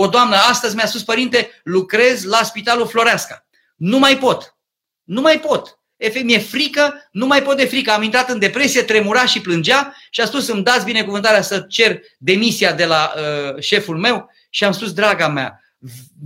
O 0.00 0.06
doamnă 0.06 0.36
astăzi 0.36 0.74
mi-a 0.74 0.86
spus, 0.86 1.02
părinte, 1.02 1.50
lucrez 1.62 2.24
la 2.24 2.42
Spitalul 2.42 2.86
Floreasca. 2.86 3.46
Nu 3.76 3.98
mai 3.98 4.18
pot. 4.18 4.56
Nu 5.04 5.20
mai 5.20 5.40
pot. 5.40 5.78
Efect, 5.96 6.24
mi-e 6.24 6.38
frică, 6.38 7.08
nu 7.12 7.26
mai 7.26 7.42
pot 7.42 7.56
de 7.56 7.64
frică. 7.64 7.90
Am 7.90 8.02
intrat 8.02 8.30
în 8.30 8.38
depresie, 8.38 8.82
tremura 8.82 9.26
și 9.26 9.40
plângea 9.40 9.96
și 10.10 10.20
a 10.20 10.26
spus 10.26 10.48
îmi 10.48 10.62
dați 10.62 10.84
binecuvântarea 10.84 11.42
să 11.42 11.60
cer 11.60 12.00
demisia 12.18 12.72
de 12.72 12.84
la 12.84 13.12
uh, 13.16 13.62
șeful 13.62 13.96
meu 13.96 14.30
și 14.50 14.64
am 14.64 14.72
spus, 14.72 14.92
draga 14.92 15.28
mea, 15.28 15.60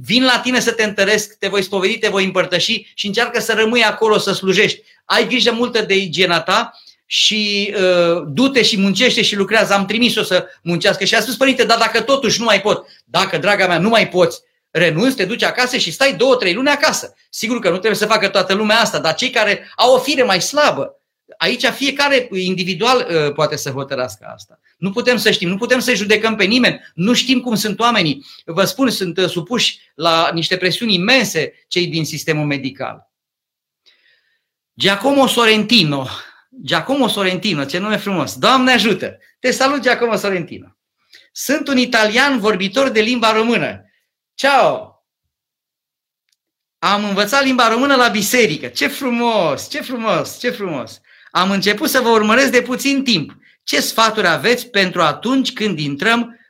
vin 0.03 0.25
la 0.25 0.41
tine 0.41 0.61
să 0.61 0.73
te 0.73 0.85
întăresc, 0.85 1.39
te 1.39 1.49
voi 1.49 1.63
spovedi, 1.63 1.99
te 1.99 2.09
voi 2.09 2.25
împărtăși 2.25 2.93
și 2.95 3.07
încearcă 3.07 3.41
să 3.41 3.53
rămâi 3.53 3.85
acolo 3.85 4.19
să 4.19 4.33
slujești. 4.33 4.83
Ai 5.05 5.27
grijă 5.27 5.53
multă 5.53 5.83
de 5.83 5.97
igiena 5.97 6.41
ta 6.41 6.73
și 7.15 7.75
uh, 7.77 8.23
du-te 8.27 8.63
și 8.63 8.79
muncește 8.79 9.23
și 9.23 9.37
lucrează. 9.37 9.73
Am 9.73 9.87
trimis-o 9.87 10.23
să 10.23 10.47
muncească 10.63 11.05
și 11.05 11.15
a 11.15 11.21
spus, 11.21 11.37
părinte, 11.37 11.65
dar 11.65 11.79
dacă 11.79 12.01
totuși 12.01 12.39
nu 12.39 12.45
mai 12.45 12.61
pot, 12.61 12.87
dacă, 13.05 13.39
draga 13.39 13.67
mea, 13.67 13.79
nu 13.79 13.89
mai 13.89 14.09
poți, 14.09 14.41
renunți, 14.71 15.17
te 15.17 15.25
duci 15.25 15.43
acasă 15.43 15.77
și 15.77 15.91
stai 15.91 16.15
două, 16.15 16.37
trei 16.37 16.55
luni 16.55 16.69
acasă. 16.69 17.15
Sigur 17.31 17.59
că 17.59 17.69
nu 17.69 17.77
trebuie 17.77 17.99
să 17.99 18.07
facă 18.07 18.29
toată 18.29 18.55
lumea 18.55 18.81
asta, 18.81 18.99
dar 18.99 19.15
cei 19.15 19.31
care 19.31 19.73
au 19.77 19.95
o 19.95 19.99
fire 19.99 20.23
mai 20.23 20.41
slabă, 20.41 20.97
aici 21.37 21.65
fiecare 21.65 22.29
individual 22.31 23.07
uh, 23.11 23.33
poate 23.33 23.57
să 23.57 23.71
hotărască 23.71 24.31
asta. 24.35 24.61
Nu 24.79 24.91
putem 24.91 25.17
să 25.17 25.31
știm, 25.31 25.49
nu 25.49 25.57
putem 25.57 25.79
să 25.79 25.95
judecăm 25.95 26.37
pe 26.37 26.45
nimeni, 26.45 26.81
nu 26.95 27.13
știm 27.13 27.41
cum 27.41 27.55
sunt 27.55 27.81
oamenii. 27.81 28.25
Vă 28.45 28.65
spun, 28.65 28.91
sunt 28.91 29.19
uh, 29.19 29.29
supuși 29.29 29.81
la 29.95 30.31
niște 30.35 30.57
presiuni 30.57 30.95
imense 30.95 31.53
cei 31.69 31.87
din 31.87 32.05
sistemul 32.05 32.47
medical. 32.47 33.11
Giacomo 34.79 35.27
Sorrentino, 35.27 36.07
Giacomo 36.61 37.09
Sorrentino, 37.09 37.65
ce 37.65 37.79
nume 37.79 37.97
frumos. 37.97 38.37
Doamne 38.37 38.73
ajută! 38.73 39.19
Te 39.39 39.51
salut, 39.51 39.81
Giacomo 39.81 40.17
Sorrentino. 40.17 40.77
Sunt 41.33 41.69
un 41.69 41.77
italian 41.77 42.39
vorbitor 42.39 42.89
de 42.89 43.01
limba 43.01 43.33
română. 43.33 43.85
Ciao! 44.35 44.97
Am 46.79 47.05
învățat 47.05 47.45
limba 47.45 47.69
română 47.69 47.95
la 47.95 48.09
biserică. 48.09 48.67
Ce 48.67 48.87
frumos, 48.87 49.71
ce 49.71 49.81
frumos, 49.81 50.39
ce 50.39 50.51
frumos. 50.51 51.01
Am 51.31 51.51
început 51.51 51.91
să 51.91 52.01
vă 52.01 52.09
urmăresc 52.09 52.51
de 52.51 52.63
puțin 52.63 53.05
timp. 53.05 53.37
Ce 53.63 53.81
sfaturi 53.81 54.27
aveți 54.27 54.69
pentru 54.69 55.03
atunci 55.03 55.53
când 55.53 55.79
intrăm 55.79 56.41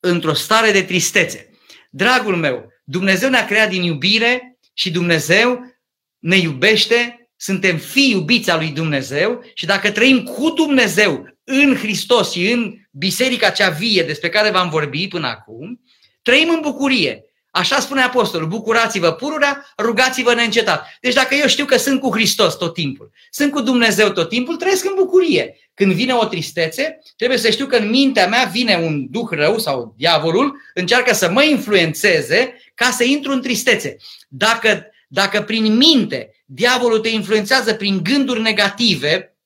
într-o 0.00 0.34
stare 0.34 0.72
de 0.72 0.82
tristețe? 0.82 1.50
Dragul 1.90 2.36
meu, 2.36 2.72
Dumnezeu 2.84 3.28
ne-a 3.28 3.46
creat 3.46 3.68
din 3.68 3.82
iubire 3.82 4.58
și 4.72 4.90
Dumnezeu 4.90 5.76
ne 6.18 6.36
iubește 6.36 7.23
suntem 7.44 7.76
fii 7.76 8.10
iubiți 8.10 8.50
al 8.50 8.58
lui 8.58 8.68
Dumnezeu 8.68 9.44
și 9.54 9.66
dacă 9.66 9.90
trăim 9.90 10.22
cu 10.22 10.50
Dumnezeu 10.50 11.28
în 11.44 11.76
Hristos 11.76 12.32
și 12.32 12.50
în 12.50 12.74
biserica 12.90 13.50
cea 13.50 13.68
vie 13.68 14.02
despre 14.02 14.28
care 14.28 14.50
v-am 14.50 14.68
vorbit 14.68 15.08
până 15.08 15.26
acum, 15.26 15.80
trăim 16.22 16.48
în 16.48 16.60
bucurie. 16.60 17.24
Așa 17.50 17.80
spune 17.80 18.02
Apostolul, 18.02 18.48
bucurați-vă 18.48 19.12
pururea, 19.12 19.66
rugați-vă 19.78 20.34
neîncetat. 20.34 20.86
Deci 21.00 21.14
dacă 21.14 21.34
eu 21.34 21.46
știu 21.46 21.64
că 21.64 21.76
sunt 21.76 22.00
cu 22.00 22.10
Hristos 22.12 22.56
tot 22.56 22.74
timpul, 22.74 23.10
sunt 23.30 23.52
cu 23.52 23.60
Dumnezeu 23.60 24.08
tot 24.08 24.28
timpul, 24.28 24.56
trăiesc 24.56 24.84
în 24.84 24.94
bucurie. 24.96 25.56
Când 25.74 25.92
vine 25.92 26.12
o 26.12 26.24
tristețe, 26.24 26.98
trebuie 27.16 27.38
să 27.38 27.50
știu 27.50 27.66
că 27.66 27.76
în 27.76 27.88
mintea 27.88 28.26
mea 28.26 28.44
vine 28.52 28.80
un 28.82 29.06
duh 29.10 29.28
rău 29.30 29.58
sau 29.58 29.94
diavolul, 29.96 30.56
încearcă 30.74 31.14
să 31.14 31.30
mă 31.30 31.42
influențeze 31.42 32.54
ca 32.74 32.90
să 32.90 33.04
intru 33.04 33.32
în 33.32 33.42
tristețe. 33.42 33.96
Dacă, 34.28 34.86
dacă 35.08 35.42
prin 35.42 35.76
minte 35.76 36.33
diavolul 36.44 36.98
te 36.98 37.08
influențează 37.08 37.74
prin 37.74 38.02
gânduri 38.02 38.40
negative, 38.40 39.36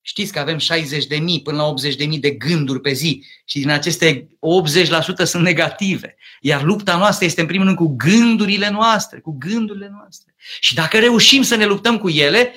știți 0.00 0.32
că 0.32 0.38
avem 0.38 0.58
60 0.58 1.06
de 1.06 1.16
mii 1.16 1.42
până 1.42 1.56
la 1.56 1.66
80 1.66 1.96
de 1.96 2.04
mii 2.04 2.18
de 2.18 2.30
gânduri 2.30 2.80
pe 2.80 2.92
zi 2.92 3.24
și 3.44 3.58
din 3.58 3.70
aceste 3.70 4.28
80% 4.30 5.24
sunt 5.24 5.42
negative. 5.42 6.16
Iar 6.40 6.62
lupta 6.62 6.96
noastră 6.96 7.24
este 7.24 7.40
în 7.40 7.46
primul 7.46 7.64
rând 7.64 7.76
cu 7.76 7.94
gândurile 7.96 8.70
noastre, 8.70 9.18
cu 9.18 9.36
gândurile 9.38 9.90
noastre. 9.92 10.34
Și 10.60 10.74
dacă 10.74 10.98
reușim 10.98 11.42
să 11.42 11.54
ne 11.54 11.64
luptăm 11.64 11.98
cu 11.98 12.08
ele, 12.08 12.54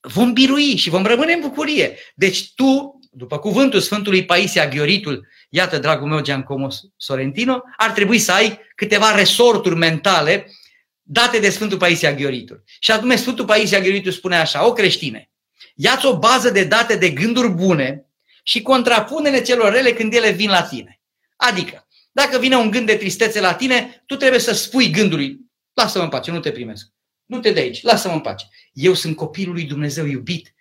vom 0.00 0.32
birui 0.32 0.76
și 0.76 0.90
vom 0.90 1.04
rămâne 1.04 1.32
în 1.32 1.40
bucurie. 1.40 1.98
Deci 2.14 2.52
tu, 2.54 2.98
după 3.10 3.38
cuvântul 3.38 3.80
Sfântului 3.80 4.24
Paisia 4.24 4.68
Ghioritul, 4.68 5.26
iată, 5.48 5.78
dragul 5.78 6.08
meu 6.08 6.20
Giancomo 6.20 6.68
Sorrentino, 6.96 7.62
ar 7.76 7.90
trebui 7.90 8.18
să 8.18 8.32
ai 8.32 8.58
câteva 8.74 9.14
resorturi 9.14 9.76
mentale 9.76 10.46
date 11.10 11.38
de 11.38 11.50
Sfântul 11.50 11.78
Paisia 11.78 12.14
Ghioritul. 12.14 12.62
Și 12.78 12.90
atunci 12.90 13.18
Sfântul 13.18 13.44
Paisia 13.44 13.80
Ghioritul 13.80 14.12
spune 14.12 14.36
așa, 14.36 14.66
o 14.66 14.72
creștine, 14.72 15.30
ia-ți 15.74 16.06
o 16.06 16.18
bază 16.18 16.50
de 16.50 16.64
date 16.64 16.96
de 16.96 17.10
gânduri 17.10 17.48
bune 17.48 18.06
și 18.42 18.62
contrapune-le 18.62 19.42
celor 19.42 19.72
rele 19.72 19.92
când 19.92 20.14
ele 20.14 20.30
vin 20.30 20.50
la 20.50 20.62
tine. 20.62 21.00
Adică, 21.36 21.86
dacă 22.12 22.38
vine 22.38 22.56
un 22.56 22.70
gând 22.70 22.86
de 22.86 22.96
tristețe 22.96 23.40
la 23.40 23.54
tine, 23.54 24.02
tu 24.06 24.16
trebuie 24.16 24.40
să 24.40 24.52
spui 24.52 24.90
gândului, 24.90 25.38
lasă-mă 25.72 26.04
în 26.04 26.10
pace, 26.10 26.30
nu 26.30 26.40
te 26.40 26.50
primesc. 26.50 26.86
Nu 27.24 27.40
te 27.40 27.52
de 27.52 27.60
aici, 27.60 27.82
lasă-mă 27.82 28.14
în 28.14 28.20
pace. 28.20 28.48
Eu 28.72 28.94
sunt 28.94 29.16
copilul 29.16 29.54
lui 29.54 29.64
Dumnezeu 29.64 30.06
iubit. 30.06 30.54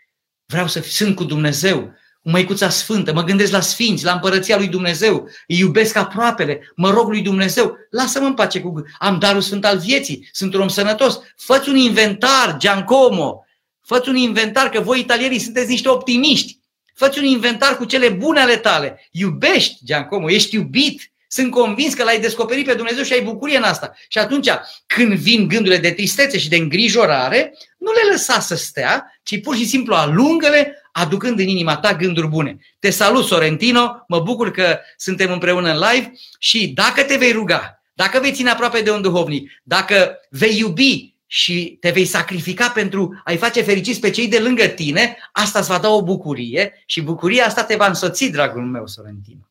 Vreau 0.45 0.67
să 0.67 0.81
sunt 0.81 1.15
cu 1.15 1.23
Dumnezeu, 1.23 1.77
cu 1.83 1.93
Măicuța 2.29 2.69
Sfântă, 2.69 3.13
mă 3.13 3.23
gândesc 3.23 3.51
la 3.51 3.59
Sfinți, 3.59 4.03
la 4.03 4.11
Împărăția 4.11 4.57
lui 4.57 4.67
Dumnezeu, 4.67 5.29
îi 5.47 5.57
iubesc 5.57 5.95
aproapele, 5.95 6.71
mă 6.75 6.89
rog 6.89 7.09
lui 7.09 7.21
Dumnezeu, 7.21 7.77
lasă-mă 7.89 8.25
în 8.25 8.33
pace 8.33 8.59
cu... 8.59 8.83
Am 8.99 9.19
darul 9.19 9.41
sfânt 9.41 9.65
al 9.65 9.77
vieții, 9.77 10.29
sunt 10.31 10.53
un 10.53 10.61
om 10.61 10.67
sănătos. 10.67 11.19
Făți 11.35 11.69
un 11.69 11.75
inventar, 11.75 12.55
Giancomo, 12.57 13.45
făți 13.81 14.09
un 14.09 14.15
inventar, 14.15 14.69
că 14.69 14.79
voi 14.79 14.99
italienii 14.99 15.39
sunteți 15.39 15.69
niște 15.69 15.89
optimiști. 15.89 16.59
Făți 16.93 17.19
un 17.19 17.25
inventar 17.25 17.77
cu 17.77 17.85
cele 17.85 18.09
bune 18.09 18.39
ale 18.39 18.57
tale. 18.57 19.07
Iubești, 19.11 19.79
Giancomo, 19.85 20.31
ești 20.31 20.55
iubit, 20.55 21.11
sunt 21.27 21.51
convins 21.51 21.93
că 21.93 22.03
l-ai 22.03 22.19
descoperit 22.19 22.65
pe 22.65 22.73
Dumnezeu 22.73 23.03
și 23.03 23.13
ai 23.13 23.21
bucurie 23.21 23.57
în 23.57 23.63
asta. 23.63 23.93
Și 24.07 24.17
atunci, 24.17 24.49
când 24.87 25.13
vin 25.13 25.47
gândurile 25.47 25.77
de 25.77 25.91
tristețe 25.91 26.37
și 26.37 26.49
de 26.49 26.55
îngrijorare, 26.55 27.53
nu 27.77 27.91
le 27.91 28.11
lăsa 28.11 28.39
să 28.39 28.55
stea, 28.55 29.19
ci 29.23 29.41
pur 29.41 29.55
și 29.55 29.65
simplu 29.65 29.93
alungă-le, 29.93 30.81
aducând 30.97 31.39
în 31.39 31.47
inima 31.47 31.77
ta 31.77 31.95
gânduri 31.95 32.27
bune. 32.27 32.57
Te 32.79 32.89
salut, 32.89 33.25
Sorrentino, 33.25 34.03
mă 34.07 34.19
bucur 34.19 34.51
că 34.51 34.79
suntem 34.97 35.31
împreună 35.31 35.71
în 35.71 35.77
live 35.77 36.11
și 36.39 36.67
dacă 36.67 37.03
te 37.03 37.15
vei 37.15 37.31
ruga, 37.31 37.83
dacă 37.93 38.19
vei 38.19 38.31
ține 38.31 38.49
aproape 38.49 38.81
de 38.81 38.91
un 38.91 39.01
duhovnic, 39.01 39.51
dacă 39.63 40.17
vei 40.29 40.57
iubi 40.57 41.15
și 41.27 41.77
te 41.79 41.89
vei 41.89 42.05
sacrifica 42.05 42.69
pentru 42.69 43.21
a-i 43.23 43.37
face 43.37 43.61
fericiți 43.61 43.99
pe 43.99 44.09
cei 44.09 44.27
de 44.27 44.39
lângă 44.39 44.65
tine, 44.65 45.17
asta 45.31 45.59
îți 45.59 45.67
va 45.67 45.77
da 45.77 45.89
o 45.89 46.03
bucurie 46.03 46.83
și 46.85 47.01
bucuria 47.01 47.45
asta 47.45 47.63
te 47.63 47.75
va 47.75 47.87
însoți, 47.87 48.25
dragul 48.25 48.65
meu, 48.65 48.87
Sorrentino. 48.87 49.49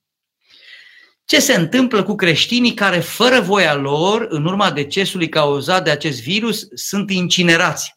Ce 1.24 1.40
se 1.40 1.55
întâmplă 1.55 2.03
cu 2.03 2.14
creștinii 2.14 2.74
care, 2.74 2.99
fără 2.99 3.40
voia 3.40 3.74
lor, 3.74 4.26
în 4.28 4.44
urma 4.44 4.70
decesului 4.70 5.28
cauzat 5.28 5.84
de 5.84 5.90
acest 5.90 6.22
virus, 6.22 6.68
sunt 6.74 7.11
incinerați? 7.11 7.95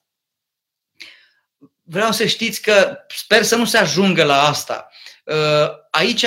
Vreau 1.91 2.11
să 2.11 2.25
știți 2.25 2.61
că 2.61 2.97
sper 3.15 3.43
să 3.43 3.55
nu 3.55 3.65
se 3.65 3.77
ajungă 3.77 4.23
la 4.23 4.43
asta. 4.43 4.89
Uh, 5.23 5.69
aici 5.91 6.25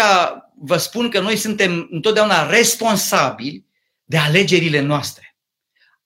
vă 0.60 0.76
spun 0.76 1.08
că 1.08 1.20
noi 1.20 1.36
suntem 1.36 1.88
întotdeauna 1.90 2.50
responsabili 2.50 3.64
de 4.04 4.16
alegerile 4.16 4.80
noastre. 4.80 5.36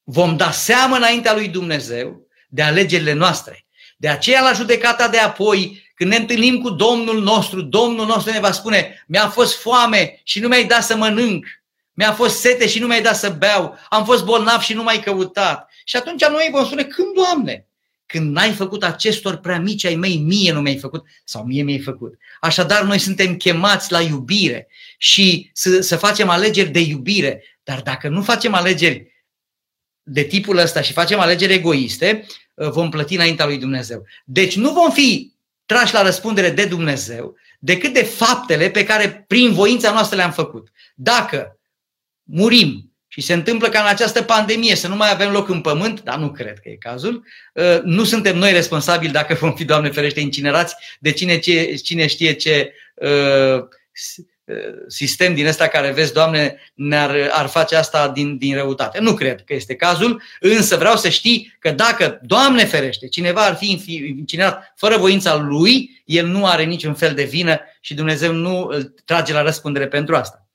Vom 0.04 0.36
da 0.36 0.50
seamă 0.50 0.96
înaintea 0.96 1.34
lui 1.34 1.48
Dumnezeu 1.48 2.26
de 2.48 2.62
alegerile 2.62 3.12
noastre. 3.12 3.66
De 3.96 4.08
aceea, 4.08 4.42
la 4.42 4.52
judecata 4.52 5.08
de 5.08 5.18
apoi, 5.18 5.90
când 5.94 6.10
ne 6.10 6.16
întâlnim 6.16 6.60
cu 6.60 6.70
Domnul 6.70 7.22
nostru, 7.22 7.62
Domnul 7.62 8.06
nostru 8.06 8.32
ne 8.32 8.40
va 8.40 8.52
spune, 8.52 9.04
mi-a 9.06 9.28
fost 9.28 9.60
foame 9.60 10.20
și 10.24 10.40
nu 10.40 10.48
mi-ai 10.48 10.64
dat 10.64 10.84
să 10.84 10.96
mănânc, 10.96 11.46
mi-a 11.92 12.12
fost 12.12 12.40
sete 12.40 12.68
și 12.68 12.78
nu 12.78 12.86
mi-ai 12.86 13.02
dat 13.02 13.16
să 13.16 13.30
beau, 13.30 13.78
am 13.88 14.04
fost 14.04 14.24
bolnav 14.24 14.60
și 14.60 14.74
nu 14.74 14.82
m-ai 14.82 15.00
căutat. 15.00 15.70
Și 15.84 15.96
atunci 15.96 16.24
noi 16.24 16.48
vom 16.52 16.64
spune, 16.64 16.84
când, 16.84 17.14
Doamne? 17.14 17.65
Când 18.06 18.32
n-ai 18.32 18.52
făcut 18.52 18.84
acestor 18.84 19.36
prea 19.36 19.60
mici 19.60 19.84
ai 19.84 19.94
mei, 19.94 20.16
mie 20.16 20.52
nu 20.52 20.60
mi-ai 20.60 20.78
făcut 20.78 21.06
sau 21.24 21.44
mie 21.44 21.62
mi-ai 21.62 21.80
făcut. 21.80 22.14
Așadar, 22.40 22.84
noi 22.84 22.98
suntem 22.98 23.36
chemați 23.36 23.92
la 23.92 24.00
iubire 24.00 24.68
și 24.98 25.50
să, 25.52 25.80
să 25.80 25.96
facem 25.96 26.28
alegeri 26.28 26.70
de 26.70 26.80
iubire. 26.80 27.42
Dar 27.62 27.80
dacă 27.80 28.08
nu 28.08 28.22
facem 28.22 28.54
alegeri 28.54 29.14
de 30.02 30.22
tipul 30.22 30.58
ăsta 30.58 30.82
și 30.82 30.92
facem 30.92 31.18
alegeri 31.18 31.52
egoiste, 31.52 32.26
vom 32.54 32.90
plăti 32.90 33.14
înaintea 33.14 33.46
lui 33.46 33.58
Dumnezeu. 33.58 34.06
Deci 34.24 34.56
nu 34.56 34.72
vom 34.72 34.92
fi 34.92 35.34
trași 35.66 35.94
la 35.94 36.02
răspundere 36.02 36.50
de 36.50 36.64
Dumnezeu 36.64 37.36
decât 37.58 37.92
de 37.92 38.02
faptele 38.02 38.70
pe 38.70 38.84
care 38.84 39.24
prin 39.26 39.52
voința 39.52 39.92
noastră 39.92 40.16
le-am 40.16 40.32
făcut. 40.32 40.68
Dacă 40.94 41.58
murim 42.22 42.95
și 43.16 43.22
se 43.22 43.32
întâmplă 43.32 43.68
ca 43.68 43.80
în 43.80 43.86
această 43.86 44.22
pandemie 44.22 44.74
să 44.74 44.88
nu 44.88 44.96
mai 44.96 45.10
avem 45.12 45.30
loc 45.30 45.48
în 45.48 45.60
pământ, 45.60 46.02
dar 46.02 46.18
nu 46.18 46.30
cred 46.30 46.58
că 46.58 46.68
e 46.68 46.76
cazul, 46.76 47.24
uh, 47.52 47.80
nu 47.82 48.04
suntem 48.04 48.38
noi 48.38 48.52
responsabili 48.52 49.12
dacă 49.12 49.34
vom 49.34 49.54
fi, 49.54 49.64
Doamne 49.64 49.90
ferește, 49.90 50.20
incinerați 50.20 50.74
de 50.98 51.12
cine, 51.12 51.38
ce, 51.38 51.74
cine 51.74 52.06
știe 52.06 52.32
ce 52.32 52.72
uh, 52.94 53.64
sistem 54.86 55.34
din 55.34 55.46
ăsta 55.46 55.68
care, 55.68 55.90
vezi, 55.90 56.12
Doamne, 56.12 56.56
ne-ar 56.74 57.30
ar 57.32 57.46
face 57.46 57.76
asta 57.76 58.08
din, 58.08 58.38
din 58.38 58.54
răutate. 58.54 59.00
Nu 59.00 59.14
cred 59.14 59.44
că 59.44 59.54
este 59.54 59.74
cazul, 59.74 60.22
însă 60.40 60.76
vreau 60.76 60.96
să 60.96 61.08
știi 61.08 61.56
că 61.58 61.70
dacă, 61.70 62.20
Doamne 62.22 62.64
ferește, 62.64 63.08
cineva 63.08 63.44
ar 63.44 63.54
fi 63.54 63.82
incinerat 64.18 64.72
fără 64.76 64.96
voința 64.96 65.36
lui, 65.36 66.02
el 66.04 66.26
nu 66.26 66.46
are 66.46 66.64
niciun 66.64 66.94
fel 66.94 67.14
de 67.14 67.24
vină 67.24 67.60
și 67.80 67.94
Dumnezeu 67.94 68.32
nu 68.32 68.66
îl 68.70 68.94
trage 69.04 69.32
la 69.32 69.42
răspundere 69.42 69.88
pentru 69.88 70.16
asta. 70.16 70.45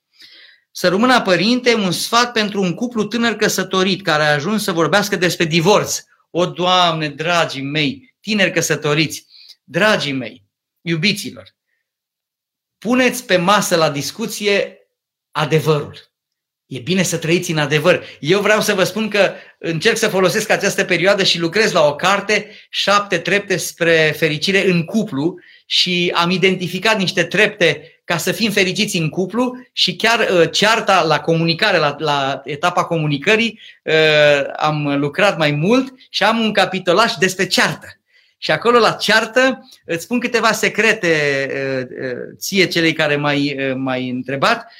Să 0.74 0.88
rămână 0.88 1.22
părinte 1.22 1.74
un 1.74 1.90
sfat 1.90 2.32
pentru 2.32 2.60
un 2.60 2.74
cuplu 2.74 3.04
tânăr 3.04 3.34
căsătorit 3.34 4.02
care 4.02 4.22
a 4.22 4.32
ajuns 4.32 4.62
să 4.62 4.72
vorbească 4.72 5.16
despre 5.16 5.44
divorț. 5.44 5.98
O, 6.30 6.46
Doamne, 6.46 7.08
dragii 7.08 7.62
mei, 7.62 8.14
tineri 8.20 8.52
căsătoriți, 8.52 9.26
dragii 9.64 10.12
mei, 10.12 10.44
iubiților, 10.80 11.54
puneți 12.78 13.24
pe 13.24 13.36
masă 13.36 13.76
la 13.76 13.90
discuție 13.90 14.78
adevărul. 15.30 16.10
E 16.66 16.78
bine 16.78 17.02
să 17.02 17.18
trăiți 17.18 17.50
în 17.50 17.58
adevăr. 17.58 18.04
Eu 18.20 18.40
vreau 18.40 18.60
să 18.60 18.74
vă 18.74 18.84
spun 18.84 19.08
că 19.08 19.34
încerc 19.58 19.96
să 19.96 20.08
folosesc 20.08 20.50
această 20.50 20.84
perioadă 20.84 21.24
și 21.24 21.38
lucrez 21.38 21.72
la 21.72 21.86
o 21.86 21.94
carte, 21.94 22.50
șapte 22.70 23.18
trepte 23.18 23.56
spre 23.56 24.14
fericire 24.16 24.70
în 24.70 24.84
cuplu 24.84 25.38
și 25.66 26.12
am 26.14 26.30
identificat 26.30 26.98
niște 26.98 27.24
trepte 27.24 27.91
ca 28.04 28.16
să 28.16 28.32
fim 28.32 28.50
fericiți 28.50 28.96
în 28.96 29.08
cuplu 29.08 29.56
și 29.72 29.96
chiar 29.96 30.18
uh, 30.18 30.50
cearta 30.50 31.02
la 31.02 31.20
comunicare, 31.20 31.78
la, 31.78 31.96
la 31.98 32.40
etapa 32.44 32.84
comunicării, 32.84 33.60
uh, 33.82 34.44
am 34.56 34.98
lucrat 34.98 35.38
mai 35.38 35.50
mult 35.50 35.94
și 36.10 36.22
am 36.22 36.38
un 36.40 36.52
capitolaș 36.52 37.12
despre 37.14 37.46
ceartă. 37.46 37.86
Și 38.38 38.50
acolo 38.50 38.78
la 38.78 38.92
ceartă 38.92 39.68
îți 39.84 40.02
spun 40.02 40.20
câteva 40.20 40.52
secrete 40.52 41.16
ție 42.38 42.66
celei 42.66 42.92
care 42.92 43.16
mai 43.16 43.72
mai 43.76 44.08
întrebat. 44.08 44.72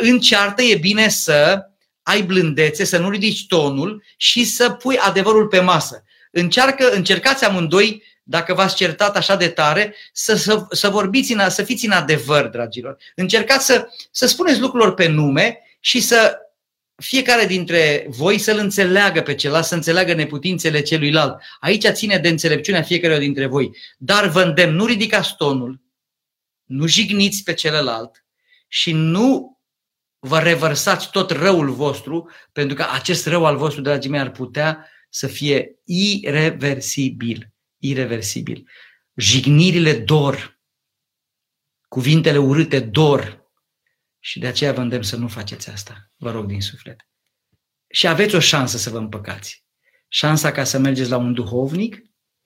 În 0.00 0.18
ceartă 0.18 0.62
e 0.62 0.76
bine 0.76 1.08
să 1.08 1.70
ai 2.02 2.22
blândețe, 2.22 2.84
să 2.84 2.98
nu 2.98 3.10
ridici 3.10 3.46
tonul 3.46 4.02
și 4.16 4.44
să 4.44 4.70
pui 4.70 4.98
adevărul 4.98 5.46
pe 5.46 5.60
masă. 5.60 6.04
Încearcă, 6.30 6.90
încercați 6.90 7.44
amândoi, 7.44 8.02
dacă 8.30 8.54
v-ați 8.54 8.74
certat 8.74 9.16
așa 9.16 9.36
de 9.36 9.48
tare, 9.48 9.94
să, 10.12 10.34
să, 10.34 10.66
să 10.70 10.88
vorbiți, 10.88 11.32
în, 11.32 11.50
să 11.50 11.62
fiți 11.62 11.86
în 11.86 11.92
adevăr, 11.92 12.46
dragilor. 12.46 12.96
Încercați 13.14 13.66
să, 13.66 13.88
să 14.10 14.26
spuneți 14.26 14.60
lucrurilor 14.60 14.94
pe 14.94 15.08
nume 15.08 15.58
și 15.80 16.00
să 16.00 16.38
fiecare 16.94 17.46
dintre 17.46 18.06
voi 18.08 18.38
să-l 18.38 18.58
înțeleagă 18.58 19.22
pe 19.22 19.34
celălalt, 19.34 19.64
să 19.64 19.74
înțeleagă 19.74 20.14
neputințele 20.14 20.82
celuilalt. 20.82 21.40
Aici 21.60 21.86
ține 21.88 22.18
de 22.18 22.28
înțelepciunea 22.28 22.82
fiecare 22.82 23.18
dintre 23.18 23.46
voi. 23.46 23.70
Dar 23.98 24.28
vă 24.28 24.42
îndemn, 24.42 24.74
nu 24.74 24.84
ridicați 24.84 25.36
tonul, 25.36 25.80
nu 26.64 26.86
jigniți 26.86 27.42
pe 27.42 27.54
celălalt 27.54 28.24
și 28.68 28.92
nu 28.92 29.58
vă 30.18 30.38
revărsați 30.38 31.10
tot 31.10 31.30
răul 31.30 31.70
vostru, 31.70 32.30
pentru 32.52 32.76
că 32.76 32.86
acest 32.92 33.26
rău 33.26 33.44
al 33.44 33.56
vostru, 33.56 33.82
dragii 33.82 34.10
mei, 34.10 34.20
ar 34.20 34.30
putea 34.30 34.86
să 35.08 35.26
fie 35.26 35.78
irreversibil. 35.84 37.50
Irreversibil. 37.80 38.68
Jignirile 39.14 39.98
dor, 39.98 40.60
cuvintele 41.88 42.38
urâte 42.38 42.80
dor, 42.80 43.40
și 44.22 44.38
de 44.38 44.46
aceea 44.46 44.72
vă 44.72 44.80
îndemn 44.80 45.02
să 45.02 45.16
nu 45.16 45.28
faceți 45.28 45.70
asta. 45.70 46.10
Vă 46.16 46.30
rog 46.30 46.46
din 46.46 46.60
suflet. 46.60 46.96
Și 47.90 48.06
aveți 48.06 48.34
o 48.34 48.40
șansă 48.40 48.76
să 48.76 48.90
vă 48.90 48.98
împăcați. 48.98 49.64
Șansa 50.08 50.52
ca 50.52 50.64
să 50.64 50.78
mergeți 50.78 51.10
la 51.10 51.16
un 51.16 51.32
duhovnic 51.32 51.98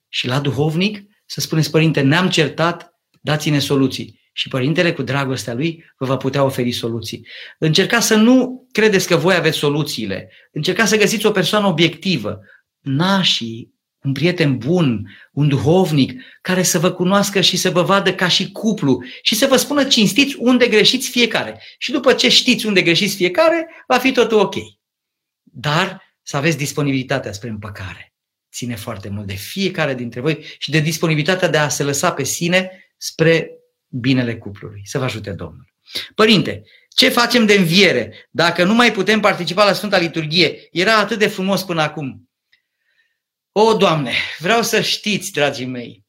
și 0.08 0.26
la 0.26 0.40
duhovnic 0.40 1.02
să 1.26 1.40
spuneți, 1.40 1.70
Părinte, 1.70 2.00
ne-am 2.00 2.28
certat, 2.28 2.90
dați-ne 3.20 3.58
soluții. 3.58 4.22
Și 4.32 4.48
Părintele, 4.48 4.92
cu 4.92 5.02
dragostea 5.02 5.54
Lui, 5.54 5.84
vă 5.96 6.06
va 6.06 6.16
putea 6.16 6.44
oferi 6.44 6.72
soluții. 6.72 7.26
Încercați 7.58 8.06
să 8.06 8.14
nu 8.14 8.66
credeți 8.72 9.06
că 9.06 9.16
voi 9.16 9.34
aveți 9.34 9.58
soluțiile. 9.58 10.32
Încercați 10.52 10.90
să 10.90 10.96
găsiți 10.96 11.26
o 11.26 11.30
persoană 11.30 11.66
obiectivă. 11.66 12.40
Nașii 12.80 13.73
un 14.04 14.12
prieten 14.12 14.58
bun, 14.58 15.10
un 15.32 15.48
duhovnic, 15.48 16.20
care 16.42 16.62
să 16.62 16.78
vă 16.78 16.90
cunoască 16.92 17.40
și 17.40 17.56
să 17.56 17.70
vă 17.70 17.82
vadă 17.82 18.14
ca 18.14 18.28
și 18.28 18.52
cuplu 18.52 19.02
și 19.22 19.34
să 19.34 19.46
vă 19.46 19.56
spună 19.56 19.84
cinstiți 19.84 20.36
unde 20.38 20.68
greșiți 20.68 21.10
fiecare. 21.10 21.62
Și 21.78 21.92
după 21.92 22.12
ce 22.12 22.28
știți 22.28 22.66
unde 22.66 22.82
greșiți 22.82 23.16
fiecare, 23.16 23.66
va 23.86 23.98
fi 23.98 24.12
totul 24.12 24.38
ok. 24.38 24.54
Dar 25.42 26.02
să 26.22 26.36
aveți 26.36 26.56
disponibilitatea 26.56 27.32
spre 27.32 27.48
împăcare. 27.48 28.14
Ține 28.52 28.76
foarte 28.76 29.08
mult 29.08 29.26
de 29.26 29.34
fiecare 29.34 29.94
dintre 29.94 30.20
voi 30.20 30.44
și 30.58 30.70
de 30.70 30.78
disponibilitatea 30.78 31.48
de 31.48 31.58
a 31.58 31.68
se 31.68 31.82
lăsa 31.82 32.12
pe 32.12 32.24
sine 32.24 32.70
spre 32.96 33.50
binele 33.88 34.36
cuplului. 34.36 34.80
Să 34.84 34.98
vă 34.98 35.04
ajute 35.04 35.30
Domnul. 35.30 35.72
Părinte, 36.14 36.62
ce 36.96 37.08
facem 37.08 37.46
de 37.46 37.54
înviere 37.54 38.28
dacă 38.30 38.64
nu 38.64 38.74
mai 38.74 38.92
putem 38.92 39.20
participa 39.20 39.64
la 39.64 39.72
Sfânta 39.72 39.98
Liturghie? 39.98 40.68
Era 40.72 40.98
atât 40.98 41.18
de 41.18 41.26
frumos 41.26 41.62
până 41.62 41.82
acum. 41.82 42.28
O, 43.56 43.74
Doamne, 43.76 44.12
vreau 44.38 44.62
să 44.62 44.80
știți, 44.80 45.32
dragii 45.32 45.66
mei, 45.66 46.04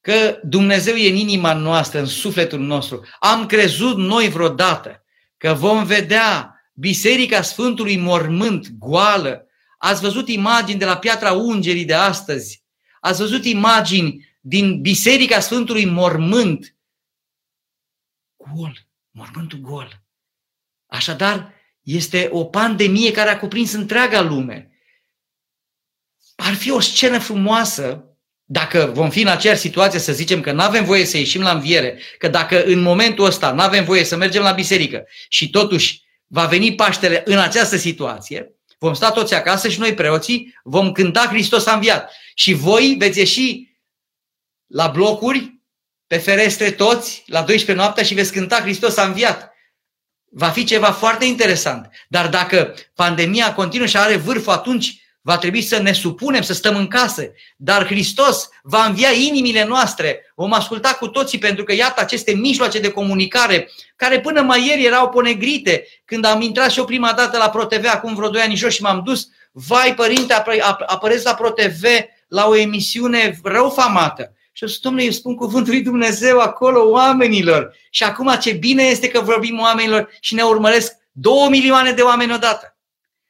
că 0.00 0.40
Dumnezeu 0.42 0.94
e 0.94 1.08
în 1.08 1.16
inima 1.16 1.52
noastră, 1.52 1.98
în 1.98 2.06
sufletul 2.06 2.60
nostru. 2.60 3.06
Am 3.18 3.46
crezut 3.46 3.96
noi 3.96 4.28
vreodată 4.28 5.04
că 5.36 5.52
vom 5.52 5.84
vedea 5.84 6.56
Biserica 6.74 7.42
Sfântului 7.42 7.96
Mormânt 7.96 8.68
goală. 8.70 9.46
Ați 9.78 10.00
văzut 10.00 10.28
imagini 10.28 10.78
de 10.78 10.84
la 10.84 10.98
Piatra 10.98 11.32
Ungerii 11.32 11.84
de 11.84 11.94
astăzi. 11.94 12.64
Ați 13.00 13.20
văzut 13.20 13.44
imagini 13.44 14.36
din 14.40 14.80
Biserica 14.80 15.40
Sfântului 15.40 15.84
Mormânt 15.84 16.76
gol, 18.54 18.86
mormântul 19.10 19.58
gol. 19.58 20.02
Așadar, 20.86 21.52
este 21.82 22.28
o 22.32 22.44
pandemie 22.44 23.10
care 23.10 23.30
a 23.30 23.38
cuprins 23.38 23.72
întreaga 23.72 24.20
lume. 24.20 24.71
Ar 26.44 26.54
fi 26.54 26.70
o 26.70 26.80
scenă 26.80 27.18
frumoasă 27.18 28.04
dacă 28.44 28.90
vom 28.94 29.10
fi 29.10 29.20
în 29.20 29.26
aceeași 29.26 29.60
situație 29.60 29.98
să 29.98 30.12
zicem 30.12 30.40
că 30.40 30.52
nu 30.52 30.62
avem 30.62 30.84
voie 30.84 31.04
să 31.04 31.16
ieșim 31.16 31.42
la 31.42 31.50
înviere, 31.50 32.00
că 32.18 32.28
dacă 32.28 32.62
în 32.62 32.80
momentul 32.80 33.24
ăsta 33.24 33.52
nu 33.52 33.60
avem 33.60 33.84
voie 33.84 34.04
să 34.04 34.16
mergem 34.16 34.42
la 34.42 34.52
biserică 34.52 35.04
și 35.28 35.50
totuși 35.50 36.02
va 36.26 36.46
veni 36.46 36.74
Paștele 36.74 37.22
în 37.24 37.38
această 37.38 37.76
situație, 37.76 38.54
vom 38.78 38.94
sta 38.94 39.10
toți 39.10 39.34
acasă 39.34 39.68
și 39.68 39.78
noi 39.78 39.94
preoții 39.94 40.54
vom 40.64 40.92
cânta 40.92 41.26
Hristos 41.26 41.66
a 41.66 41.72
înviat. 41.72 42.12
Și 42.34 42.52
voi 42.52 42.94
veți 42.98 43.18
ieși 43.18 43.76
la 44.66 44.86
blocuri, 44.86 45.60
pe 46.06 46.16
ferestre 46.16 46.70
toți, 46.70 47.22
la 47.26 47.42
12 47.42 47.72
noaptea 47.84 48.04
și 48.04 48.14
veți 48.14 48.32
cânta 48.32 48.60
Hristos 48.60 48.96
a 48.96 49.04
înviat. 49.04 49.52
Va 50.30 50.48
fi 50.48 50.64
ceva 50.64 50.92
foarte 50.92 51.24
interesant. 51.24 51.88
Dar 52.08 52.28
dacă 52.28 52.74
pandemia 52.94 53.54
continuă 53.54 53.86
și 53.86 53.96
are 53.96 54.16
vârf, 54.16 54.46
atunci 54.46 55.01
va 55.22 55.38
trebui 55.38 55.62
să 55.62 55.78
ne 55.78 55.92
supunem, 55.92 56.42
să 56.42 56.52
stăm 56.52 56.76
în 56.76 56.86
casă. 56.86 57.32
Dar 57.56 57.86
Hristos 57.86 58.48
va 58.62 58.84
învia 58.84 59.10
inimile 59.10 59.64
noastre. 59.64 60.32
Vom 60.34 60.52
asculta 60.52 60.88
cu 60.88 61.08
toții 61.08 61.38
pentru 61.38 61.64
că 61.64 61.74
iată 61.74 62.00
aceste 62.00 62.32
mijloace 62.32 62.80
de 62.80 62.90
comunicare 62.90 63.70
care 63.96 64.20
până 64.20 64.40
mai 64.40 64.66
ieri 64.66 64.84
erau 64.84 65.08
ponegrite. 65.08 65.86
Când 66.04 66.24
am 66.24 66.40
intrat 66.40 66.70
și 66.70 66.78
eu 66.78 66.84
prima 66.84 67.12
dată 67.12 67.38
la 67.38 67.50
ProTV, 67.50 67.84
acum 67.88 68.14
vreo 68.14 68.28
2 68.28 68.40
ani 68.40 68.54
jos 68.54 68.74
și 68.74 68.82
m-am 68.82 69.02
dus, 69.04 69.28
vai 69.52 69.94
părinte, 69.94 70.34
apăreți 70.86 71.24
la 71.24 71.34
ProTV 71.34 71.84
la 72.28 72.46
o 72.46 72.56
emisiune 72.56 73.40
rău 73.42 73.70
famată. 73.70 74.32
Și 74.52 74.62
eu 74.62 74.68
zic, 74.68 74.80
domnule, 74.80 75.04
eu 75.04 75.10
spun 75.10 75.34
cuvântul 75.34 75.72
lui 75.72 75.82
Dumnezeu 75.82 76.40
acolo 76.40 76.90
oamenilor. 76.90 77.76
Și 77.90 78.04
acum 78.04 78.36
ce 78.40 78.52
bine 78.52 78.82
este 78.82 79.08
că 79.08 79.20
vorbim 79.20 79.60
oamenilor 79.60 80.10
și 80.20 80.34
ne 80.34 80.42
urmăresc 80.42 80.92
două 81.12 81.48
milioane 81.48 81.92
de 81.92 82.02
oameni 82.02 82.32
odată. 82.32 82.76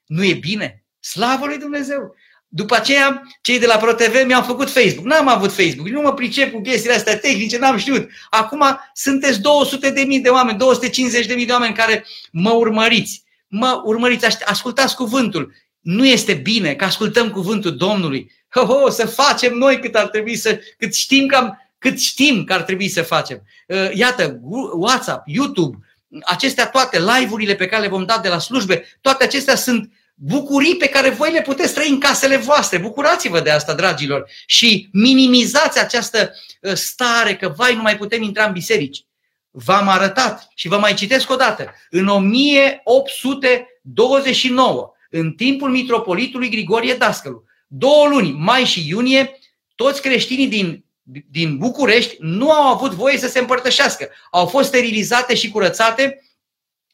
Nu 0.06 0.24
e 0.24 0.32
bine? 0.32 0.81
Slavă 1.02 1.46
lui 1.46 1.58
Dumnezeu! 1.58 2.14
După 2.54 2.74
aceea, 2.74 3.22
cei 3.40 3.58
de 3.58 3.66
la 3.66 3.76
ProTV 3.76 4.26
mi-au 4.26 4.42
făcut 4.42 4.70
Facebook. 4.70 5.06
N-am 5.06 5.28
avut 5.28 5.52
Facebook, 5.52 5.88
nu 5.88 6.00
mă 6.00 6.14
pricep 6.14 6.52
cu 6.52 6.60
chestiile 6.60 6.94
astea 6.94 7.18
tehnice, 7.18 7.58
n-am 7.58 7.76
știut. 7.76 8.10
Acum 8.30 8.64
sunteți 8.94 9.40
200 9.40 9.90
de 9.90 10.02
mii 10.02 10.20
de 10.20 10.28
oameni, 10.28 10.58
250 10.58 11.26
de 11.26 11.34
mii 11.34 11.46
de 11.46 11.52
oameni 11.52 11.74
care 11.74 12.06
mă 12.30 12.50
urmăriți. 12.50 13.22
Mă 13.48 13.82
urmăriți, 13.84 14.44
ascultați 14.44 14.96
cuvântul. 14.96 15.52
Nu 15.80 16.06
este 16.06 16.32
bine 16.32 16.74
că 16.74 16.84
ascultăm 16.84 17.30
cuvântul 17.30 17.76
Domnului. 17.76 18.30
Ho, 18.48 18.60
ho, 18.60 18.90
să 18.90 19.06
facem 19.06 19.54
noi 19.54 19.80
cât 19.80 19.94
ar 19.94 20.06
trebui 20.06 20.36
să, 20.36 20.60
cât 20.78 20.94
știm 20.94 21.26
că, 21.26 21.36
am, 21.36 21.70
cât 21.78 22.00
știm 22.00 22.44
că 22.44 22.52
ar 22.52 22.62
trebui 22.62 22.88
să 22.88 23.02
facem. 23.02 23.42
Uh, 23.66 23.90
iată, 23.94 24.40
WhatsApp, 24.72 25.22
YouTube, 25.26 25.78
acestea 26.24 26.66
toate, 26.66 26.98
live-urile 26.98 27.54
pe 27.54 27.66
care 27.66 27.82
le 27.82 27.88
vom 27.88 28.04
da 28.04 28.18
de 28.18 28.28
la 28.28 28.38
slujbe, 28.38 28.84
toate 29.00 29.24
acestea 29.24 29.54
sunt 29.54 29.90
bucurii 30.24 30.76
pe 30.76 30.88
care 30.88 31.10
voi 31.10 31.32
le 31.32 31.42
puteți 31.42 31.74
trăi 31.74 31.88
în 31.88 32.00
casele 32.00 32.36
voastre. 32.36 32.78
Bucurați-vă 32.78 33.40
de 33.40 33.50
asta, 33.50 33.74
dragilor, 33.74 34.30
și 34.46 34.88
minimizați 34.92 35.80
această 35.80 36.34
uh, 36.60 36.74
stare 36.74 37.36
că, 37.36 37.52
vai, 37.56 37.74
nu 37.74 37.82
mai 37.82 37.96
putem 37.96 38.22
intra 38.22 38.44
în 38.44 38.52
biserici. 38.52 39.04
V-am 39.50 39.88
arătat 39.88 40.48
și 40.54 40.68
vă 40.68 40.78
mai 40.78 40.94
citesc 40.94 41.30
o 41.30 41.36
dată. 41.36 41.74
În 41.90 42.06
1829, 42.06 44.92
în 45.10 45.32
timpul 45.32 45.70
mitropolitului 45.70 46.48
Grigorie 46.48 46.94
Dascălu, 46.94 47.44
două 47.66 48.08
luni, 48.08 48.32
mai 48.32 48.64
și 48.64 48.88
iunie, 48.88 49.38
toți 49.74 50.02
creștinii 50.02 50.48
din, 50.48 50.84
din 51.30 51.56
București 51.56 52.16
nu 52.18 52.50
au 52.50 52.74
avut 52.74 52.92
voie 52.92 53.18
să 53.18 53.28
se 53.28 53.38
împărtășească. 53.38 54.08
Au 54.30 54.46
fost 54.46 54.68
sterilizate 54.68 55.34
și 55.34 55.50
curățate 55.50 56.22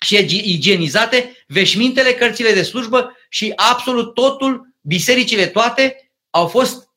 și 0.00 0.42
igienizate 0.44 1.44
veșmintele, 1.46 2.12
cărțile 2.12 2.52
de 2.52 2.62
slujbă 2.62 3.17
și 3.28 3.52
absolut 3.56 4.14
totul, 4.14 4.68
bisericile 4.80 5.46
toate 5.46 6.10
au 6.30 6.46
fost 6.46 6.88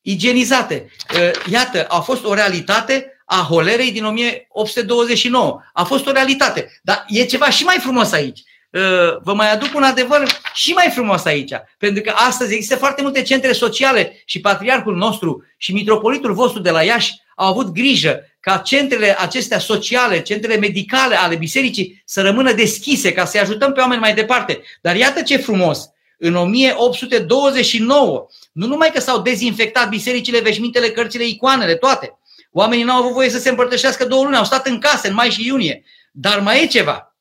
igienizate. 0.00 0.90
Ă, 1.14 1.30
iată, 1.50 1.84
a 1.88 2.00
fost 2.00 2.24
o 2.24 2.34
realitate 2.34 3.10
a 3.24 3.46
holerei 3.48 3.92
din 3.92 4.04
1829. 4.04 5.60
A 5.72 5.84
fost 5.84 6.06
o 6.06 6.12
realitate. 6.12 6.80
Dar 6.82 7.04
e 7.08 7.24
ceva 7.24 7.50
și 7.50 7.64
mai 7.64 7.76
frumos 7.80 8.12
aici. 8.12 8.40
Ă, 8.74 9.20
vă 9.22 9.34
mai 9.34 9.52
aduc 9.52 9.74
un 9.74 9.82
adevăr 9.82 10.40
și 10.54 10.72
mai 10.72 10.90
frumos 10.94 11.24
aici. 11.24 11.52
Pentru 11.78 12.02
că 12.02 12.12
astăzi 12.14 12.54
există 12.54 12.76
foarte 12.76 13.02
multe 13.02 13.22
centre 13.22 13.52
sociale 13.52 14.22
și 14.24 14.40
patriarhul 14.40 14.96
nostru 14.96 15.44
și 15.56 15.72
mitropolitul 15.72 16.32
vostru 16.32 16.60
de 16.60 16.70
la 16.70 16.82
Iași 16.82 17.14
au 17.36 17.48
avut 17.48 17.68
grijă 17.68 18.20
ca 18.40 18.58
centrele 18.58 19.20
acestea 19.20 19.58
sociale, 19.58 20.22
centrele 20.22 20.56
medicale 20.56 21.14
ale 21.14 21.36
bisericii 21.36 22.02
să 22.04 22.22
rămână 22.22 22.52
deschise 22.52 23.12
ca 23.12 23.24
să-i 23.24 23.40
ajutăm 23.40 23.72
pe 23.72 23.80
oameni 23.80 24.00
mai 24.00 24.14
departe. 24.14 24.62
Dar 24.80 24.96
iată 24.96 25.22
ce 25.22 25.36
frumos! 25.36 25.90
În 26.18 26.34
1829, 26.34 28.26
nu 28.52 28.66
numai 28.66 28.90
că 28.90 29.00
s-au 29.00 29.22
dezinfectat 29.22 29.88
bisericile, 29.88 30.40
veșmintele, 30.40 30.90
cărțile, 30.90 31.26
icoanele, 31.26 31.74
toate. 31.74 32.18
Oamenii 32.52 32.84
n-au 32.84 33.02
avut 33.02 33.12
voie 33.12 33.30
să 33.30 33.38
se 33.38 33.48
împărtășească 33.48 34.04
două 34.04 34.24
luni, 34.24 34.36
au 34.36 34.44
stat 34.44 34.66
în 34.66 34.78
case 34.78 35.08
în 35.08 35.14
mai 35.14 35.30
și 35.30 35.46
iunie. 35.46 35.84
Dar 36.12 36.40
mai 36.40 36.62
e 36.62 36.66
ceva 36.66 37.16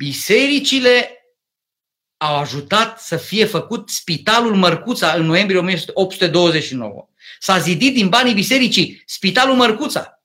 bisericile 0.00 1.14
au 2.16 2.36
ajutat 2.36 3.00
să 3.00 3.16
fie 3.16 3.44
făcut 3.44 3.88
Spitalul 3.88 4.54
Mărcuța 4.54 5.12
în 5.12 5.26
noiembrie 5.26 5.58
1829. 5.58 7.08
S-a 7.38 7.58
zidit 7.58 7.94
din 7.94 8.08
banii 8.08 8.34
bisericii 8.34 9.02
Spitalul 9.06 9.54
Mărcuța. 9.54 10.20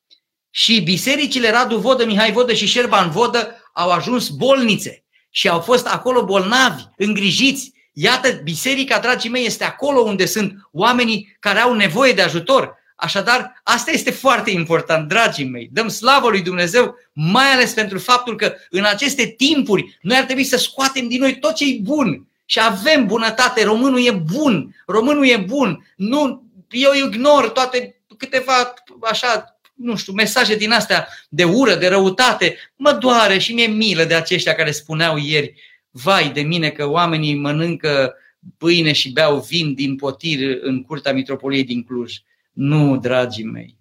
Și 0.49 0.81
bisericile 0.81 1.51
Radu 1.51 1.77
Vodă, 1.77 2.05
Mihai 2.05 2.31
Vodă 2.31 2.53
și 2.53 2.65
Șerban 2.65 3.09
Vodă 3.09 3.55
au 3.73 3.91
ajuns 3.91 4.27
bolnițe 4.27 5.03
și 5.29 5.47
au 5.47 5.59
fost 5.59 5.87
acolo 5.87 6.23
bolnavi, 6.23 6.83
îngrijiți. 6.97 7.73
Iată, 7.93 8.29
biserica, 8.43 8.99
dragii 8.99 9.29
mei, 9.29 9.45
este 9.45 9.63
acolo 9.63 9.99
unde 9.99 10.25
sunt 10.25 10.53
oamenii 10.71 11.35
care 11.39 11.59
au 11.59 11.73
nevoie 11.73 12.13
de 12.13 12.21
ajutor. 12.21 12.75
Așadar, 12.95 13.61
asta 13.63 13.91
este 13.91 14.11
foarte 14.11 14.51
important, 14.51 15.07
dragii 15.07 15.49
mei. 15.49 15.69
Dăm 15.71 15.87
slavă 15.87 16.29
lui 16.29 16.41
Dumnezeu, 16.41 16.95
mai 17.13 17.51
ales 17.51 17.71
pentru 17.73 17.99
faptul 17.99 18.35
că 18.35 18.53
în 18.69 18.83
aceste 18.83 19.25
timpuri 19.25 19.97
noi 20.01 20.17
ar 20.17 20.23
trebui 20.23 20.43
să 20.43 20.57
scoatem 20.57 21.07
din 21.07 21.19
noi 21.19 21.39
tot 21.39 21.55
ce 21.55 21.65
e 21.65 21.77
bun. 21.81 22.27
Și 22.45 22.59
avem 22.61 23.05
bunătate, 23.05 23.63
românul 23.63 24.05
e 24.05 24.11
bun, 24.11 24.75
românul 24.85 25.27
e 25.27 25.37
bun. 25.37 25.93
Nu, 25.95 26.43
eu 26.75 27.05
ignor 27.05 27.49
toate 27.49 28.01
câteva 28.17 28.73
așa, 29.01 29.59
nu 29.75 29.95
știu, 29.95 30.13
mesaje 30.13 30.55
din 30.55 30.71
astea 30.71 31.07
de 31.29 31.43
ură, 31.43 31.75
de 31.75 31.87
răutate. 31.87 32.57
Mă 32.75 32.91
doare 32.91 33.37
și 33.37 33.53
mi-e 33.53 33.67
milă 33.67 34.03
de 34.03 34.13
aceștia 34.13 34.55
care 34.55 34.71
spuneau 34.71 35.17
ieri, 35.17 35.53
vai 35.89 36.29
de 36.29 36.41
mine 36.41 36.69
că 36.69 36.85
oamenii 36.89 37.35
mănâncă 37.35 38.15
pâine 38.57 38.91
și 38.91 39.11
beau 39.11 39.39
vin 39.39 39.73
din 39.73 39.95
potir 39.95 40.57
în 40.61 40.83
curtea 40.83 41.13
mitropoliei 41.13 41.63
din 41.63 41.83
Cluj. 41.83 42.13
Nu, 42.51 42.97
dragii 42.97 43.43
mei, 43.43 43.77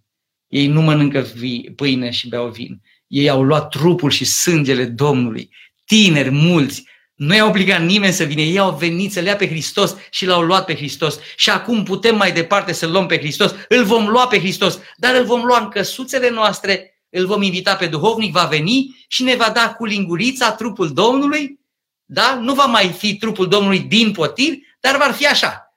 ei 0.48 0.66
nu 0.66 0.80
mănâncă 0.80 1.26
pâine 1.76 2.10
și 2.10 2.28
beau 2.28 2.48
vin. 2.48 2.80
Ei 3.06 3.28
au 3.28 3.42
luat 3.42 3.68
trupul 3.68 4.10
și 4.10 4.24
sângele 4.24 4.84
Domnului. 4.84 5.50
Tineri, 5.84 6.30
mulți, 6.30 6.84
nu 7.14 7.34
i-a 7.34 7.46
obligat 7.46 7.82
nimeni 7.82 8.12
să 8.12 8.24
vină, 8.24 8.40
ei 8.40 8.58
au 8.58 8.76
venit 8.76 9.12
să 9.12 9.20
le 9.20 9.28
ia 9.28 9.36
pe 9.36 9.48
Hristos 9.48 9.96
și 10.10 10.26
l-au 10.26 10.42
luat 10.42 10.64
pe 10.64 10.74
Hristos. 10.74 11.18
Și 11.36 11.50
acum 11.50 11.82
putem 11.82 12.16
mai 12.16 12.32
departe 12.32 12.72
să-L 12.72 12.90
luăm 12.90 13.06
pe 13.06 13.18
Hristos, 13.18 13.54
îl 13.68 13.84
vom 13.84 14.08
lua 14.08 14.26
pe 14.26 14.38
Hristos, 14.38 14.78
dar 14.96 15.14
îl 15.14 15.24
vom 15.24 15.44
lua 15.44 15.58
în 15.58 15.68
căsuțele 15.68 16.30
noastre, 16.30 17.02
îl 17.10 17.26
vom 17.26 17.42
invita 17.42 17.76
pe 17.76 17.86
duhovnic, 17.86 18.32
va 18.32 18.44
veni 18.44 19.04
și 19.08 19.22
ne 19.22 19.34
va 19.34 19.50
da 19.54 19.74
cu 19.74 19.84
lingurița 19.84 20.52
trupul 20.52 20.92
Domnului, 20.92 21.60
da? 22.04 22.38
Nu 22.42 22.54
va 22.54 22.64
mai 22.64 22.88
fi 22.88 23.16
trupul 23.16 23.48
Domnului 23.48 23.80
din 23.80 24.12
potir, 24.12 24.54
dar 24.80 24.96
va 24.96 25.12
fi 25.12 25.26
așa. 25.26 25.74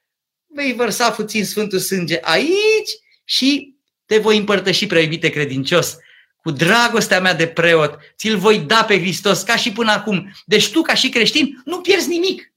Vei 0.47 0.73
vărsa 0.73 1.11
puțin 1.11 1.45
Sfântul 1.45 1.79
Sânge 1.79 2.19
aici 2.21 2.91
și 3.25 3.75
te 4.05 4.17
voi 4.17 4.37
împărtăși, 4.37 4.87
prea 4.87 5.07
credincios, 5.19 5.97
cu 6.47 6.53
dragostea 6.53 7.19
mea 7.19 7.33
de 7.33 7.47
preot, 7.47 7.99
ți-l 8.17 8.37
voi 8.37 8.59
da 8.59 8.83
pe 8.83 8.99
Hristos 8.99 9.41
ca 9.41 9.55
și 9.55 9.71
până 9.71 9.91
acum. 9.91 10.33
Deci 10.45 10.71
tu, 10.71 10.81
ca 10.81 10.93
și 10.93 11.09
creștin, 11.09 11.61
nu 11.65 11.81
pierzi 11.81 12.07
nimic. 12.07 12.53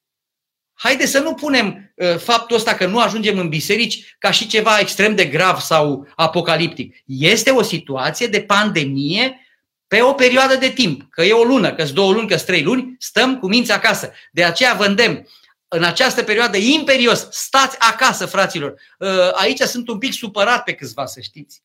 Haide 0.72 1.07
să 1.07 1.18
nu 1.18 1.34
punem 1.34 1.93
uh, 1.95 2.16
faptul 2.16 2.57
ăsta 2.57 2.74
că 2.74 2.86
nu 2.86 3.01
ajungem 3.01 3.38
în 3.38 3.49
biserici 3.49 4.14
ca 4.18 4.30
și 4.30 4.47
ceva 4.47 4.78
extrem 4.78 5.14
de 5.14 5.24
grav 5.24 5.59
sau 5.59 6.09
apocaliptic. 6.16 6.97
Este 7.07 7.51
o 7.51 7.62
situație 7.62 8.26
de 8.26 8.41
pandemie 8.41 9.47
pe 9.86 10.01
o 10.01 10.12
perioadă 10.12 10.57
de 10.57 10.68
timp, 10.68 11.11
că 11.11 11.22
e 11.22 11.32
o 11.32 11.45
lună, 11.45 11.74
că 11.74 11.84
două 11.84 12.12
luni, 12.12 12.28
că 12.28 12.36
trei 12.36 12.62
luni, 12.62 12.97
stăm 12.99 13.38
cu 13.38 13.49
minți 13.49 13.72
acasă. 13.72 14.12
De 14.32 14.45
aceea 14.45 14.74
vă 14.74 14.84
îndemn, 14.84 15.26
în 15.68 15.84
această 15.84 16.22
perioadă 16.22 16.57
imperios, 16.57 17.28
stați 17.30 17.76
acasă, 17.78 18.26
fraților. 18.26 18.74
Uh, 18.99 19.09
aici 19.32 19.61
sunt 19.61 19.88
un 19.88 19.99
pic 19.99 20.12
supărat 20.12 20.64
pe 20.64 20.72
câțiva, 20.72 21.07
să 21.07 21.20
știți. 21.20 21.62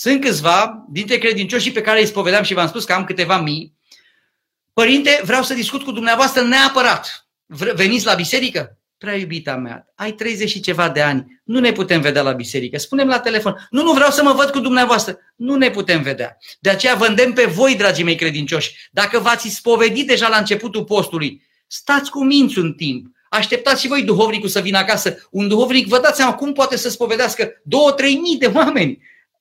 Sunt 0.00 0.20
câțiva 0.20 0.84
dintre 0.88 1.18
credincioșii 1.18 1.72
pe 1.72 1.80
care 1.80 2.00
îi 2.00 2.06
spovedeam 2.06 2.42
și 2.42 2.54
v-am 2.54 2.68
spus 2.68 2.84
că 2.84 2.92
am 2.92 3.04
câteva 3.04 3.40
mii. 3.40 3.74
Părinte, 4.72 5.20
vreau 5.24 5.42
să 5.42 5.54
discut 5.54 5.82
cu 5.82 5.92
dumneavoastră 5.92 6.42
neapărat. 6.42 7.28
Veniți 7.74 8.06
la 8.06 8.14
biserică? 8.14 8.78
prea 8.98 9.16
iubita 9.16 9.56
mea, 9.56 9.86
ai 9.94 10.12
30 10.12 10.48
și 10.50 10.60
ceva 10.60 10.88
de 10.88 11.00
ani, 11.00 11.40
nu 11.44 11.60
ne 11.60 11.72
putem 11.72 12.00
vedea 12.00 12.22
la 12.22 12.32
biserică. 12.32 12.78
Spunem 12.78 13.08
la 13.08 13.20
telefon, 13.20 13.66
nu, 13.70 13.82
nu 13.82 13.92
vreau 13.92 14.10
să 14.10 14.22
mă 14.22 14.32
văd 14.32 14.50
cu 14.50 14.60
dumneavoastră. 14.60 15.18
Nu 15.36 15.54
ne 15.54 15.70
putem 15.70 16.02
vedea. 16.02 16.36
De 16.60 16.70
aceea 16.70 16.94
vă 16.94 17.06
îndemn 17.06 17.32
pe 17.32 17.44
voi, 17.44 17.76
dragii 17.76 18.04
mei 18.04 18.14
credincioși, 18.14 18.88
dacă 18.90 19.18
v-ați 19.18 19.48
spovedit 19.48 20.06
deja 20.06 20.28
la 20.28 20.36
începutul 20.36 20.84
postului, 20.84 21.42
stați 21.66 22.10
cu 22.10 22.24
minți 22.24 22.58
un 22.58 22.72
timp. 22.72 23.06
Așteptați 23.28 23.80
și 23.80 23.88
voi 23.88 24.02
duhovnicul 24.02 24.48
să 24.48 24.60
vină 24.60 24.78
acasă. 24.78 25.28
Un 25.30 25.48
duhovnic, 25.48 25.86
vă 25.86 26.00
dați 26.00 26.16
seama 26.16 26.34
cum 26.34 26.52
poate 26.52 26.76
să 26.76 26.88
spovedească 26.88 27.60
două, 27.64 27.92
trei 27.92 28.14
mii 28.14 28.38
de 28.38 28.46
oameni. 28.46 28.98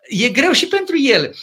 E 0.08 0.30
greu 0.30 0.52
și 0.52 0.68
pentru 0.68 0.98
el. 1.00 1.36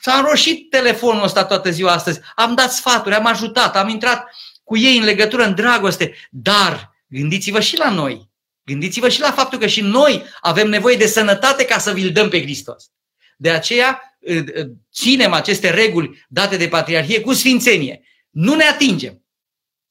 S-a 0.00 0.14
înroșit 0.14 0.70
telefonul 0.70 1.22
ăsta 1.22 1.44
toată 1.44 1.70
ziua 1.70 1.92
astăzi. 1.92 2.20
Am 2.34 2.54
dat 2.54 2.72
sfaturi, 2.72 3.14
am 3.14 3.26
ajutat, 3.26 3.76
am 3.76 3.88
intrat 3.88 4.30
cu 4.64 4.76
ei 4.76 4.96
în 4.96 5.04
legătură, 5.04 5.44
în 5.44 5.54
dragoste. 5.54 6.14
Dar 6.30 6.96
gândiți-vă 7.06 7.60
și 7.60 7.78
la 7.78 7.90
noi. 7.90 8.30
Gândiți-vă 8.64 9.08
și 9.08 9.20
la 9.20 9.32
faptul 9.32 9.58
că 9.58 9.66
și 9.66 9.80
noi 9.80 10.24
avem 10.40 10.68
nevoie 10.68 10.96
de 10.96 11.06
sănătate 11.06 11.64
ca 11.64 11.78
să 11.78 11.92
vi-l 11.92 12.12
dăm 12.12 12.28
pe 12.28 12.42
Hristos. 12.42 12.90
De 13.36 13.50
aceea 13.50 14.18
ținem 14.92 15.32
aceste 15.32 15.70
reguli 15.70 16.24
date 16.28 16.56
de 16.56 16.68
Patriarhie 16.68 17.20
cu 17.20 17.32
sfințenie. 17.32 18.02
Nu 18.30 18.54
ne 18.54 18.64
atingem. 18.64 19.24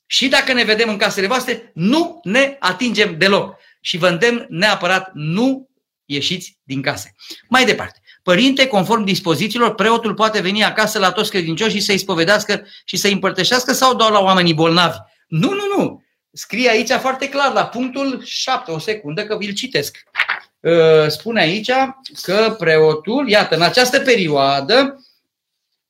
Și 0.06 0.28
dacă 0.28 0.54
ne 0.54 0.64
vedem 0.64 0.90
în 0.90 0.98
casele 0.98 1.28
voastre, 1.28 1.72
nu 1.74 2.20
ne 2.24 2.58
atingem 2.60 3.18
deloc. 3.18 3.56
Și 3.82 3.98
vă 3.98 4.08
îndemn 4.08 4.46
neapărat, 4.50 5.12
nu 5.14 5.69
ieșiți 6.10 6.58
din 6.64 6.82
case. 6.82 7.16
Mai 7.48 7.66
departe. 7.66 8.02
Părinte, 8.24 8.68
conform 8.68 9.04
dispozițiilor, 9.04 9.76
preotul 9.76 10.14
poate 10.14 10.42
veni 10.42 10.64
acasă 10.64 11.00
la 11.00 11.12
toți 11.12 11.30
credincioși 11.30 11.76
și 11.76 11.82
să-i 11.82 11.98
spovedească 11.98 12.68
și 12.86 12.98
să-i 12.98 13.12
împărtășească 13.12 13.74
sau 13.74 13.96
doar 13.96 14.12
la 14.12 14.20
oamenii 14.20 14.54
bolnavi? 14.54 14.98
Nu, 15.28 15.54
nu, 15.54 15.78
nu. 15.78 16.04
Scrie 16.32 16.70
aici 16.70 16.90
foarte 16.90 17.30
clar, 17.30 17.54
la 17.54 17.66
punctul 17.66 18.24
7, 18.26 18.72
o 18.72 18.80
secundă 18.80 19.26
că 19.26 19.38
vi-l 19.38 19.54
citesc. 19.54 19.98
Uh, 20.60 21.08
spune 21.08 21.42
aici 21.42 21.72
că 22.22 22.56
preotul, 22.60 23.30
iată, 23.30 23.56
în 23.56 23.62
această 23.62 24.00
perioadă, 24.00 25.06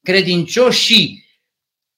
credincioșii 0.02 1.26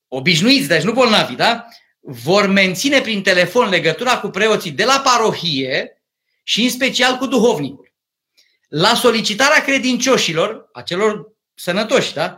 obișnuiți, 0.07 0.67
deci 0.67 0.83
nu 0.83 0.93
bolnavi, 0.93 1.35
da? 1.35 1.65
vor 1.99 2.47
menține 2.47 3.01
prin 3.01 3.21
telefon 3.21 3.69
legătura 3.69 4.19
cu 4.19 4.27
preoții 4.27 4.71
de 4.71 4.83
la 4.83 5.01
parohie 5.03 6.01
și 6.43 6.63
în 6.63 6.69
special 6.69 7.17
cu 7.17 7.25
duhovnicul. 7.25 7.80
La 8.73 8.95
solicitarea 8.95 9.63
credincioșilor, 9.63 10.69
a 10.73 10.81
celor 10.81 11.33
sănătoși, 11.53 12.13
da? 12.13 12.37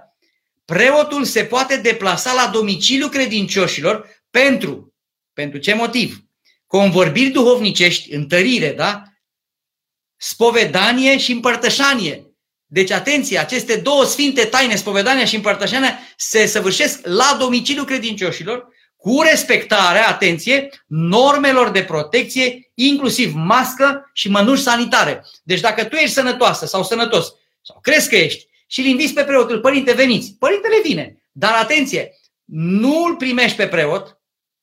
preotul 0.66 1.24
se 1.24 1.46
poate 1.46 1.78
deplasa 1.78 2.34
la 2.34 2.48
domiciliul 2.48 3.10
credincioșilor 3.10 4.10
pentru, 4.30 4.96
pentru 5.34 5.60
ce 5.60 5.74
motiv? 5.74 6.18
Convorbiri 6.68 7.30
duhovnicești, 7.30 8.14
întărire, 8.14 8.72
da? 8.72 9.04
spovedanie 10.18 11.18
și 11.18 11.32
împărtășanie. 11.32 12.28
Deci, 12.66 12.92
atenție, 12.92 13.38
aceste 13.38 13.76
două 13.76 14.04
sfinte 14.04 14.46
taine, 14.46 14.76
spovedania 14.76 15.26
și 15.26 15.36
împărtășania, 15.36 16.00
se 16.18 16.46
săvârșesc 16.46 17.00
la 17.04 17.36
domiciliul 17.40 17.86
credincioșilor 17.86 18.68
cu 19.04 19.22
respectarea, 19.22 20.08
atenție, 20.08 20.70
normelor 20.88 21.70
de 21.70 21.84
protecție, 21.84 22.72
inclusiv 22.74 23.34
mască 23.36 24.10
și 24.14 24.30
mănuși 24.30 24.62
sanitare. 24.62 25.26
Deci 25.44 25.60
dacă 25.60 25.84
tu 25.84 25.96
ești 25.96 26.14
sănătoasă 26.14 26.66
sau 26.66 26.84
sănătos, 26.84 27.34
sau 27.62 27.80
crezi 27.82 28.10
că 28.10 28.16
ești, 28.16 28.48
și 28.68 28.80
îl 28.80 28.86
inviți 28.86 29.14
pe 29.14 29.24
preotul, 29.24 29.60
părinte, 29.60 29.94
veniți, 29.94 30.36
părintele 30.40 30.76
vine. 30.84 31.22
Dar 31.32 31.54
atenție, 31.54 32.12
nu 32.46 33.04
îl 33.04 33.16
primești 33.16 33.58
pe 33.58 33.68
preot 33.68 34.18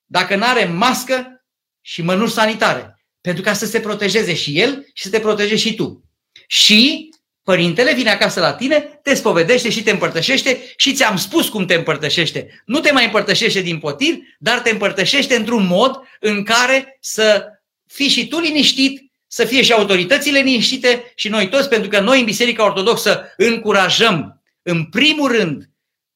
dacă 0.05 0.35
nu 0.35 0.45
are 0.45 0.65
mască 0.65 1.45
și 1.81 2.01
mănuși 2.01 2.33
sanitare. 2.33 3.03
Pentru 3.21 3.43
ca 3.43 3.53
să 3.53 3.65
se 3.65 3.79
protejeze 3.79 4.33
și 4.33 4.59
el 4.59 4.85
și 4.93 5.03
să 5.03 5.09
te 5.09 5.19
protejezi 5.19 5.61
și 5.61 5.75
tu. 5.75 6.03
Și 6.47 7.09
Părintele 7.43 7.93
vine 7.93 8.09
acasă 8.09 8.39
la 8.39 8.53
tine, 8.53 8.79
te 8.79 9.13
spovedește 9.13 9.69
și 9.69 9.83
te 9.83 9.91
împărtășește 9.91 10.73
și 10.75 10.93
ți-am 10.93 11.17
spus 11.17 11.49
cum 11.49 11.65
te 11.65 11.73
împărtășește. 11.73 12.63
Nu 12.65 12.79
te 12.79 12.91
mai 12.91 13.05
împărtășește 13.05 13.61
din 13.61 13.79
potir, 13.79 14.15
dar 14.39 14.59
te 14.59 14.69
împărtășește 14.69 15.35
într-un 15.35 15.65
mod 15.67 15.99
în 16.19 16.43
care 16.43 16.97
să 16.99 17.45
fii 17.87 18.07
și 18.07 18.27
tu 18.27 18.39
liniștit, 18.39 19.11
să 19.27 19.45
fie 19.45 19.61
și 19.61 19.71
autoritățile 19.71 20.39
liniștite 20.39 21.11
și 21.15 21.29
noi 21.29 21.49
toți, 21.49 21.69
pentru 21.69 21.89
că 21.89 21.99
noi 21.99 22.19
în 22.19 22.25
Biserica 22.25 22.63
Ortodoxă 22.63 23.33
încurajăm, 23.37 24.41
în 24.61 24.85
primul 24.85 25.31
rând, 25.31 25.69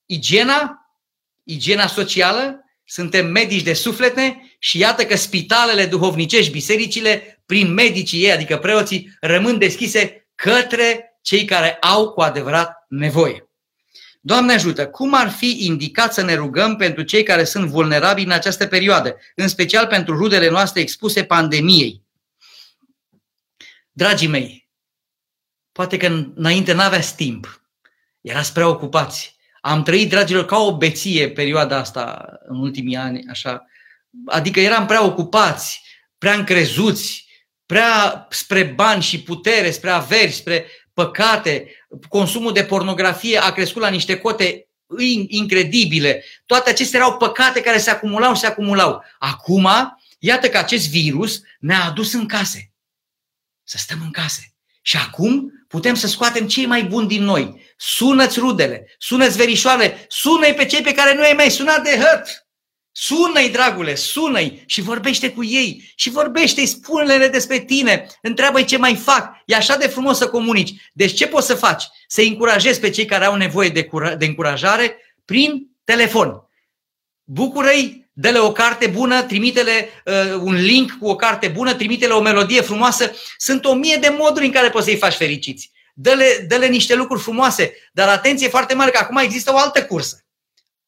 igiena, 0.06 0.90
igiena 1.44 1.88
socială, 1.88 2.60
suntem 2.84 3.28
medici 3.32 3.64
de 3.64 3.74
suflete 3.74 4.56
și 4.60 4.78
iată 4.78 5.06
că 5.06 5.16
spitalele 5.16 5.86
duhovnicești, 5.86 6.52
bisericile, 6.52 7.44
prin 7.46 7.74
medicii 7.74 8.24
ei, 8.24 8.32
adică 8.32 8.58
preoții, 8.58 9.18
rămân 9.20 9.58
deschise 9.58 10.28
către 10.36 11.14
cei 11.26 11.46
care 11.46 11.74
au 11.74 12.12
cu 12.12 12.22
adevărat 12.22 12.86
nevoie. 12.88 13.50
Doamne 14.22 14.54
ajută, 14.54 14.88
cum 14.88 15.14
ar 15.14 15.30
fi 15.30 15.66
indicat 15.66 16.14
să 16.14 16.22
ne 16.22 16.34
rugăm 16.34 16.76
pentru 16.76 17.04
cei 17.04 17.24
care 17.24 17.44
sunt 17.44 17.70
vulnerabili 17.70 18.26
în 18.26 18.32
această 18.32 18.68
perioadă, 18.68 19.18
în 19.36 19.48
special 19.48 19.88
pentru 19.88 20.18
rudele 20.18 20.50
noastre 20.50 20.82
expuse 20.82 21.24
pandemiei? 21.24 22.04
Dragii 23.92 24.28
mei, 24.28 24.70
poate 25.72 25.98
că 25.98 26.06
înainte 26.36 26.74
n-aveați 26.74 27.16
timp, 27.16 27.62
erați 28.22 28.54
prea 28.54 28.68
ocupați. 28.68 29.36
Am 29.62 29.84
trăit, 29.84 30.10
dragilor, 30.10 30.46
ca 30.46 30.58
o 30.58 30.78
beție 30.78 31.30
perioada 31.30 31.78
asta 31.78 32.28
în 32.48 32.60
ultimii 32.60 32.96
ani, 32.96 33.26
așa. 33.30 33.66
Adică 34.26 34.60
eram 34.60 34.86
prea 34.86 35.04
ocupați, 35.04 35.82
prea 36.18 36.34
încrezuți, 36.34 37.28
prea 37.66 38.28
spre 38.30 38.64
bani 38.64 39.02
și 39.02 39.22
putere, 39.22 39.72
spre 39.72 39.90
averi, 39.90 40.32
spre 40.32 40.66
păcate, 40.96 41.68
consumul 42.10 42.54
de 42.54 42.64
pornografie 42.64 43.38
a 43.38 43.52
crescut 43.52 43.82
la 43.82 43.89
niște 43.89 44.18
cote 44.18 44.68
incredibile. 45.28 46.24
Toate 46.46 46.70
acestea 46.70 47.00
erau 47.00 47.18
păcate 47.18 47.62
care 47.62 47.78
se 47.78 47.89
acumulau 47.89 48.34
și 48.34 48.39
se 48.39 48.48
acumulau. 48.48 49.04
Acum, 49.20 49.68
iată 50.20 50.50
că 50.50 50.58
acest 50.58 50.89
virus 50.89 51.41
ne-a 51.60 51.84
adus 51.84 52.14
în 52.14 52.28
case. 52.28 52.72
Să 53.64 53.78
stăm 53.78 53.98
în 54.04 54.12
case. 54.12 54.54
Și 54.82 54.98
acum 54.98 55.52
putem 55.68 55.96
să 55.96 56.08
scoatem 56.08 56.48
cei 56.48 56.66
mai 56.66 56.84
buni 56.84 57.08
din 57.08 57.24
noi. 57.24 57.62
Sună-ți 57.78 58.39
rudele, 58.39 58.96
sună-ți 58.98 59.38
verișoare, 59.38 60.06
sună-i 60.08 60.54
pe 60.54 60.66
cei 60.66 60.82
pe 60.82 60.93
care 60.93 61.16
nu 61.16 61.22
ai 61.22 61.34
mai 61.34 61.52
sunat 61.52 61.84
de 61.84 62.00
hăt. 62.00 62.45
Sună-i, 62.98 63.50
dragule, 63.50 63.96
sună-i 63.96 64.64
și 64.66 64.82
vorbește 64.82 65.32
cu 65.32 65.43
ei 65.43 65.91
și 65.96 66.10
vorbește-i, 66.10 66.66
spune-le 66.66 67.28
despre 67.28 67.60
tine, 67.60 68.08
întreabă-i 68.22 68.66
ce 68.66 68.78
mai 68.78 68.96
fac. 68.96 69.36
E 69.46 69.56
așa 69.56 69.78
de 69.78 69.88
frumos 69.88 70.18
să 70.18 70.28
comunici. 70.28 70.74
Deci 70.93 71.14
ce 71.14 71.28
poți 71.28 71.48
să 71.48 71.56
faci? 71.56 71.84
Să 72.08 72.22
încurajezi 72.22 72.80
pe 72.80 72.89
cei 72.89 73.06
care 73.06 73.26
au 73.26 73.36
nevoie 73.36 73.70
de, 73.70 73.84
cura- 73.84 74.16
de 74.16 74.26
încurajare 74.26 74.98
prin 75.26 75.68
telefon. 75.84 76.50
Bucură-i, 77.24 78.10
dă-le 78.14 78.39
o 78.39 78.52
carte 78.52 78.88
bună, 78.88 79.24
trimite-le 79.24 79.89
uh, 80.06 80.39
un 80.41 80.54
link 80.54 80.91
cu 81.00 81.08
o 81.08 81.16
carte 81.16 81.48
bună, 81.48 81.74
trimite-le 81.74 82.14
o 82.14 82.22
melodie 82.22 82.62
frumoasă. 82.62 83.12
Sunt 83.38 83.66
o 83.66 83.74
mie 83.74 83.96
de 83.96 84.16
moduri 84.18 84.46
în 84.46 84.52
care 84.52 84.70
poți 84.70 84.86
să-i 84.86 84.98
faci 84.98 85.16
fericiți. 85.16 85.72
Dă-le, 85.93 86.46
dă-le 86.48 86.68
niște 86.68 86.96
lucruri 86.96 87.22
frumoase, 87.22 87.74
dar 87.93 88.08
atenție 88.08 88.48
foarte 88.48 88.74
mare 88.74 88.91
că 88.91 88.98
acum 88.98 89.18
există 89.18 89.54
o 89.54 89.58
altă 89.58 89.86
cursă. 89.86 90.26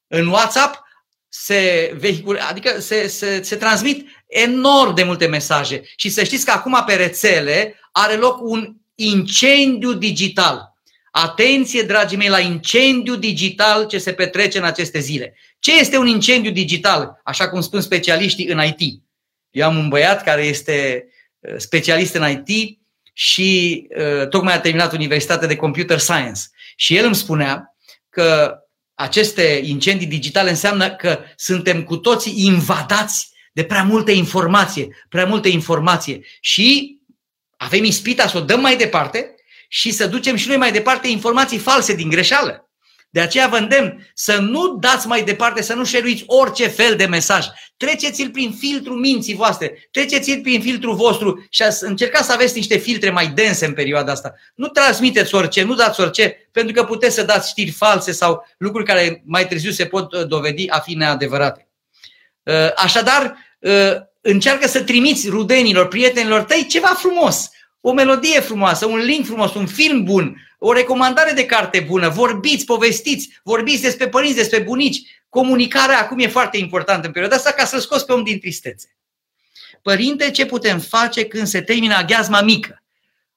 În 0.07 0.27
WhatsApp 0.27 0.85
se 1.29 1.93
vehicule, 1.97 2.39
adică 2.39 2.79
se, 2.79 3.07
se, 3.07 3.41
se 3.41 3.55
transmit 3.55 4.07
enorm 4.27 4.95
de 4.95 5.03
multe 5.03 5.25
mesaje. 5.25 5.81
Și 5.95 6.09
să 6.09 6.23
știți 6.23 6.45
că 6.45 6.51
acum 6.51 6.83
pe 6.85 6.93
rețele 6.93 7.79
are 7.91 8.13
loc 8.13 8.41
un 8.41 8.75
incendiu 8.95 9.93
digital. 9.93 10.75
Atenție, 11.11 11.81
dragii 11.81 12.17
mei, 12.17 12.29
la 12.29 12.39
incendiu 12.39 13.15
digital 13.15 13.87
ce 13.87 13.97
se 13.97 14.13
petrece 14.13 14.57
în 14.57 14.63
aceste 14.63 14.99
zile. 14.99 15.35
Ce 15.59 15.79
este 15.79 15.97
un 15.97 16.07
incendiu 16.07 16.51
digital, 16.51 17.21
așa 17.23 17.49
cum 17.49 17.61
spun 17.61 17.81
specialiștii 17.81 18.47
în 18.47 18.61
IT? 18.63 19.01
Eu 19.51 19.67
am 19.67 19.77
un 19.77 19.89
băiat 19.89 20.23
care 20.23 20.45
este 20.45 21.07
uh, 21.39 21.53
specialist 21.57 22.15
în 22.15 22.29
IT 22.29 22.79
și 23.13 23.83
uh, 23.97 24.27
tocmai 24.27 24.53
a 24.53 24.59
terminat 24.59 24.93
Universitatea 24.93 25.47
de 25.47 25.55
Computer 25.55 25.97
Science. 25.97 26.41
Și 26.75 26.95
el 26.95 27.05
îmi 27.05 27.15
spunea 27.15 27.75
că 28.09 28.57
aceste 28.97 29.61
incendii 29.63 30.07
digitale 30.07 30.49
înseamnă 30.49 30.95
că 30.95 31.19
suntem 31.35 31.83
cu 31.83 31.97
toții 31.97 32.45
invadați 32.45 33.29
de 33.53 33.63
prea 33.63 33.83
multă 33.83 34.11
informație, 34.11 34.87
prea 35.09 35.25
multă 35.25 35.47
informație 35.47 36.21
și 36.39 36.97
avem 37.57 37.83
ispita 37.83 38.27
să 38.27 38.37
o 38.37 38.41
dăm 38.41 38.61
mai 38.61 38.77
departe 38.77 39.35
și 39.67 39.91
să 39.91 40.07
ducem 40.07 40.35
și 40.35 40.47
noi 40.47 40.57
mai 40.57 40.71
departe 40.71 41.07
informații 41.07 41.57
false 41.57 41.95
din 41.95 42.09
greșeală. 42.09 42.66
De 43.09 43.19
aceea 43.19 43.47
vă 43.47 43.57
îndemn 43.57 44.07
să 44.13 44.37
nu 44.37 44.75
dați 44.75 45.07
mai 45.07 45.23
departe, 45.23 45.61
să 45.61 45.73
nu 45.73 45.85
șeruiți 45.85 46.23
orice 46.25 46.67
fel 46.67 46.95
de 46.95 47.05
mesaj. 47.05 47.45
Treceți-l 47.77 48.29
prin 48.29 48.51
filtru 48.51 48.93
minții 48.93 49.35
voastre, 49.35 49.87
treceți-l 49.91 50.41
prin 50.41 50.61
filtru 50.61 50.93
vostru 50.93 51.47
și 51.49 51.63
încercați 51.79 52.25
să 52.25 52.33
aveți 52.33 52.55
niște 52.55 52.77
filtre 52.77 53.09
mai 53.09 53.27
dense 53.27 53.65
în 53.65 53.73
perioada 53.73 54.11
asta. 54.11 54.35
Nu 54.55 54.67
transmiteți 54.67 55.35
orice, 55.35 55.63
nu 55.63 55.73
dați 55.73 56.01
orice, 56.01 56.49
pentru 56.51 56.73
că 56.73 56.83
puteți 56.83 57.15
să 57.15 57.23
dați 57.23 57.49
știri 57.49 57.71
false 57.71 58.11
sau 58.11 58.47
lucruri 58.57 58.85
care 58.85 59.23
mai 59.25 59.47
târziu 59.47 59.71
se 59.71 59.85
pot 59.85 60.13
uh, 60.13 60.27
dovedi 60.27 60.69
a 60.69 60.79
fi 60.79 60.93
neadevărate. 60.93 61.67
Uh, 62.43 62.53
așadar, 62.75 63.37
uh, 63.59 63.95
încearcă 64.21 64.67
să 64.67 64.83
trimiți 64.83 65.29
rudenilor, 65.29 65.87
prietenilor 65.87 66.41
tăi 66.41 66.65
ceva 66.69 66.87
frumos, 66.87 67.49
o 67.81 67.91
melodie 67.91 68.39
frumoasă, 68.39 68.85
un 68.85 68.99
link 68.99 69.25
frumos, 69.25 69.53
un 69.53 69.65
film 69.65 70.03
bun, 70.03 70.46
o 70.57 70.71
recomandare 70.73 71.31
de 71.31 71.45
carte 71.45 71.79
bună, 71.79 72.09
vorbiți, 72.09 72.65
povestiți, 72.65 73.39
vorbiți 73.43 73.81
despre 73.81 74.07
părinți, 74.07 74.35
despre 74.35 74.59
bunici. 74.59 75.01
Comunicarea 75.29 75.99
acum 75.99 76.19
e 76.19 76.27
foarte 76.27 76.57
importantă 76.57 77.05
în 77.07 77.11
perioada 77.11 77.35
asta 77.35 77.51
ca 77.51 77.65
să 77.65 77.79
scoți 77.79 78.05
pe 78.05 78.13
om 78.13 78.23
din 78.23 78.39
tristețe. 78.39 78.97
Părinte, 79.81 80.31
ce 80.31 80.45
putem 80.45 80.79
face 80.79 81.25
când 81.25 81.47
se 81.47 81.61
termină 81.61 81.95
aghiazma 81.95 82.41
mică? 82.41 82.83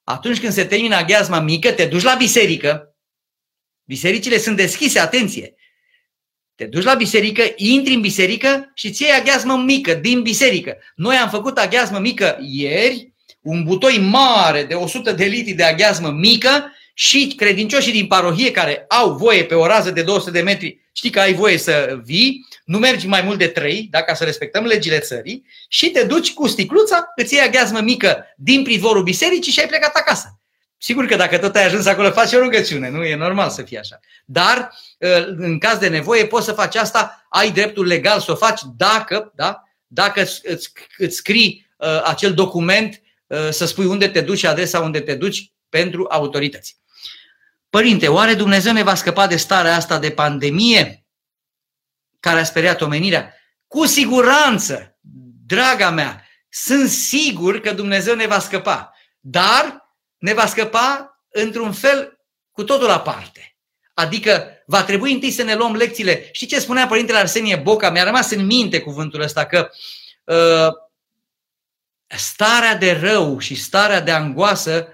Atunci 0.03 0.39
când 0.39 0.53
se 0.53 0.65
termină 0.65 0.95
aghiazma 0.95 1.39
mică, 1.39 1.71
te 1.71 1.85
duci 1.85 2.01
la 2.01 2.15
biserică. 2.15 2.95
Bisericile 3.83 4.37
sunt 4.37 4.55
deschise, 4.55 4.99
atenție. 4.99 5.55
Te 6.55 6.65
duci 6.65 6.83
la 6.83 6.93
biserică, 6.93 7.43
intri 7.55 7.93
în 7.93 8.01
biserică 8.01 8.71
și 8.73 8.91
ți 8.91 9.01
iei 9.01 9.11
aghiazmă 9.11 9.57
mică 9.57 9.93
din 9.93 10.21
biserică. 10.21 10.77
Noi 10.95 11.15
am 11.15 11.29
făcut 11.29 11.57
aghiazmă 11.57 11.99
mică 11.99 12.37
ieri, 12.41 13.13
un 13.41 13.63
butoi 13.63 13.99
mare 13.99 14.63
de 14.63 14.73
100 14.73 15.11
de 15.11 15.25
litri 15.25 15.53
de 15.53 15.63
aghiazmă 15.63 16.09
mică 16.09 16.71
și 17.01 17.33
credincioșii 17.37 17.91
din 17.91 18.07
parohie 18.07 18.51
care 18.51 18.85
au 18.87 19.13
voie 19.13 19.45
pe 19.45 19.55
o 19.55 19.67
rază 19.67 19.91
de 19.91 20.01
200 20.01 20.31
de 20.31 20.41
metri, 20.41 20.89
știi 20.91 21.09
că 21.09 21.19
ai 21.19 21.33
voie 21.33 21.57
să 21.57 21.99
vii, 22.03 22.47
nu 22.65 22.77
mergi 22.77 23.07
mai 23.07 23.21
mult 23.21 23.37
de 23.37 23.47
3, 23.47 23.87
dacă 23.91 24.13
să 24.13 24.23
respectăm 24.23 24.65
legile 24.65 24.99
țării, 24.99 25.45
și 25.67 25.89
te 25.89 26.03
duci 26.03 26.33
cu 26.33 26.47
sticluța, 26.47 27.11
îți 27.15 27.33
iei 27.33 27.43
aghiazmă 27.43 27.79
mică 27.79 28.25
din 28.37 28.63
pridvorul 28.63 29.03
bisericii 29.03 29.51
și 29.51 29.59
ai 29.59 29.67
plecat 29.67 29.95
acasă. 29.95 30.39
Sigur 30.77 31.05
că 31.05 31.15
dacă 31.15 31.37
tot 31.37 31.55
ai 31.55 31.65
ajuns 31.65 31.85
acolo, 31.85 32.11
faci 32.11 32.33
o 32.33 32.39
rugăciune, 32.39 32.89
nu 32.89 33.03
e 33.03 33.15
normal 33.15 33.49
să 33.49 33.61
fie 33.61 33.79
așa. 33.79 33.99
Dar, 34.25 34.73
ă, 35.01 35.25
în 35.25 35.59
caz 35.59 35.77
de 35.77 35.87
nevoie, 35.87 36.25
poți 36.25 36.45
să 36.45 36.51
faci 36.51 36.75
asta, 36.75 37.25
ai 37.29 37.51
dreptul 37.51 37.85
legal 37.85 38.19
să 38.19 38.31
o 38.31 38.35
faci 38.35 38.61
dacă, 38.77 39.31
da, 39.35 39.63
dacă 39.87 40.21
îți, 40.21 40.41
îți 40.97 41.15
scrii 41.15 41.67
uh, 41.77 42.01
acel 42.03 42.33
document, 42.33 43.01
uh, 43.27 43.49
să 43.49 43.65
spui 43.65 43.85
unde 43.85 44.07
te 44.07 44.21
duci 44.21 44.37
și 44.37 44.47
adresa 44.47 44.79
unde 44.79 44.99
te 44.99 45.15
duci 45.15 45.51
pentru 45.69 46.05
autorități. 46.09 46.79
Părinte, 47.71 48.07
oare 48.07 48.33
Dumnezeu 48.33 48.73
ne 48.73 48.83
va 48.83 48.95
scăpa 48.95 49.27
de 49.27 49.35
starea 49.35 49.75
asta 49.75 49.99
de 49.99 50.11
pandemie 50.11 51.05
care 52.19 52.39
a 52.39 52.43
speriat 52.43 52.81
omenirea? 52.81 53.35
Cu 53.67 53.85
siguranță, 53.85 54.97
draga 55.45 55.89
mea, 55.89 56.27
sunt 56.49 56.89
sigur 56.89 57.59
că 57.59 57.73
Dumnezeu 57.73 58.15
ne 58.15 58.27
va 58.27 58.39
scăpa, 58.39 58.93
dar 59.19 59.93
ne 60.17 60.33
va 60.33 60.45
scăpa 60.45 61.19
într-un 61.29 61.71
fel 61.73 62.19
cu 62.51 62.63
totul 62.63 62.89
aparte. 62.89 63.57
Adică 63.93 64.63
va 64.65 64.83
trebui 64.83 65.13
întâi 65.13 65.31
să 65.31 65.43
ne 65.43 65.55
luăm 65.55 65.75
lecțiile. 65.75 66.29
Și 66.31 66.45
ce 66.45 66.59
spunea 66.59 66.87
Părintele 66.87 67.17
Arsenie 67.17 67.55
Boca? 67.55 67.89
Mi-a 67.89 68.03
rămas 68.03 68.31
în 68.31 68.45
minte 68.45 68.79
cuvântul 68.81 69.21
ăsta 69.21 69.45
că 69.45 69.69
uh, 70.23 70.73
starea 72.07 72.75
de 72.75 72.91
rău 72.91 73.39
și 73.39 73.55
starea 73.55 74.01
de 74.01 74.11
angoasă 74.11 74.87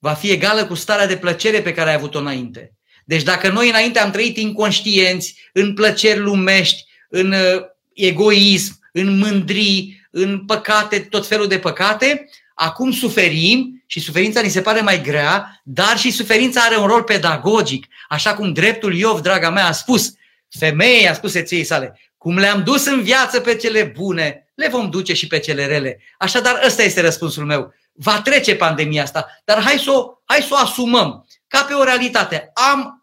va 0.00 0.12
fi 0.12 0.30
egală 0.30 0.66
cu 0.66 0.74
starea 0.74 1.06
de 1.06 1.16
plăcere 1.16 1.62
pe 1.62 1.72
care 1.72 1.88
ai 1.88 1.96
avut-o 1.96 2.18
înainte. 2.18 2.72
Deci 3.04 3.22
dacă 3.22 3.48
noi 3.48 3.68
înainte 3.68 3.98
am 3.98 4.10
trăit 4.10 4.36
inconștienți, 4.36 5.36
în 5.52 5.74
plăceri 5.74 6.18
lumești, 6.18 6.84
în 7.08 7.32
uh, 7.32 7.62
egoism, 7.92 8.78
în 8.92 9.18
mândrii, 9.18 10.08
în 10.10 10.44
păcate, 10.44 10.98
tot 10.98 11.26
felul 11.26 11.46
de 11.46 11.58
păcate, 11.58 12.28
acum 12.54 12.92
suferim 12.92 13.82
și 13.86 14.00
suferința 14.00 14.40
ni 14.40 14.48
se 14.48 14.60
pare 14.60 14.80
mai 14.80 15.02
grea, 15.02 15.60
dar 15.64 15.98
și 15.98 16.10
suferința 16.10 16.60
are 16.60 16.76
un 16.76 16.86
rol 16.86 17.02
pedagogic. 17.02 17.86
Așa 18.08 18.34
cum 18.34 18.52
dreptul 18.52 18.94
Iov, 18.94 19.20
draga 19.20 19.50
mea, 19.50 19.66
a 19.66 19.72
spus, 19.72 20.12
femeia 20.58 21.10
a 21.10 21.14
spus 21.14 21.34
eției 21.34 21.64
sale, 21.64 22.00
cum 22.18 22.38
le-am 22.38 22.62
dus 22.62 22.86
în 22.86 23.02
viață 23.02 23.40
pe 23.40 23.56
cele 23.56 23.82
bune, 23.82 24.46
le 24.54 24.68
vom 24.68 24.90
duce 24.90 25.12
și 25.12 25.26
pe 25.26 25.38
cele 25.38 25.66
rele. 25.66 26.00
Așadar, 26.18 26.62
ăsta 26.66 26.82
este 26.82 27.00
răspunsul 27.00 27.44
meu 27.44 27.74
va 27.92 28.20
trece 28.20 28.54
pandemia 28.54 29.02
asta, 29.02 29.40
dar 29.44 29.62
hai 29.62 29.78
să 29.78 29.90
o, 29.90 30.12
hai 30.24 30.40
să 30.40 30.48
o 30.50 30.56
asumăm 30.56 31.26
ca 31.46 31.62
pe 31.62 31.74
o 31.74 31.84
realitate. 31.84 32.50
Am 32.72 33.00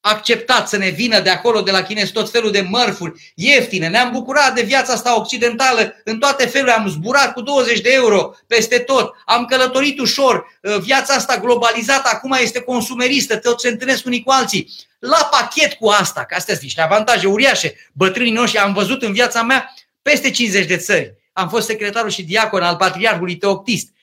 acceptat 0.00 0.68
să 0.68 0.76
ne 0.76 0.88
vină 0.88 1.20
de 1.20 1.30
acolo, 1.30 1.60
de 1.60 1.70
la 1.70 1.82
chinezi, 1.82 2.12
tot 2.12 2.30
felul 2.30 2.50
de 2.50 2.60
mărfuri 2.60 3.32
ieftine. 3.34 3.88
Ne-am 3.88 4.12
bucurat 4.12 4.54
de 4.54 4.62
viața 4.62 4.92
asta 4.92 5.20
occidentală 5.20 5.94
în 6.04 6.18
toate 6.18 6.46
felurile. 6.46 6.76
Am 6.76 6.88
zburat 6.88 7.32
cu 7.32 7.40
20 7.40 7.80
de 7.80 7.90
euro 7.92 8.34
peste 8.46 8.78
tot. 8.78 9.14
Am 9.24 9.44
călătorit 9.44 9.98
ușor. 9.98 10.58
Uh, 10.62 10.78
viața 10.78 11.14
asta 11.14 11.38
globalizată 11.38 12.10
acum 12.12 12.36
este 12.40 12.60
consumeristă. 12.60 13.36
Tot 13.36 13.60
se 13.60 13.68
întâlnesc 13.68 14.06
unii 14.06 14.22
cu 14.22 14.30
alții. 14.30 14.72
La 14.98 15.28
pachet 15.30 15.72
cu 15.72 15.88
asta, 15.88 16.24
că 16.24 16.34
astea 16.34 16.54
sunt 16.54 16.64
niște 16.64 16.80
avantaje 16.80 17.26
uriașe. 17.26 17.74
Bătrânii 17.92 18.32
noștri 18.32 18.58
am 18.58 18.72
văzut 18.72 19.02
în 19.02 19.12
viața 19.12 19.42
mea 19.42 19.74
peste 20.02 20.30
50 20.30 20.66
de 20.66 20.76
țări. 20.76 21.14
Am 21.32 21.48
fost 21.48 21.66
secretarul 21.66 22.10
și 22.10 22.22
diacon 22.22 22.62
al 22.62 22.76
Patriarhului 22.76 23.36
Teoctist 23.36 23.88
uh, 23.88 23.97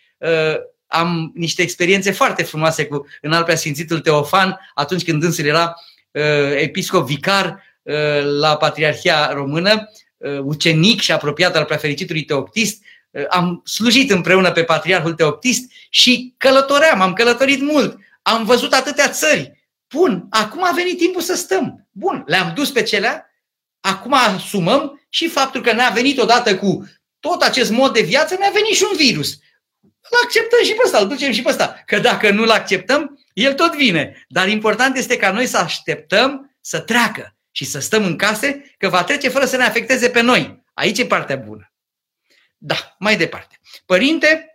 am 0.88 1.32
niște 1.36 1.62
experiențe 1.62 2.12
foarte 2.12 2.44
frumoase 2.44 2.86
cu 2.86 3.06
în 3.22 3.46
Sfințitul 3.56 4.00
Teofan, 4.00 4.60
atunci 4.74 5.04
când 5.04 5.22
dânsul 5.22 5.46
era 5.46 5.74
uh, 6.12 6.22
episcop 6.56 7.08
vicar 7.08 7.64
uh, 7.82 8.24
la 8.24 8.58
Patriarhia 8.58 9.32
Română, 9.34 9.90
uh, 10.18 10.40
ucenic 10.40 11.02
și 11.02 11.12
apropiat 11.12 11.56
al 11.56 11.66
prefericitului 11.66 12.24
Teoctist, 12.24 12.84
uh, 13.12 13.24
am 13.30 13.62
slujit 13.66 14.12
împreună 14.12 14.52
pe 14.52 14.64
Patriarhul 14.64 15.14
Teoctist 15.14 15.72
și 15.90 16.34
călătoream, 16.38 17.02
am 17.02 17.14
călătorit 17.14 17.62
mult, 17.62 17.98
am 18.22 18.46
văzut 18.46 18.74
atâtea 18.74 19.10
țări. 19.10 19.64
Bun, 19.94 20.28
acum 20.30 20.64
a 20.64 20.72
venit 20.76 20.98
timpul 20.98 21.22
să 21.22 21.36
stăm. 21.36 21.88
Bun, 21.92 22.24
le-am 22.26 22.52
dus 22.56 22.72
pe 22.72 22.84
celea, 22.84 23.30
acum 23.80 24.14
asumăm 24.14 25.02
și 25.10 25.28
faptul 25.28 25.62
că 25.62 25.72
ne-a 25.72 25.90
venit 25.90 26.20
odată 26.20 26.58
cu 26.58 26.88
tot 27.20 27.42
acest 27.42 27.72
mod 27.72 27.94
de 27.94 28.02
viață, 28.02 28.36
ne-a 28.40 28.52
venit 28.54 28.74
și 28.76 28.86
un 28.92 28.98
virus. 28.98 29.40
Îl 30.10 30.18
acceptăm 30.24 30.64
și 30.64 30.74
pe 30.74 30.82
ăsta, 30.86 30.98
îl 30.98 31.08
ducem 31.08 31.32
și 31.32 31.42
pe 31.42 31.50
ăsta. 31.50 31.84
Că 31.86 32.00
dacă 32.00 32.32
nu-l 32.32 32.50
acceptăm, 32.50 33.20
el 33.34 33.54
tot 33.54 33.76
vine. 33.76 34.26
Dar 34.28 34.48
important 34.48 34.98
este 34.98 35.18
ca 35.18 35.32
noi 35.32 35.46
să 35.46 35.58
așteptăm 35.58 36.56
să 36.62 36.80
treacă 36.80 37.36
și 37.52 37.66
să 37.66 37.80
stăm 37.80 38.06
în 38.06 38.18
case, 38.18 38.76
că 38.78 38.90
va 38.90 39.04
trece 39.04 39.30
fără 39.30 39.46
să 39.46 39.58
ne 39.58 39.64
afecteze 39.64 40.10
pe 40.10 40.22
noi. 40.22 40.64
Aici 40.74 40.98
e 40.98 41.06
partea 41.06 41.36
bună. 41.36 41.74
Da, 42.58 42.96
mai 43.00 43.18
departe. 43.18 43.60
Părinte, 43.86 44.50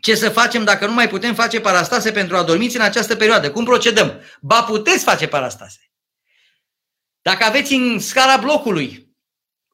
ce 0.00 0.14
să 0.14 0.30
facem 0.30 0.64
dacă 0.64 0.86
nu 0.86 0.92
mai 0.92 1.08
putem 1.08 1.34
face 1.34 1.60
parastase 1.60 2.12
pentru 2.12 2.36
adormiți 2.36 2.76
în 2.76 2.82
această 2.82 3.16
perioadă? 3.16 3.50
Cum 3.50 3.64
procedăm? 3.64 4.20
Ba 4.40 4.62
puteți 4.62 5.04
face 5.04 5.28
parastase. 5.28 5.90
Dacă 7.22 7.44
aveți 7.44 7.72
în 7.72 7.98
scara 7.98 8.36
blocului 8.36 9.16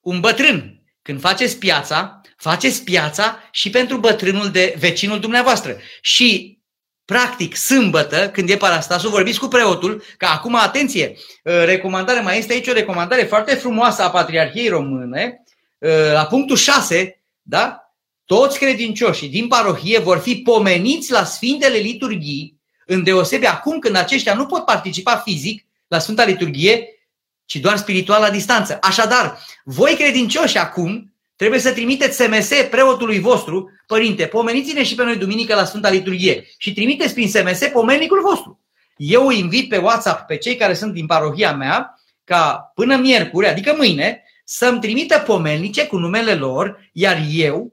un 0.00 0.20
bătrân, 0.20 0.82
când 1.02 1.20
faceți 1.20 1.58
piața, 1.58 2.17
faceți 2.38 2.84
piața 2.84 3.42
și 3.50 3.70
pentru 3.70 3.96
bătrânul 3.96 4.50
de 4.50 4.74
vecinul 4.78 5.20
dumneavoastră. 5.20 5.76
Și 6.00 6.58
practic, 7.04 7.56
sâmbătă, 7.56 8.30
când 8.30 8.50
e 8.50 8.56
parastasul, 8.56 9.10
vorbiți 9.10 9.38
cu 9.38 9.46
preotul, 9.46 10.02
că 10.16 10.26
acum, 10.26 10.54
atenție, 10.54 11.16
uh, 11.16 11.64
recomandare, 11.64 12.20
mai 12.20 12.38
este 12.38 12.52
aici 12.52 12.68
o 12.68 12.72
recomandare 12.72 13.22
foarte 13.22 13.54
frumoasă 13.54 14.02
a 14.02 14.10
Patriarhiei 14.10 14.68
Române, 14.68 15.42
uh, 15.78 16.12
la 16.12 16.26
punctul 16.26 16.56
6, 16.56 17.22
da? 17.42 17.92
Toți 18.24 18.58
credincioșii 18.58 19.28
din 19.28 19.48
parohie 19.48 19.98
vor 19.98 20.18
fi 20.18 20.36
pomeniți 20.36 21.10
la 21.10 21.24
Sfintele 21.24 21.78
Liturghii, 21.78 22.60
îndeosebi 22.86 23.46
acum 23.46 23.78
când 23.78 23.96
aceștia 23.96 24.34
nu 24.34 24.46
pot 24.46 24.64
participa 24.64 25.16
fizic 25.16 25.66
la 25.86 25.98
Sfânta 25.98 26.24
Liturghie, 26.24 26.88
ci 27.44 27.56
doar 27.56 27.76
spiritual 27.76 28.20
la 28.20 28.30
distanță. 28.30 28.78
Așadar, 28.80 29.38
voi 29.64 29.94
credincioși 29.94 30.58
acum 30.58 31.07
Trebuie 31.38 31.60
să 31.60 31.72
trimiteți 31.72 32.22
SMS 32.22 32.50
preotului 32.70 33.18
vostru, 33.18 33.70
părinte, 33.86 34.26
pomeniți-ne 34.26 34.82
și 34.82 34.94
pe 34.94 35.04
noi 35.04 35.16
duminică 35.16 35.54
la 35.54 35.64
Sfânta 35.64 35.90
Liturghie 35.90 36.46
și 36.56 36.72
trimiteți 36.72 37.14
prin 37.14 37.28
SMS 37.28 37.68
pomenicul 37.72 38.20
vostru. 38.20 38.60
Eu 38.96 39.26
îi 39.26 39.38
invit 39.38 39.68
pe 39.68 39.76
WhatsApp 39.76 40.26
pe 40.26 40.36
cei 40.36 40.56
care 40.56 40.74
sunt 40.74 40.92
din 40.92 41.06
parohia 41.06 41.52
mea 41.52 42.00
ca 42.24 42.72
până 42.74 42.96
miercuri, 42.96 43.46
adică 43.46 43.74
mâine, 43.76 44.22
să-mi 44.44 44.80
trimită 44.80 45.18
pomelnice 45.18 45.86
cu 45.86 45.96
numele 45.96 46.34
lor, 46.34 46.90
iar 46.92 47.22
eu 47.30 47.72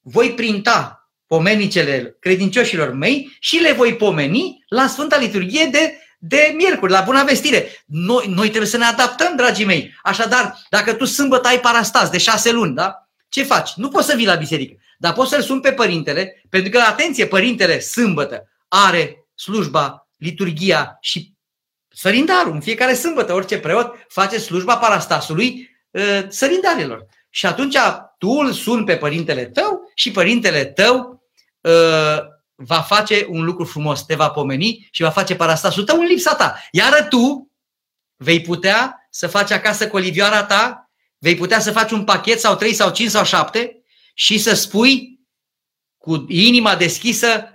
voi 0.00 0.30
printa 0.30 1.10
pomenicele 1.26 2.16
credincioșilor 2.20 2.92
mei 2.92 3.36
și 3.40 3.56
le 3.56 3.72
voi 3.72 3.94
pomeni 3.94 4.64
la 4.68 4.86
Sfânta 4.86 5.18
Liturghie 5.18 5.64
de, 5.64 5.98
de 6.28 6.54
miercuri, 6.56 6.92
la 6.92 7.00
Bună 7.00 7.24
Vestire. 7.24 7.84
Noi, 7.86 8.26
noi 8.28 8.48
trebuie 8.48 8.70
să 8.70 8.76
ne 8.76 8.84
adaptăm, 8.84 9.36
dragii 9.36 9.64
mei. 9.64 9.94
Așadar, 10.02 10.58
dacă 10.70 10.94
tu 10.94 11.04
sâmbătă 11.04 11.48
ai 11.48 11.60
parastas 11.60 12.10
de 12.10 12.18
șase 12.18 12.52
luni, 12.52 12.74
da? 12.74 13.08
Ce 13.28 13.42
faci? 13.42 13.70
Nu 13.74 13.88
poți 13.88 14.06
să 14.06 14.16
vii 14.16 14.26
la 14.26 14.34
biserică, 14.34 14.82
dar 14.98 15.12
poți 15.12 15.30
să-l 15.30 15.42
suni 15.42 15.60
pe 15.60 15.72
părintele, 15.72 16.42
pentru 16.50 16.70
că, 16.70 16.78
atenție, 16.78 17.26
părintele 17.26 17.78
sâmbătă 17.80 18.48
are 18.68 19.26
slujba, 19.34 20.08
liturgia 20.16 20.96
și 21.00 21.32
sărindarul. 21.88 22.52
În 22.52 22.60
fiecare 22.60 22.94
sâmbătă, 22.94 23.32
orice 23.32 23.58
preot 23.58 23.94
face 24.08 24.38
slujba 24.38 24.76
parastasului 24.76 25.76
uh, 25.90 26.24
sărindarilor. 26.28 27.06
Și 27.30 27.46
atunci 27.46 27.76
tu 28.18 28.28
îl 28.28 28.52
suni 28.52 28.84
pe 28.84 28.96
părintele 28.96 29.44
tău 29.44 29.92
și 29.94 30.10
părintele 30.10 30.64
tău 30.64 31.22
uh, 31.60 32.18
va 32.56 32.80
face 32.80 33.26
un 33.28 33.44
lucru 33.44 33.64
frumos, 33.64 34.04
te 34.04 34.14
va 34.14 34.30
pomeni 34.30 34.88
și 34.90 35.02
va 35.02 35.10
face 35.10 35.34
parastasul 35.34 35.84
tău 35.84 35.98
în 35.98 36.06
lipsa 36.06 36.34
ta. 36.34 36.60
Iar 36.70 37.06
tu 37.08 37.52
vei 38.16 38.40
putea 38.40 39.08
să 39.10 39.26
faci 39.26 39.50
acasă 39.50 39.88
colivioara 39.88 40.44
ta 40.44 40.90
vei 41.18 41.34
putea 41.34 41.60
să 41.60 41.72
faci 41.72 41.90
un 41.90 42.04
pachet 42.04 42.40
sau 42.40 42.56
trei 42.56 42.74
sau 42.74 42.90
cinci 42.90 43.10
sau 43.10 43.24
șapte 43.24 43.82
și 44.14 44.38
să 44.38 44.54
spui 44.54 45.20
cu 45.98 46.24
inima 46.28 46.76
deschisă 46.76 47.50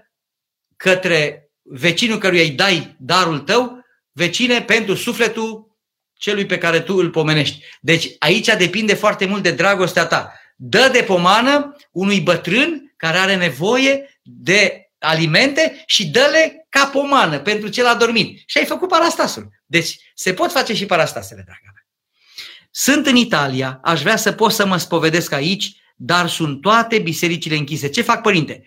către 0.76 1.50
vecinul 1.62 2.18
căruia 2.18 2.42
îi 2.42 2.50
dai 2.50 2.96
darul 3.00 3.40
tău, 3.40 3.86
vecine, 4.12 4.62
pentru 4.62 4.96
sufletul 4.96 5.78
celui 6.14 6.46
pe 6.46 6.58
care 6.58 6.80
tu 6.80 6.96
îl 6.96 7.10
pomenești. 7.10 7.64
Deci 7.82 8.16
aici 8.20 8.56
depinde 8.58 8.94
foarte 8.94 9.26
mult 9.26 9.44
de 9.44 9.52
dragostea 9.52 10.06
ta. 10.06 10.34
Dă 10.56 10.90
de 10.92 11.04
pomană 11.04 11.76
unui 11.92 12.22
bătrân 12.22 12.94
care 12.98 13.18
are 13.18 13.36
nevoie 13.36 14.20
de 14.22 14.91
alimente 15.02 15.84
și 15.86 16.08
dă-le 16.08 16.66
ca 16.70 16.86
pomană 16.86 17.40
pentru 17.40 17.68
cel 17.68 17.86
adormit. 17.86 18.44
Și 18.46 18.58
ai 18.58 18.66
făcut 18.66 18.88
parastasul. 18.88 19.48
Deci 19.66 19.98
se 20.16 20.34
pot 20.34 20.52
face 20.52 20.74
și 20.74 20.86
parastasele, 20.86 21.42
draga 21.46 21.60
mea. 21.64 21.86
Sunt 22.72 23.06
în 23.06 23.16
Italia, 23.16 23.80
aș 23.84 24.02
vrea 24.02 24.16
să 24.16 24.32
pot 24.32 24.52
să 24.52 24.66
mă 24.66 24.78
spovedesc 24.78 25.32
aici, 25.32 25.76
dar 25.96 26.30
sunt 26.30 26.62
toate 26.62 27.00
bisericile 27.00 27.56
închise. 27.56 27.90
Ce 27.90 28.02
fac, 28.02 28.22
părinte? 28.22 28.64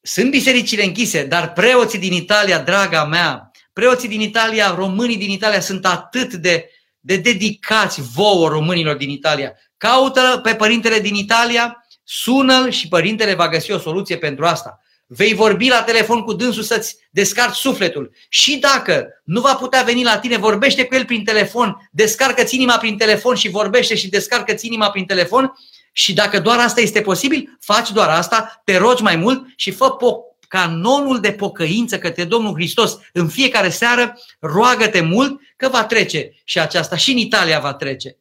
Sunt 0.00 0.30
bisericile 0.30 0.84
închise, 0.84 1.24
dar 1.24 1.52
preoții 1.52 1.98
din 1.98 2.12
Italia, 2.12 2.58
draga 2.58 3.04
mea, 3.04 3.50
preoții 3.72 4.08
din 4.08 4.20
Italia, 4.20 4.74
românii 4.74 5.16
din 5.16 5.30
Italia 5.30 5.60
sunt 5.60 5.86
atât 5.86 6.34
de, 6.34 6.70
de 7.00 7.16
dedicați 7.16 8.00
vouă 8.00 8.48
românilor 8.48 8.96
din 8.96 9.10
Italia. 9.10 9.52
Caută 9.76 10.40
pe 10.42 10.54
părintele 10.54 11.00
din 11.00 11.14
Italia, 11.14 11.86
sună-l 12.02 12.70
și 12.70 12.88
părintele 12.88 13.34
va 13.34 13.48
găsi 13.48 13.72
o 13.72 13.78
soluție 13.78 14.18
pentru 14.18 14.46
asta. 14.46 14.78
Vei 15.06 15.34
vorbi 15.34 15.68
la 15.68 15.82
telefon 15.82 16.22
cu 16.22 16.32
dânsul 16.32 16.62
să-ți 16.62 16.96
descarci 17.10 17.56
sufletul. 17.56 18.14
Și 18.28 18.56
dacă 18.56 19.06
nu 19.24 19.40
va 19.40 19.54
putea 19.54 19.82
veni 19.82 20.04
la 20.04 20.18
tine, 20.18 20.36
vorbește 20.36 20.84
cu 20.84 20.94
el 20.94 21.04
prin 21.04 21.24
telefon, 21.24 21.88
descarcă-ți 21.92 22.54
inima 22.54 22.78
prin 22.78 22.96
telefon 22.96 23.34
și 23.34 23.48
vorbește 23.48 23.94
și 23.94 24.08
descarcă-ți 24.08 24.66
inima 24.66 24.90
prin 24.90 25.06
telefon 25.06 25.52
și 25.92 26.12
dacă 26.12 26.40
doar 26.40 26.58
asta 26.58 26.80
este 26.80 27.00
posibil, 27.00 27.56
faci 27.60 27.90
doar 27.90 28.08
asta, 28.08 28.62
te 28.64 28.76
rogi 28.76 29.02
mai 29.02 29.16
mult 29.16 29.46
și 29.56 29.70
fă 29.70 29.96
po- 29.96 30.34
canonul 30.48 31.20
de 31.20 31.32
pocăință 31.32 31.98
către 31.98 32.24
Domnul 32.24 32.54
Hristos. 32.54 32.98
În 33.12 33.28
fiecare 33.28 33.68
seară 33.68 34.18
roagă-te 34.38 35.00
mult 35.00 35.40
că 35.56 35.68
va 35.68 35.84
trece 35.84 36.30
și 36.44 36.60
aceasta, 36.60 36.96
și 36.96 37.10
în 37.10 37.16
Italia 37.16 37.60
va 37.60 37.74
trece. 37.74 38.16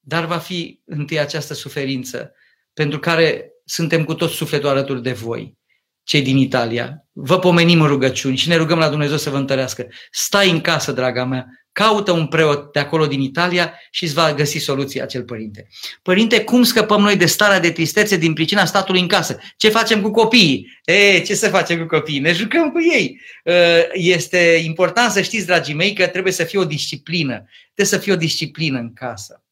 Dar 0.00 0.24
va 0.24 0.38
fi 0.38 0.80
întâi 0.84 1.18
această 1.18 1.54
suferință 1.54 2.32
pentru 2.72 2.98
care 2.98 3.53
suntem 3.64 4.04
cu 4.04 4.14
tot 4.14 4.30
sufletul 4.30 4.68
alături 4.68 5.02
de 5.02 5.12
voi, 5.12 5.54
cei 6.02 6.22
din 6.22 6.36
Italia. 6.36 7.06
Vă 7.12 7.38
pomenim 7.38 7.80
în 7.80 7.86
rugăciuni 7.86 8.36
și 8.36 8.48
ne 8.48 8.56
rugăm 8.56 8.78
la 8.78 8.88
Dumnezeu 8.88 9.16
să 9.16 9.30
vă 9.30 9.36
întărească. 9.36 9.86
Stai 10.10 10.50
în 10.50 10.60
casă, 10.60 10.92
draga 10.92 11.24
mea, 11.24 11.46
caută 11.72 12.12
un 12.12 12.26
preot 12.26 12.72
de 12.72 12.78
acolo 12.78 13.06
din 13.06 13.20
Italia 13.20 13.80
și 13.90 14.04
îți 14.04 14.14
va 14.14 14.34
găsi 14.34 14.58
soluția 14.58 15.02
acel 15.02 15.22
părinte. 15.22 15.66
Părinte, 16.02 16.44
cum 16.44 16.62
scăpăm 16.62 17.00
noi 17.00 17.16
de 17.16 17.26
starea 17.26 17.60
de 17.60 17.70
tristețe 17.70 18.16
din 18.16 18.32
pricina 18.32 18.64
statului 18.64 19.00
în 19.00 19.08
casă? 19.08 19.38
Ce 19.56 19.68
facem 19.68 20.00
cu 20.00 20.10
copiii? 20.10 20.80
E, 20.84 21.20
ce 21.20 21.34
să 21.34 21.48
facem 21.48 21.78
cu 21.78 21.86
copiii? 21.86 22.18
Ne 22.18 22.32
jucăm 22.32 22.70
cu 22.70 22.78
ei. 22.94 23.20
Este 23.92 24.60
important 24.64 25.12
să 25.12 25.22
știți, 25.22 25.46
dragii 25.46 25.74
mei, 25.74 25.92
că 25.92 26.06
trebuie 26.06 26.32
să 26.32 26.44
fie 26.44 26.58
o 26.58 26.64
disciplină. 26.64 27.44
Trebuie 27.74 27.98
să 27.98 28.04
fie 28.04 28.12
o 28.12 28.16
disciplină 28.16 28.78
în 28.78 28.92
casă. 28.92 29.43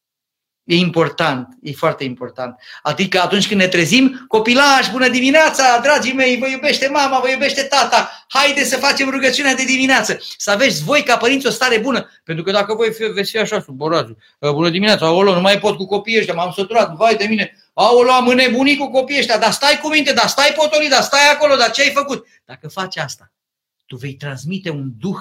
E 0.65 0.75
important, 0.75 1.47
e 1.61 1.71
foarte 1.71 2.03
important. 2.03 2.59
Adică 2.81 3.21
atunci 3.21 3.47
când 3.47 3.59
ne 3.59 3.67
trezim, 3.67 4.25
copilaj, 4.27 4.91
bună 4.91 5.07
dimineața, 5.09 5.79
dragii 5.79 6.13
mei, 6.13 6.37
vă 6.37 6.47
iubește 6.47 6.87
mama, 6.87 7.19
vă 7.19 7.29
iubește 7.29 7.61
tata, 7.61 8.25
haide 8.27 8.63
să 8.63 8.77
facem 8.77 9.09
rugăciunea 9.09 9.55
de 9.55 9.63
dimineață, 9.63 10.19
să 10.37 10.51
aveți 10.51 10.83
voi 10.83 11.03
ca 11.03 11.17
părinți 11.17 11.47
o 11.47 11.49
stare 11.49 11.77
bună, 11.77 12.09
pentru 12.23 12.43
că 12.43 12.51
dacă 12.51 12.75
voi 12.75 12.89
veți 13.13 13.31
fi 13.31 13.37
așa 13.37 13.61
suborați, 13.61 14.13
bună 14.39 14.69
dimineața, 14.69 15.05
aolo, 15.05 15.33
nu 15.33 15.41
mai 15.41 15.59
pot 15.59 15.75
cu 15.77 15.85
copiii 15.85 16.17
ăștia, 16.17 16.33
m-am 16.33 16.51
săturat, 16.51 16.95
vai 16.95 17.15
de 17.15 17.25
mine, 17.25 17.57
aolo, 17.73 18.11
am 18.11 18.27
înnebunit 18.27 18.79
cu 18.79 18.89
copiii 18.89 19.19
ăștia, 19.19 19.37
dar 19.37 19.51
stai 19.51 19.79
cu 19.81 19.87
minte, 19.89 20.13
dar 20.13 20.27
stai 20.27 20.53
potolit, 20.55 20.89
dar 20.89 21.01
stai 21.01 21.31
acolo, 21.31 21.55
dar 21.55 21.71
ce 21.71 21.81
ai 21.81 21.91
făcut? 21.91 22.27
Dacă 22.45 22.67
faci 22.67 22.97
asta, 22.97 23.31
tu 23.85 23.95
vei 23.95 24.13
transmite 24.13 24.69
un 24.69 24.91
duh 24.97 25.19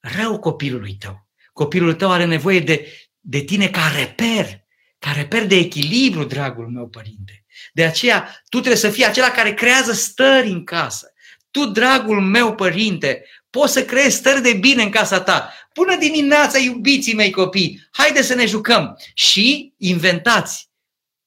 rău 0.00 0.38
copilului 0.38 0.96
tău. 0.98 1.26
Copilul 1.52 1.94
tău 1.94 2.10
are 2.10 2.24
nevoie 2.24 2.60
de 2.60 3.07
de 3.30 3.40
tine 3.40 3.68
ca 3.68 3.92
reper, 3.96 4.66
ca 4.98 5.12
reper 5.12 5.46
de 5.46 5.56
echilibru, 5.56 6.24
dragul 6.24 6.68
meu 6.68 6.88
părinte. 6.88 7.44
De 7.72 7.84
aceea, 7.84 8.42
tu 8.48 8.56
trebuie 8.58 8.76
să 8.76 8.90
fii 8.90 9.06
acela 9.06 9.30
care 9.30 9.54
creează 9.54 9.92
stări 9.92 10.48
în 10.48 10.64
casă. 10.64 11.12
Tu, 11.50 11.66
dragul 11.66 12.20
meu 12.20 12.54
părinte, 12.54 13.24
poți 13.50 13.72
să 13.72 13.84
creezi 13.84 14.16
stări 14.16 14.42
de 14.42 14.52
bine 14.52 14.82
în 14.82 14.90
casa 14.90 15.20
ta. 15.20 15.52
Bună 15.74 15.96
dimineața, 15.96 16.58
iubiții 16.58 17.14
mei 17.14 17.30
copii! 17.30 17.88
Haide 17.90 18.22
să 18.22 18.34
ne 18.34 18.46
jucăm! 18.46 18.98
Și 19.14 19.74
inventați 19.76 20.70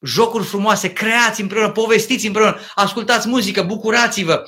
jocuri 0.02 0.46
frumoase, 0.46 0.94
creați 0.94 1.42
împreună, 1.42 1.72
povestiți 1.72 2.26
împreună, 2.26 2.60
ascultați 2.76 3.28
muzică, 3.28 3.64
bucurați-vă. 3.64 4.44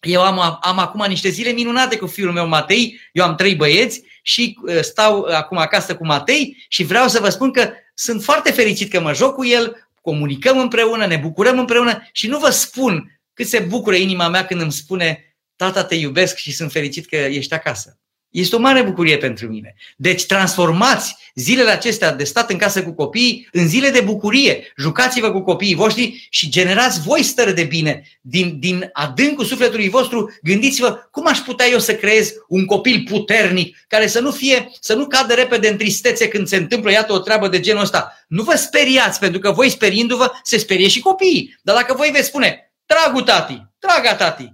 Eu 0.00 0.22
am, 0.22 0.58
am 0.60 0.78
acum 0.78 1.04
niște 1.08 1.28
zile 1.28 1.50
minunate 1.50 1.96
cu 1.96 2.06
fiul 2.06 2.32
meu 2.32 2.46
Matei, 2.46 3.00
eu 3.12 3.24
am 3.24 3.34
trei 3.34 3.54
băieți 3.54 4.02
și 4.26 4.58
uh, 4.62 4.80
stau 4.80 5.22
acum 5.22 5.56
acasă 5.56 5.96
cu 5.96 6.06
Matei 6.06 6.64
și 6.68 6.84
vreau 6.84 7.08
să 7.08 7.20
vă 7.20 7.28
spun 7.28 7.52
că 7.52 7.70
sunt 7.94 8.22
foarte 8.22 8.52
fericit 8.52 8.90
că 8.90 9.00
mă 9.00 9.12
joc 9.12 9.34
cu 9.34 9.44
el, 9.44 9.88
comunicăm 10.00 10.58
împreună, 10.58 11.06
ne 11.06 11.16
bucurăm 11.16 11.58
împreună 11.58 12.08
și 12.12 12.26
nu 12.26 12.38
vă 12.38 12.50
spun 12.50 13.20
cât 13.34 13.46
se 13.46 13.58
bucură 13.58 13.96
inima 13.96 14.28
mea 14.28 14.46
când 14.46 14.60
îmi 14.60 14.72
spune 14.72 15.36
tata 15.56 15.84
te 15.84 15.94
iubesc 15.94 16.36
și 16.36 16.52
sunt 16.52 16.72
fericit 16.72 17.06
că 17.06 17.16
ești 17.16 17.54
acasă. 17.54 18.00
Este 18.36 18.56
o 18.56 18.58
mare 18.58 18.82
bucurie 18.82 19.16
pentru 19.16 19.46
mine. 19.46 19.74
Deci 19.96 20.26
transformați 20.26 21.16
zilele 21.34 21.70
acestea 21.70 22.12
de 22.12 22.24
stat 22.24 22.50
în 22.50 22.58
casă 22.58 22.82
cu 22.82 22.94
copiii 22.94 23.48
în 23.52 23.68
zile 23.68 23.90
de 23.90 24.00
bucurie. 24.00 24.72
Jucați-vă 24.76 25.30
cu 25.30 25.40
copiii 25.40 25.74
voștri 25.74 26.26
și 26.30 26.48
generați 26.48 27.00
voi 27.00 27.22
stări 27.22 27.54
de 27.54 27.62
bine. 27.62 28.02
Din, 28.20 28.58
din 28.58 28.90
adâncul 28.92 29.44
sufletului 29.44 29.88
vostru, 29.88 30.38
gândiți-vă 30.42 31.08
cum 31.10 31.26
aș 31.26 31.38
putea 31.38 31.66
eu 31.66 31.78
să 31.78 31.94
creez 31.94 32.32
un 32.48 32.64
copil 32.64 33.04
puternic 33.10 33.76
care 33.88 34.06
să 34.06 34.20
nu 34.20 34.30
fie, 34.30 34.70
să 34.80 34.94
nu 34.94 35.06
cadă 35.06 35.34
repede 35.34 35.68
în 35.68 35.76
tristețe 35.76 36.28
când 36.28 36.46
se 36.46 36.56
întâmplă, 36.56 36.90
iată, 36.90 37.12
o 37.12 37.18
treabă 37.18 37.48
de 37.48 37.60
genul 37.60 37.82
ăsta. 37.82 38.24
Nu 38.28 38.42
vă 38.42 38.56
speriați, 38.56 39.18
pentru 39.18 39.40
că 39.40 39.50
voi 39.50 39.70
speriindu-vă, 39.70 40.32
se 40.42 40.58
sperie 40.58 40.88
și 40.88 41.00
copiii. 41.00 41.58
Dar 41.62 41.74
dacă 41.74 41.94
voi 41.94 42.08
veți 42.12 42.26
spune, 42.26 42.72
dragul 42.86 43.22
tati, 43.22 43.62
draga 43.78 44.14
tati, 44.14 44.52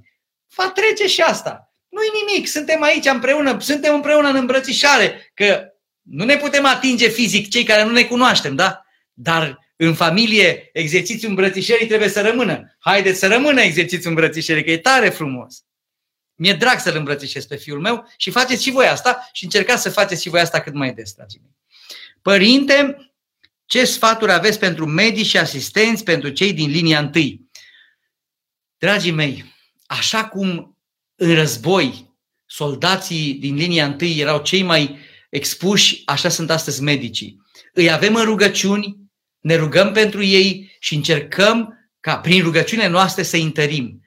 va 0.54 0.72
trece 0.74 1.06
și 1.06 1.20
asta. 1.20 1.71
Nu-i 1.92 2.24
nimic, 2.26 2.48
suntem 2.48 2.82
aici 2.82 3.06
împreună, 3.06 3.56
suntem 3.60 3.94
împreună 3.94 4.28
în 4.28 4.36
îmbrățișare, 4.36 5.30
că 5.34 5.72
nu 6.02 6.24
ne 6.24 6.36
putem 6.36 6.64
atinge 6.64 7.08
fizic 7.08 7.50
cei 7.50 7.64
care 7.64 7.84
nu 7.84 7.90
ne 7.90 8.04
cunoaștem, 8.04 8.54
da? 8.54 8.84
Dar 9.12 9.58
în 9.76 9.94
familie 9.94 10.70
exercițiul 10.72 11.30
îmbrățișării 11.30 11.86
trebuie 11.86 12.08
să 12.08 12.20
rămână. 12.20 12.76
Haideți 12.78 13.18
să 13.18 13.26
rămână 13.26 13.60
exercițiul 13.60 14.08
îmbrățișării, 14.08 14.64
că 14.64 14.70
e 14.70 14.78
tare 14.78 15.08
frumos. 15.08 15.64
Mi-e 16.34 16.52
drag 16.52 16.78
să-l 16.78 16.96
îmbrățișez 16.96 17.46
pe 17.46 17.56
fiul 17.56 17.80
meu 17.80 18.12
și 18.16 18.30
faceți 18.30 18.62
și 18.62 18.70
voi 18.70 18.86
asta 18.86 19.28
și 19.32 19.44
încercați 19.44 19.82
să 19.82 19.90
faceți 19.90 20.22
și 20.22 20.28
voi 20.28 20.40
asta 20.40 20.60
cât 20.60 20.74
mai 20.74 20.94
des, 20.94 21.12
dragii 21.12 21.40
mei. 21.42 21.56
Părinte, 22.22 22.96
ce 23.64 23.84
sfaturi 23.84 24.32
aveți 24.32 24.58
pentru 24.58 24.86
medici 24.86 25.26
și 25.26 25.38
asistenți, 25.38 26.04
pentru 26.04 26.28
cei 26.28 26.52
din 26.52 26.70
linia 26.70 26.98
întâi? 26.98 27.50
Dragii 28.78 29.12
mei, 29.12 29.44
așa 29.86 30.24
cum 30.24 30.71
în 31.22 31.34
război, 31.34 32.16
soldații 32.46 33.34
din 33.34 33.54
linia 33.54 33.84
întâi 33.84 34.18
erau 34.18 34.42
cei 34.42 34.62
mai 34.62 34.98
expuși, 35.30 36.02
așa 36.04 36.28
sunt 36.28 36.50
astăzi 36.50 36.82
medicii. 36.82 37.36
Îi 37.72 37.90
avem 37.90 38.14
în 38.14 38.24
rugăciuni, 38.24 38.96
ne 39.40 39.54
rugăm 39.54 39.92
pentru 39.92 40.22
ei 40.22 40.76
și 40.78 40.94
încercăm 40.94 41.74
ca 42.00 42.18
prin 42.18 42.42
rugăciunile 42.42 42.88
noastre 42.88 43.22
să 43.22 43.36
întărim. 43.36 44.00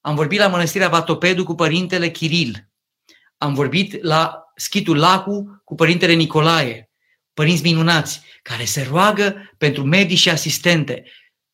Am 0.00 0.14
vorbit 0.14 0.38
la 0.38 0.48
Mănăstirea 0.48 0.88
Vatopedu 0.88 1.44
cu 1.44 1.54
părintele 1.54 2.10
Chiril. 2.10 2.68
Am 3.36 3.54
vorbit 3.54 4.02
la 4.02 4.42
Schitul 4.56 4.96
Lacu 4.96 5.60
cu 5.64 5.74
părintele 5.74 6.12
Nicolae. 6.12 6.90
Părinți 7.34 7.62
minunați 7.62 8.20
care 8.42 8.64
se 8.64 8.82
roagă 8.82 9.54
pentru 9.58 9.84
medici 9.84 10.18
și 10.18 10.30
asistente. 10.30 11.04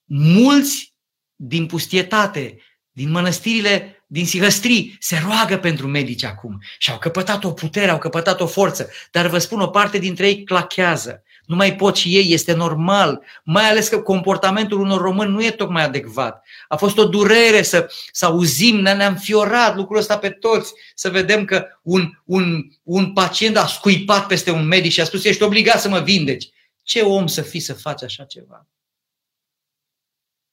Mulți 0.05 0.95
din 1.37 1.67
pustietate, 1.67 2.57
din 2.91 3.11
mănăstirile 3.11 3.94
din 4.07 4.27
Sihăstrii 4.27 4.97
se 5.01 5.23
roagă 5.25 5.59
pentru 5.59 5.87
medici 5.87 6.25
acum 6.25 6.63
și 6.79 6.91
au 6.91 6.99
căpătat 6.99 7.45
o 7.45 7.51
putere, 7.51 7.91
au 7.91 7.99
căpătat 7.99 8.41
o 8.41 8.47
forță, 8.47 8.91
dar 9.11 9.27
vă 9.27 9.39
spun, 9.39 9.61
o 9.61 9.67
parte 9.67 9.99
dintre 9.99 10.27
ei 10.27 10.45
clachează. 10.45 11.23
Nu 11.47 11.57
mai 11.57 11.77
pot 11.77 11.97
și 11.97 12.17
ei, 12.17 12.33
este 12.33 12.53
normal, 12.53 13.23
mai 13.45 13.71
ales 13.71 13.89
că 13.89 14.01
comportamentul 14.01 14.81
unor 14.81 15.01
români 15.01 15.31
nu 15.31 15.45
e 15.45 15.51
tocmai 15.51 15.85
adecvat. 15.85 16.47
A 16.69 16.77
fost 16.77 16.99
o 16.99 17.05
durere 17.05 17.63
să, 17.63 17.93
să 18.13 18.27
auzim, 18.27 18.81
ne-am 18.81 19.17
fiorat 19.17 19.77
lucrul 19.77 19.99
ăsta 19.99 20.19
pe 20.19 20.31
toți, 20.31 20.73
să 20.95 21.11
vedem 21.11 21.45
că 21.45 21.67
un, 21.83 22.11
un, 22.25 22.63
un 22.83 23.13
pacient 23.13 23.57
a 23.57 23.67
scuipat 23.67 24.27
peste 24.27 24.51
un 24.51 24.67
medic 24.67 24.93
și 24.93 25.01
a 25.01 25.05
spus, 25.05 25.25
ești 25.25 25.43
obligat 25.43 25.81
să 25.81 25.89
mă 25.89 26.01
vindeci. 26.01 26.49
Ce 26.83 27.01
om 27.01 27.27
să 27.27 27.43
fii 27.43 27.61
să 27.61 27.75
faci 27.75 28.03
așa 28.03 28.25
ceva? 28.25 28.67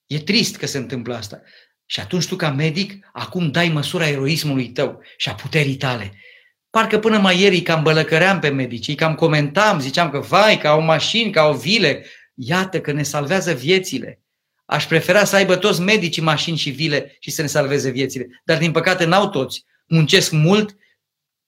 E 0.06 0.20
trist 0.20 0.56
că 0.56 0.66
se 0.66 0.78
întâmplă 0.78 1.16
asta. 1.16 1.42
Și 1.92 2.00
atunci 2.00 2.28
tu, 2.28 2.36
ca 2.36 2.50
medic, 2.50 3.10
acum 3.14 3.52
dai 3.52 3.70
măsura 3.70 4.08
eroismului 4.08 4.68
tău 4.68 5.02
și 5.18 5.30
a 5.30 5.34
puterii 5.34 5.76
tale. 5.76 6.14
Parcă 6.70 7.00
până 7.00 7.18
mai 7.18 7.40
ieri 7.40 7.62
cam 7.62 7.84
bălăcăream 7.84 8.40
pe 8.40 8.50
medici, 8.50 8.96
cam 8.96 9.16
comentam, 9.16 9.80
ziceam 9.80 10.10
că 10.10 10.20
vai, 10.20 10.58
că 10.58 10.68
au 10.68 10.82
mașini, 10.82 11.32
că 11.32 11.40
au 11.40 11.54
vile. 11.54 12.06
Iată 12.34 12.82
că 12.82 12.92
ne 12.92 13.04
salvează 13.04 13.54
viețile. 13.54 14.22
Aș 14.66 14.86
prefera 14.86 15.24
să 15.24 15.36
aibă 15.36 15.56
toți 15.56 15.82
medicii 15.82 16.22
mașini 16.22 16.58
și 16.58 16.70
vile 16.70 17.18
și 17.20 17.32
să 17.32 17.42
ne 17.42 17.48
salveze 17.48 17.90
viețile. 17.90 18.42
Dar 18.44 18.58
din 18.58 18.72
păcate 18.72 19.06
n-au 19.06 19.30
toți. 19.30 19.66
Muncesc 19.88 20.32
mult, 20.32 20.76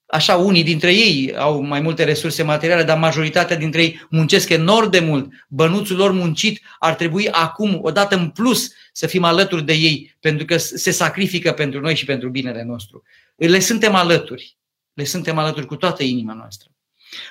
așa 0.06 0.36
unii 0.36 0.62
dintre 0.62 0.92
ei 0.92 1.34
au 1.36 1.60
mai 1.60 1.80
multe 1.80 2.04
resurse 2.04 2.42
materiale, 2.42 2.82
dar 2.82 2.98
majoritatea 2.98 3.56
dintre 3.56 3.82
ei 3.82 4.06
muncesc 4.10 4.48
enorm 4.48 4.90
de 4.90 5.00
mult. 5.00 5.32
Bănuțul 5.48 5.96
lor 5.96 6.12
muncit 6.12 6.60
ar 6.78 6.94
trebui 6.94 7.28
acum, 7.30 7.78
odată 7.82 8.16
în 8.16 8.28
plus, 8.28 8.72
să 8.92 9.06
fim 9.06 9.24
alături 9.24 9.64
de 9.64 9.72
ei, 9.72 10.16
pentru 10.20 10.44
că 10.44 10.56
se 10.56 10.90
sacrifică 10.90 11.52
pentru 11.52 11.80
noi 11.80 11.94
și 11.94 12.04
pentru 12.04 12.28
binele 12.28 12.62
nostru. 12.62 13.02
Le 13.36 13.58
suntem 13.58 13.94
alături. 13.94 14.56
Le 14.92 15.04
suntem 15.04 15.38
alături 15.38 15.66
cu 15.66 15.76
toată 15.76 16.02
inima 16.02 16.32
noastră. 16.32 16.68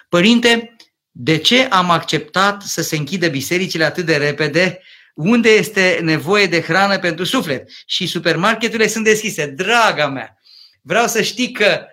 Părinte, 0.10 0.76
de 1.12 1.38
ce 1.38 1.66
am 1.66 1.90
acceptat 1.90 2.62
să 2.62 2.82
se 2.82 2.96
închidă 2.96 3.28
bisericile 3.28 3.84
atât 3.84 4.06
de 4.06 4.16
repede? 4.16 4.80
Unde 5.14 5.50
este 5.50 6.00
nevoie 6.02 6.46
de 6.46 6.62
hrană 6.62 7.00
pentru 7.00 7.24
suflet? 7.24 7.70
Și 7.86 8.08
supermarketurile 8.08 8.88
sunt 8.88 9.04
deschise. 9.04 9.46
Draga 9.46 10.08
mea, 10.08 10.38
vreau 10.82 11.08
să 11.08 11.22
știi 11.22 11.52
că 11.52 11.80
uh, 11.82 11.93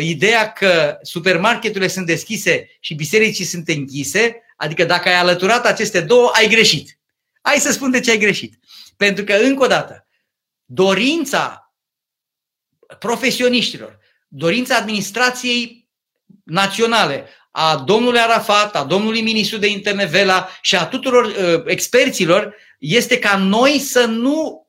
ideea 0.00 0.52
că 0.52 0.98
supermarketurile 1.02 1.88
sunt 1.88 2.06
deschise 2.06 2.76
și 2.80 2.94
bisericii 2.94 3.44
sunt 3.44 3.68
închise, 3.68 4.42
adică 4.56 4.84
dacă 4.84 5.08
ai 5.08 5.14
alăturat 5.14 5.66
aceste 5.66 6.00
două, 6.00 6.30
ai 6.34 6.48
greșit. 6.48 6.98
Hai 7.42 7.56
să 7.58 7.72
spun 7.72 7.90
de 7.90 8.00
ce 8.00 8.10
ai 8.10 8.18
greșit. 8.18 8.58
Pentru 8.96 9.24
că, 9.24 9.34
încă 9.34 9.64
o 9.64 9.66
dată, 9.66 10.06
dorința 10.64 11.74
profesioniștilor 12.98 14.00
dorința 14.32 14.76
administrației 14.76 15.88
naționale, 16.44 17.28
a 17.50 17.76
domnului 17.76 18.18
Arafat, 18.18 18.76
a 18.76 18.84
domnului 18.84 19.22
ministru 19.22 19.58
de 19.58 19.66
interne 19.66 20.04
Vela 20.04 20.48
și 20.60 20.76
a 20.76 20.86
tuturor 20.86 21.24
uh, 21.24 21.62
experților 21.66 22.54
este 22.78 23.18
ca 23.18 23.36
noi 23.36 23.78
să 23.78 24.04
nu 24.04 24.66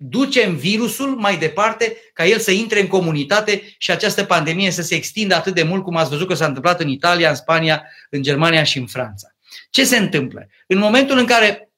ducem 0.00 0.56
virusul 0.56 1.16
mai 1.16 1.36
departe, 1.36 1.96
ca 2.12 2.26
el 2.26 2.38
să 2.38 2.50
intre 2.50 2.80
în 2.80 2.86
comunitate 2.86 3.74
și 3.78 3.90
această 3.90 4.24
pandemie 4.24 4.70
să 4.70 4.82
se 4.82 4.94
extindă 4.94 5.34
atât 5.34 5.54
de 5.54 5.62
mult 5.62 5.82
cum 5.82 5.96
ați 5.96 6.10
văzut 6.10 6.28
că 6.28 6.34
s-a 6.34 6.46
întâmplat 6.46 6.80
în 6.80 6.88
Italia, 6.88 7.28
în 7.28 7.34
Spania, 7.34 7.86
în 8.10 8.22
Germania 8.22 8.62
și 8.62 8.78
în 8.78 8.86
Franța. 8.86 9.28
Ce 9.70 9.84
se 9.84 9.96
întâmplă? 9.96 10.48
În 10.66 10.78
momentul 10.78 11.18
în 11.18 11.26
care 11.26 11.70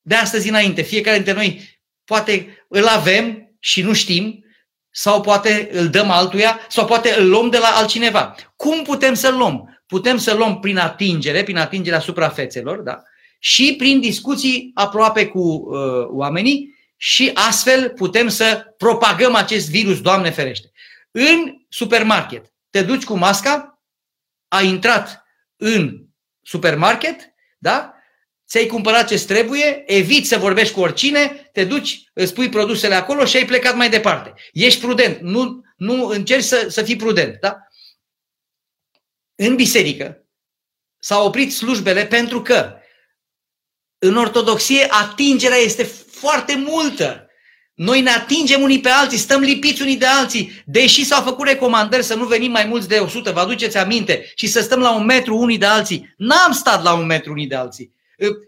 de 0.00 0.14
astăzi 0.14 0.48
înainte, 0.48 0.82
fiecare 0.82 1.16
dintre 1.16 1.32
noi 1.32 1.80
poate 2.04 2.64
îl 2.68 2.86
avem 2.86 3.52
și 3.58 3.82
nu 3.82 3.92
știm, 3.92 4.44
sau 4.90 5.20
poate 5.20 5.68
îl 5.72 5.88
dăm 5.88 6.10
altuia, 6.10 6.60
sau 6.68 6.86
poate 6.86 7.14
îl 7.18 7.28
luăm 7.28 7.50
de 7.50 7.58
la 7.58 7.68
altcineva. 7.68 8.34
Cum 8.56 8.82
putem 8.82 9.14
să-l 9.14 9.36
luăm? 9.36 9.82
Putem 9.86 10.18
să-l 10.18 10.36
luăm 10.36 10.60
prin 10.60 10.76
atingere, 10.76 11.42
prin 11.42 11.56
atingerea 11.56 12.00
suprafețelor, 12.00 12.78
da? 12.78 13.02
Și 13.38 13.74
prin 13.78 14.00
discuții 14.00 14.70
aproape 14.74 15.26
cu 15.26 15.40
uh, 15.40 16.06
oamenii 16.08 16.76
și 16.96 17.30
astfel 17.34 17.90
putem 17.90 18.28
să 18.28 18.74
propagăm 18.76 19.34
acest 19.34 19.70
virus, 19.70 20.00
Doamne 20.00 20.30
ferește. 20.30 20.70
În 21.10 21.54
supermarket, 21.68 22.52
te 22.70 22.82
duci 22.82 23.04
cu 23.04 23.14
masca, 23.14 23.82
ai 24.48 24.66
intrat 24.66 25.24
în 25.56 26.06
supermarket, 26.42 27.34
da? 27.58 27.92
ți-ai 28.48 28.66
cumpărat 28.66 29.08
ce 29.08 29.24
trebuie, 29.24 29.82
eviți 29.86 30.28
să 30.28 30.38
vorbești 30.38 30.74
cu 30.74 30.80
oricine, 30.80 31.50
te 31.52 31.64
duci, 31.64 32.10
îți 32.12 32.34
pui 32.34 32.48
produsele 32.48 32.94
acolo 32.94 33.24
și 33.24 33.36
ai 33.36 33.44
plecat 33.44 33.76
mai 33.76 33.90
departe. 33.90 34.34
Ești 34.52 34.80
prudent, 34.80 35.20
nu, 35.20 35.64
nu 35.76 36.06
încerci 36.06 36.44
să, 36.44 36.66
să 36.68 36.82
fii 36.82 36.96
prudent. 36.96 37.40
Da? 37.40 37.56
În 39.34 39.56
biserică 39.56 40.26
s-au 40.98 41.26
oprit 41.26 41.52
slujbele 41.52 42.06
pentru 42.06 42.42
că 42.42 42.77
în 43.98 44.16
ortodoxie 44.16 44.86
atingerea 44.90 45.56
este 45.56 45.82
foarte 46.10 46.64
multă. 46.66 47.22
Noi 47.74 48.00
ne 48.00 48.10
atingem 48.10 48.62
unii 48.62 48.80
pe 48.80 48.88
alții, 48.88 49.18
stăm 49.18 49.40
lipiți 49.40 49.82
unii 49.82 49.96
de 49.96 50.06
alții, 50.06 50.62
deși 50.66 51.04
s-au 51.04 51.22
făcut 51.22 51.46
recomandări 51.46 52.02
să 52.04 52.14
nu 52.14 52.24
venim 52.24 52.50
mai 52.50 52.64
mulți 52.64 52.88
de 52.88 52.98
100, 52.98 53.32
vă 53.32 53.40
aduceți 53.40 53.76
aminte, 53.76 54.32
și 54.34 54.46
să 54.46 54.60
stăm 54.60 54.80
la 54.80 54.94
un 54.94 55.04
metru 55.04 55.36
unii 55.36 55.58
de 55.58 55.66
alții. 55.66 56.14
N-am 56.16 56.52
stat 56.52 56.82
la 56.82 56.92
un 56.92 57.06
metru 57.06 57.32
unii 57.32 57.46
de 57.46 57.54
alții. 57.54 57.92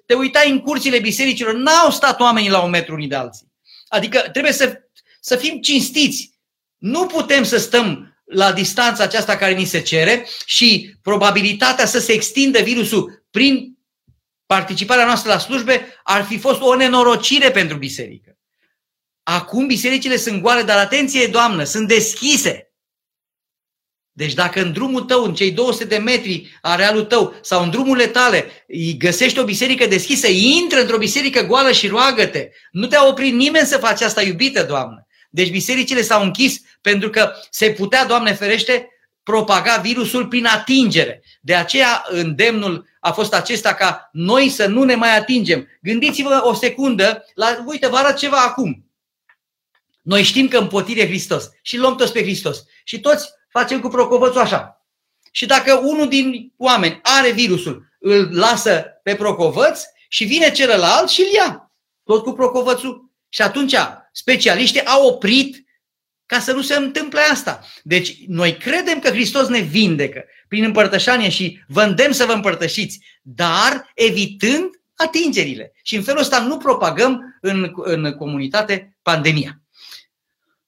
Te 0.07 0.14
uitai 0.14 0.51
în 0.51 0.59
curțile 0.59 0.98
bisericilor, 0.98 1.55
n-au 1.55 1.90
stat 1.90 2.20
oamenii 2.20 2.51
la 2.51 2.61
un 2.62 2.70
metru 2.70 2.94
unii 2.94 3.09
de 3.09 3.14
alții. 3.14 3.53
Adică 3.88 4.18
trebuie 4.32 4.53
să, 4.53 4.80
să 5.20 5.36
fim 5.36 5.61
cinstiți. 5.61 6.30
Nu 6.78 7.07
putem 7.07 7.44
să 7.44 7.59
stăm 7.59 8.16
la 8.24 8.53
distanța 8.53 9.03
aceasta 9.03 9.36
care 9.36 9.53
ni 9.53 9.64
se 9.64 9.80
cere 9.80 10.26
și 10.44 10.94
probabilitatea 11.03 11.86
să 11.86 11.98
se 11.98 12.12
extindă 12.12 12.61
virusul 12.61 13.24
prin 13.30 13.69
participarea 14.51 15.05
noastră 15.05 15.30
la 15.30 15.38
slujbe 15.38 16.01
ar 16.03 16.24
fi 16.24 16.38
fost 16.38 16.61
o 16.61 16.74
nenorocire 16.74 17.51
pentru 17.51 17.76
biserică. 17.76 18.38
Acum 19.22 19.66
bisericile 19.66 20.16
sunt 20.16 20.40
goale, 20.40 20.62
dar 20.62 20.78
atenție, 20.78 21.26
Doamnă, 21.26 21.64
sunt 21.64 21.88
deschise. 21.88 22.72
Deci 24.12 24.34
dacă 24.34 24.61
în 24.61 24.72
drumul 24.72 25.01
tău, 25.01 25.24
în 25.24 25.34
cei 25.34 25.51
200 25.53 25.84
de 25.84 25.96
metri 25.96 26.59
arealul 26.61 27.05
tău 27.05 27.34
sau 27.42 27.62
în 27.62 27.70
drumurile 27.70 28.07
tale 28.07 28.66
găsești 28.98 29.38
o 29.38 29.44
biserică 29.44 29.86
deschisă, 29.86 30.26
intră 30.28 30.80
într-o 30.80 30.98
biserică 30.98 31.42
goală 31.42 31.72
și 31.72 31.88
roagă-te. 31.88 32.48
Nu 32.70 32.86
te-a 32.86 33.07
oprit 33.07 33.34
nimeni 33.34 33.66
să 33.66 33.78
faci 33.78 34.01
asta, 34.01 34.22
iubită 34.22 34.62
Doamnă. 34.64 35.07
Deci 35.30 35.51
bisericile 35.51 36.03
s-au 36.03 36.22
închis 36.22 36.61
pentru 36.80 37.11
că 37.11 37.32
se 37.51 37.70
putea, 37.70 38.05
Doamne 38.07 38.32
ferește, 38.32 38.88
propaga 39.22 39.76
virusul 39.76 40.26
prin 40.26 40.46
atingere. 40.46 41.22
De 41.40 41.54
aceea 41.54 42.04
îndemnul 42.08 42.86
a 43.00 43.12
fost 43.12 43.34
acesta 43.34 43.74
ca 43.74 44.08
noi 44.12 44.48
să 44.48 44.66
nu 44.66 44.82
ne 44.82 44.94
mai 44.94 45.18
atingem. 45.18 45.66
Gândiți-vă 45.82 46.40
o 46.44 46.54
secundă 46.54 47.24
la, 47.34 47.64
uite, 47.66 47.86
vă 47.86 47.96
arăt 47.96 48.16
ceva 48.16 48.40
acum. 48.40 48.84
Noi 50.02 50.22
știm 50.22 50.48
că 50.48 50.58
împotire 50.58 51.06
Hristos 51.06 51.48
și 51.62 51.76
luăm 51.76 51.96
toți 51.96 52.12
pe 52.12 52.22
Hristos. 52.22 52.64
Și 52.84 53.00
toți 53.00 53.28
facem 53.48 53.80
cu 53.80 53.88
procovățul 53.88 54.40
așa. 54.40 54.84
Și 55.30 55.46
dacă 55.46 55.74
unul 55.74 56.08
din 56.08 56.52
oameni 56.56 57.00
are 57.02 57.30
virusul, 57.30 57.88
îl 57.98 58.28
lasă 58.32 58.84
pe 59.02 59.14
procovăț 59.14 59.82
și 60.08 60.24
vine 60.24 60.50
celălalt 60.50 61.08
și 61.08 61.20
îl 61.20 61.34
ia. 61.34 61.72
Tot 62.04 62.22
cu 62.22 62.32
procovățul. 62.32 63.10
Și 63.28 63.42
atunci 63.42 63.74
specialiștii 64.12 64.84
au 64.84 65.06
oprit 65.06 65.66
ca 66.30 66.40
să 66.40 66.52
nu 66.52 66.62
se 66.62 66.76
întâmple 66.76 67.20
asta. 67.20 67.66
Deci 67.82 68.16
noi 68.26 68.56
credem 68.56 68.98
că 68.98 69.10
Hristos 69.10 69.48
ne 69.48 69.58
vindecă 69.58 70.24
prin 70.48 70.64
împărtășanie 70.64 71.28
și 71.28 71.60
vă 71.66 71.82
îndemn 71.82 72.12
să 72.12 72.24
vă 72.24 72.32
împărtășiți, 72.32 73.00
dar 73.22 73.90
evitând 73.94 74.70
atingerile. 74.94 75.72
Și 75.82 75.96
în 75.96 76.02
felul 76.02 76.20
ăsta 76.20 76.40
nu 76.40 76.56
propagăm 76.56 77.38
în, 77.40 77.72
în 77.76 78.12
comunitate 78.12 78.96
pandemia. 79.02 79.60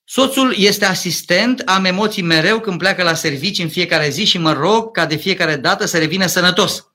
Soțul 0.05 0.55
este 0.57 0.85
asistent, 0.85 1.61
am 1.61 1.85
emoții 1.85 2.23
mereu 2.23 2.61
când 2.61 2.79
pleacă 2.79 3.03
la 3.03 3.15
servici 3.15 3.59
în 3.59 3.69
fiecare 3.69 4.09
zi 4.09 4.25
și 4.25 4.39
mă 4.39 4.53
rog 4.53 4.91
ca 4.91 5.07
de 5.07 5.17
fiecare 5.17 5.57
dată 5.57 5.85
să 5.85 5.99
revină 5.99 6.27
sănătos. 6.27 6.87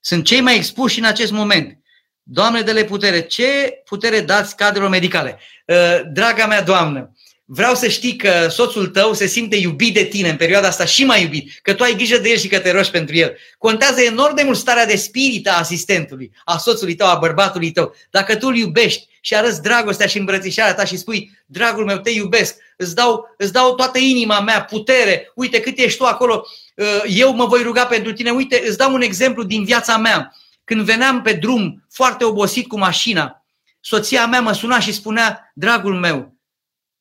Sunt 0.00 0.24
cei 0.24 0.40
mai 0.40 0.56
expuși 0.56 0.98
în 0.98 1.04
acest 1.04 1.32
moment. 1.32 1.78
Doamne, 2.22 2.60
de 2.60 2.84
putere, 2.84 3.20
ce 3.20 3.82
putere 3.84 4.20
dați 4.20 4.56
cadrelor 4.56 4.88
medicale? 4.88 5.38
Uh, 5.66 6.00
draga 6.12 6.46
mea 6.46 6.62
doamnă, 6.62 7.14
vreau 7.44 7.74
să 7.74 7.88
știi 7.88 8.16
că 8.16 8.48
soțul 8.50 8.86
tău 8.86 9.14
se 9.14 9.26
simte 9.26 9.56
iubit 9.56 9.94
de 9.94 10.04
tine 10.04 10.28
în 10.28 10.36
perioada 10.36 10.68
asta 10.68 10.84
și 10.84 11.04
mai 11.04 11.22
iubit, 11.22 11.58
că 11.62 11.74
tu 11.74 11.82
ai 11.82 11.94
grijă 11.94 12.18
de 12.18 12.28
el 12.28 12.36
și 12.36 12.48
că 12.48 12.58
te 12.58 12.70
rogi 12.70 12.90
pentru 12.90 13.16
el. 13.16 13.36
Contează 13.58 14.00
enorm 14.00 14.34
de 14.34 14.42
mult 14.42 14.56
starea 14.56 14.86
de 14.86 14.96
spirit 14.96 15.48
a 15.48 15.58
asistentului, 15.58 16.30
a 16.44 16.56
soțului 16.56 16.94
tău, 16.94 17.08
a 17.08 17.14
bărbatului 17.14 17.70
tău. 17.70 17.94
Dacă 18.10 18.36
tu 18.36 18.46
îl 18.46 18.56
iubești 18.56 19.08
și 19.20 19.34
arăți 19.34 19.62
dragostea 19.62 20.06
și 20.06 20.18
îmbrățișarea 20.18 20.74
ta 20.74 20.84
și 20.84 20.96
spui, 20.96 21.38
dragul 21.46 21.84
meu, 21.84 21.96
te 21.96 22.10
iubesc, 22.10 22.56
îți 22.76 22.94
dau, 22.94 23.34
îți 23.36 23.52
dau 23.52 23.74
toată 23.74 23.98
inima 23.98 24.40
mea, 24.40 24.64
putere, 24.64 25.32
uite 25.34 25.60
cât 25.60 25.78
ești 25.78 25.98
tu 25.98 26.04
acolo, 26.04 26.46
uh, 26.76 27.02
eu 27.06 27.34
mă 27.34 27.46
voi 27.46 27.62
ruga 27.62 27.86
pentru 27.86 28.12
tine, 28.12 28.30
uite, 28.30 28.62
îți 28.66 28.78
dau 28.78 28.94
un 28.94 29.02
exemplu 29.02 29.42
din 29.42 29.64
viața 29.64 29.96
mea. 29.96 30.32
Când 30.64 30.80
veneam 30.80 31.22
pe 31.22 31.32
drum, 31.32 31.84
foarte 31.90 32.24
obosit 32.24 32.66
cu 32.66 32.78
mașina, 32.78 33.44
soția 33.80 34.26
mea 34.26 34.40
mă 34.40 34.52
suna 34.52 34.80
și 34.80 34.92
spunea, 34.92 35.52
dragul 35.54 35.94
meu, 35.94 36.33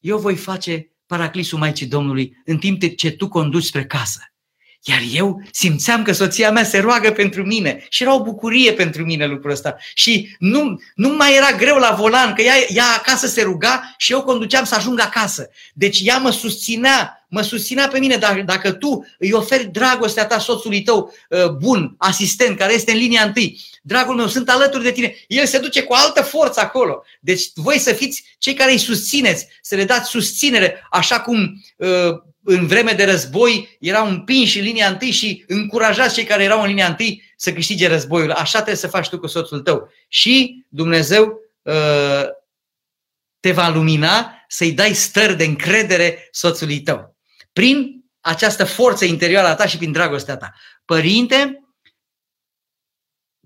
eu 0.04 0.18
voi 0.18 0.36
face 0.36 0.92
paraclisul 1.06 1.60
Maicii 1.60 1.86
Domnului 1.88 2.42
în 2.46 2.58
timp 2.58 2.80
ce 2.96 3.12
tu 3.12 3.28
conduci 3.28 3.64
spre 3.64 3.86
casă. 3.86 4.33
Iar 4.86 5.02
eu 5.14 5.42
simțeam 5.52 6.04
că 6.04 6.12
soția 6.12 6.52
mea 6.52 6.64
se 6.64 6.80
roagă 6.80 7.12
pentru 7.12 7.44
mine 7.44 7.86
și 7.90 8.04
era 8.04 8.14
o 8.14 8.24
bucurie 8.24 8.74
pentru 8.74 9.04
mine 9.04 9.26
lucrul 9.26 9.52
ăsta. 9.52 9.76
Și 9.94 10.36
nu, 10.40 10.82
nu 10.96 11.10
mai 11.10 11.36
era 11.36 11.52
greu 11.52 11.78
la 11.78 11.96
volan, 12.00 12.34
că 12.34 12.42
ea, 12.42 12.54
ea 12.68 12.86
acasă 12.98 13.28
se 13.28 13.42
ruga 13.42 13.96
și 13.98 14.12
eu 14.12 14.22
conduceam 14.22 14.64
să 14.64 14.76
ajung 14.76 15.00
acasă. 15.00 15.50
Deci 15.74 16.00
ea 16.04 16.18
mă 16.18 16.32
susținea, 16.32 17.26
mă 17.28 17.42
susținea 17.42 17.88
pe 17.88 18.00
mine. 18.00 18.16
Dacă, 18.16 18.42
dacă 18.42 18.72
tu 18.72 19.06
îi 19.20 19.32
oferi 19.32 19.66
dragostea 19.66 20.26
ta 20.26 20.40
soțului 20.40 20.82
tău 20.82 21.14
uh, 21.30 21.50
bun, 21.50 21.96
asistent, 21.98 22.58
care 22.58 22.74
este 22.74 22.92
în 22.92 22.98
linia 22.98 23.24
întâi, 23.24 23.62
dragul 23.82 24.16
meu, 24.16 24.28
sunt 24.28 24.50
alături 24.50 24.84
de 24.84 24.92
tine. 24.92 25.16
El 25.28 25.46
se 25.46 25.60
duce 25.60 25.84
cu 25.84 25.94
altă 25.94 26.22
forță 26.22 26.60
acolo. 26.60 27.04
Deci 27.20 27.44
voi 27.56 27.80
să 27.80 27.94
fiți 27.94 28.24
cei 28.38 28.54
care 28.54 28.72
îi 28.72 28.78
susțineți, 28.78 29.48
să 29.62 29.76
le 29.76 29.84
dați 29.84 30.10
susținere, 30.10 30.88
așa 30.90 31.20
cum 31.20 31.64
uh, 31.78 31.88
în 32.44 32.68
vreme 32.68 32.92
de 32.92 33.06
război 33.06 33.78
erau 33.80 34.08
împinși 34.08 34.58
în 34.60 34.66
linia 34.66 34.88
întâi 34.88 35.12
și 35.12 35.44
încurajați 35.48 36.14
cei 36.14 36.24
care 36.24 36.44
erau 36.44 36.62
în 36.62 36.68
linia 36.68 36.88
întâi 36.88 37.34
să 37.36 37.54
câștige 37.54 37.88
războiul. 37.88 38.32
Așa 38.32 38.56
trebuie 38.58 38.76
să 38.76 38.88
faci 38.88 39.10
tu 39.10 39.20
cu 39.20 39.28
soțul 39.28 39.60
tău. 39.60 39.90
Și 40.08 40.66
Dumnezeu 40.70 41.40
uh, 41.62 42.24
te 43.40 43.52
va 43.52 43.70
lumina 43.70 44.46
să-i 44.48 44.72
dai 44.72 44.94
stări 44.94 45.38
de 45.38 45.44
încredere 45.44 46.28
soțului 46.32 46.82
tău. 46.82 47.16
Prin 47.54 48.04
această 48.22 48.64
forță 48.64 49.06
interioară 49.06 49.48
a 49.48 49.56
ta 49.56 49.68
și 49.68 49.78
prin 49.78 49.92
dragostea 49.92 50.38
ta. 50.38 50.54
Părinte, 50.86 51.64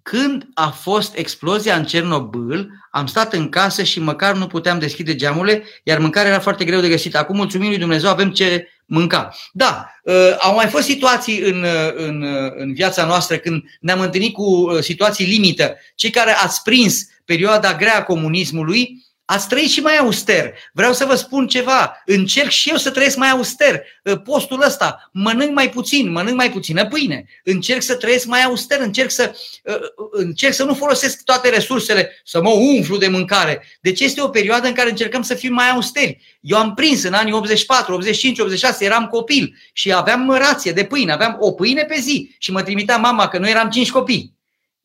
când 0.01 0.47
a 0.53 0.69
fost 0.69 1.15
explozia 1.15 1.75
în 1.75 1.85
Cernobâl, 1.85 2.69
am 2.91 3.05
stat 3.05 3.33
în 3.33 3.49
casă 3.49 3.83
și 3.83 3.99
măcar 3.99 4.35
nu 4.35 4.47
puteam 4.47 4.79
deschide 4.79 5.15
geamurile, 5.15 5.63
iar 5.83 5.99
mâncarea 5.99 6.29
era 6.29 6.39
foarte 6.39 6.65
greu 6.65 6.79
de 6.79 6.89
găsit. 6.89 7.15
Acum, 7.15 7.35
mulțumim 7.35 7.67
lui 7.67 7.77
Dumnezeu, 7.77 8.09
avem 8.09 8.31
ce 8.31 8.67
mânca. 8.87 9.35
Da, 9.51 9.91
uh, 10.03 10.35
au 10.39 10.55
mai 10.55 10.67
fost 10.67 10.85
situații 10.85 11.39
în, 11.39 11.63
uh, 11.63 11.93
în, 11.95 12.21
uh, 12.21 12.51
în 12.55 12.73
viața 12.73 13.05
noastră 13.05 13.37
când 13.37 13.63
ne-am 13.79 13.99
întâlnit 13.99 14.33
cu 14.33 14.77
situații 14.81 15.25
limită. 15.25 15.75
Cei 15.95 16.09
care 16.09 16.31
ați 16.31 16.61
prins 16.61 17.07
perioada 17.25 17.73
grea 17.73 17.97
a 17.97 18.03
comunismului, 18.03 19.05
Ați 19.29 19.47
trăit 19.47 19.69
și 19.69 19.79
mai 19.79 19.97
auster. 19.97 20.53
Vreau 20.71 20.93
să 20.93 21.05
vă 21.05 21.15
spun 21.15 21.47
ceva. 21.47 22.01
Încerc 22.05 22.49
și 22.49 22.69
eu 22.69 22.75
să 22.77 22.89
trăiesc 22.89 23.17
mai 23.17 23.29
auster. 23.29 23.83
Ă, 24.05 24.15
postul 24.15 24.61
ăsta, 24.65 25.09
mănânc 25.13 25.53
mai 25.53 25.69
puțin, 25.69 26.11
mănânc 26.11 26.35
mai 26.35 26.51
puțină 26.51 26.87
pâine. 26.87 27.25
Încerc 27.43 27.81
să 27.81 27.95
trăiesc 27.95 28.25
mai 28.25 28.43
auster, 28.43 28.79
încerc 28.79 29.11
să, 29.11 29.35
ă, 29.67 29.79
încerc 30.11 30.53
să 30.53 30.63
nu 30.63 30.73
folosesc 30.73 31.23
toate 31.23 31.49
resursele, 31.49 32.21
să 32.23 32.41
mă 32.41 32.49
umflu 32.49 32.97
de 32.97 33.07
mâncare. 33.07 33.63
Deci 33.81 33.99
este 33.99 34.21
o 34.21 34.27
perioadă 34.27 34.67
în 34.67 34.73
care 34.73 34.89
încercăm 34.89 35.21
să 35.21 35.33
fim 35.33 35.53
mai 35.53 35.69
austeri. 35.69 36.37
Eu 36.41 36.57
am 36.57 36.73
prins 36.73 37.03
în 37.03 37.13
anii 37.13 37.33
84, 37.33 37.93
85, 37.93 38.39
86, 38.39 38.85
eram 38.85 39.07
copil 39.07 39.57
și 39.73 39.93
aveam 39.93 40.31
rație 40.31 40.71
de 40.71 40.83
pâine, 40.83 41.11
aveam 41.11 41.37
o 41.39 41.51
pâine 41.51 41.83
pe 41.83 41.99
zi 41.99 42.35
și 42.37 42.51
mă 42.51 42.61
trimitea 42.61 42.97
mama 42.97 43.27
că 43.27 43.37
noi 43.37 43.49
eram 43.49 43.69
cinci 43.69 43.91
copii. 43.91 44.33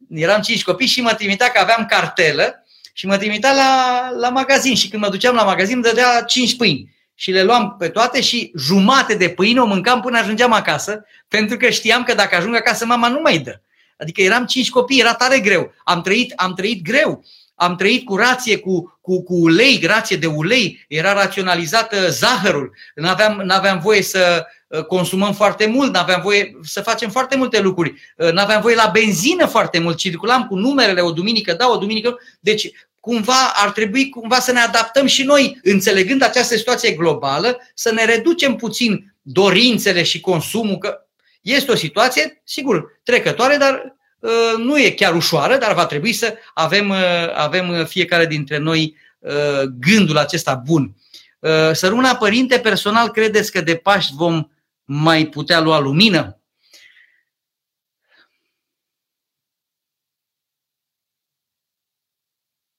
Eram 0.08 0.40
cinci 0.40 0.64
copii 0.64 0.86
și 0.86 1.00
mă 1.00 1.14
trimitea 1.14 1.48
că 1.48 1.60
aveam 1.60 1.86
cartelă 1.86 2.61
și 2.92 3.06
mă 3.06 3.16
trimitea 3.16 3.52
la, 3.52 4.10
la 4.18 4.28
magazin 4.28 4.74
și 4.74 4.88
când 4.88 5.02
mă 5.02 5.08
duceam 5.08 5.34
la 5.34 5.42
magazin 5.42 5.74
îmi 5.74 5.82
dădea 5.82 6.22
5 6.22 6.56
pâini 6.56 6.94
și 7.14 7.30
le 7.30 7.42
luam 7.42 7.76
pe 7.78 7.88
toate 7.88 8.20
și 8.20 8.52
jumate 8.56 9.14
de 9.14 9.28
pâine 9.28 9.60
o 9.60 9.66
mâncam 9.66 10.00
până 10.00 10.18
ajungeam 10.18 10.52
acasă, 10.52 11.04
pentru 11.28 11.56
că 11.56 11.70
știam 11.70 12.02
că 12.02 12.14
dacă 12.14 12.36
ajung 12.36 12.54
acasă 12.54 12.86
mama 12.86 13.08
nu 13.08 13.20
mai 13.20 13.38
dă. 13.38 13.60
Adică 13.98 14.22
eram 14.22 14.44
cinci 14.44 14.70
copii, 14.70 15.00
era 15.00 15.14
tare 15.14 15.40
greu. 15.40 15.72
Am 15.84 16.02
trăit, 16.02 16.32
am 16.36 16.54
trăit 16.54 16.82
greu. 16.82 17.24
Am 17.54 17.76
trăit 17.76 18.04
cu 18.04 18.16
rație, 18.16 18.58
cu, 18.58 18.98
cu, 19.00 19.22
cu 19.22 19.34
ulei, 19.34 19.80
rație 19.86 20.16
de 20.16 20.26
ulei, 20.26 20.84
era 20.88 21.12
raționalizată 21.12 22.10
zahărul. 22.10 22.76
Nu 22.94 23.08
aveam 23.54 23.78
voie 23.78 24.02
să 24.02 24.38
uh, 24.38 24.44
consumăm 24.80 25.34
foarte 25.34 25.66
mult, 25.66 25.92
nu 25.92 25.98
aveam 25.98 26.20
voie 26.22 26.58
să 26.62 26.80
facem 26.80 27.10
foarte 27.10 27.36
multe 27.36 27.60
lucruri, 27.60 27.94
uh, 28.16 28.32
nu 28.32 28.40
aveam 28.40 28.60
voie 28.60 28.74
la 28.74 28.90
benzină 28.92 29.46
foarte 29.46 29.78
mult, 29.78 29.96
circulam 29.96 30.46
cu 30.46 30.54
numerele 30.54 31.00
o 31.00 31.10
duminică, 31.10 31.52
da, 31.52 31.68
o 31.68 31.76
duminică. 31.76 32.18
Deci 32.40 32.70
cumva 33.00 33.52
ar 33.54 33.70
trebui 33.70 34.08
cumva 34.08 34.38
să 34.38 34.52
ne 34.52 34.60
adaptăm 34.60 35.06
și 35.06 35.22
noi, 35.22 35.58
înțelegând 35.62 36.22
această 36.22 36.56
situație 36.56 36.90
globală, 36.90 37.58
să 37.74 37.92
ne 37.92 38.04
reducem 38.04 38.56
puțin 38.56 39.14
dorințele 39.22 40.02
și 40.02 40.20
consumul, 40.20 40.78
că 40.78 41.06
este 41.40 41.70
o 41.70 41.76
situație, 41.76 42.42
sigur, 42.44 43.00
trecătoare, 43.02 43.56
dar 43.56 43.96
uh, 44.18 44.30
nu 44.58 44.78
e 44.78 44.90
chiar 44.90 45.14
ușoară, 45.14 45.56
dar 45.56 45.74
va 45.74 45.86
trebui 45.86 46.12
să 46.12 46.34
avem, 46.54 46.88
uh, 46.88 46.96
avem 47.34 47.84
fiecare 47.84 48.26
dintre 48.26 48.58
noi 48.58 48.96
uh, 49.18 49.62
gândul 49.78 50.18
acesta 50.18 50.62
bun. 50.66 50.94
Uh, 51.38 51.72
Săruna 51.72 52.14
Părinte, 52.14 52.58
personal, 52.58 53.08
credeți 53.08 53.52
că 53.52 53.60
de 53.60 53.74
Paști 53.74 54.12
vom 54.14 54.46
mai 54.84 55.28
putea 55.28 55.60
lua 55.60 55.78
lumină? 55.78 56.42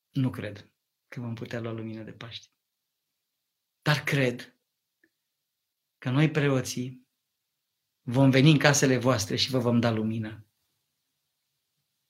Nu 0.10 0.30
cred 0.30 0.72
că 1.08 1.20
vom 1.20 1.34
putea 1.34 1.60
lua 1.60 1.72
lumină 1.72 2.04
de 2.04 2.12
Paști. 2.12 2.52
Dar 3.82 4.04
cred 4.04 4.56
că 5.98 6.10
noi 6.10 6.32
preoții 6.32 7.08
vom 8.02 8.30
veni 8.30 8.52
în 8.52 8.58
casele 8.58 8.98
voastre 8.98 9.36
și 9.36 9.50
vă 9.50 9.60
vom 9.60 9.80
da 9.80 9.92
lumină. 9.92 10.48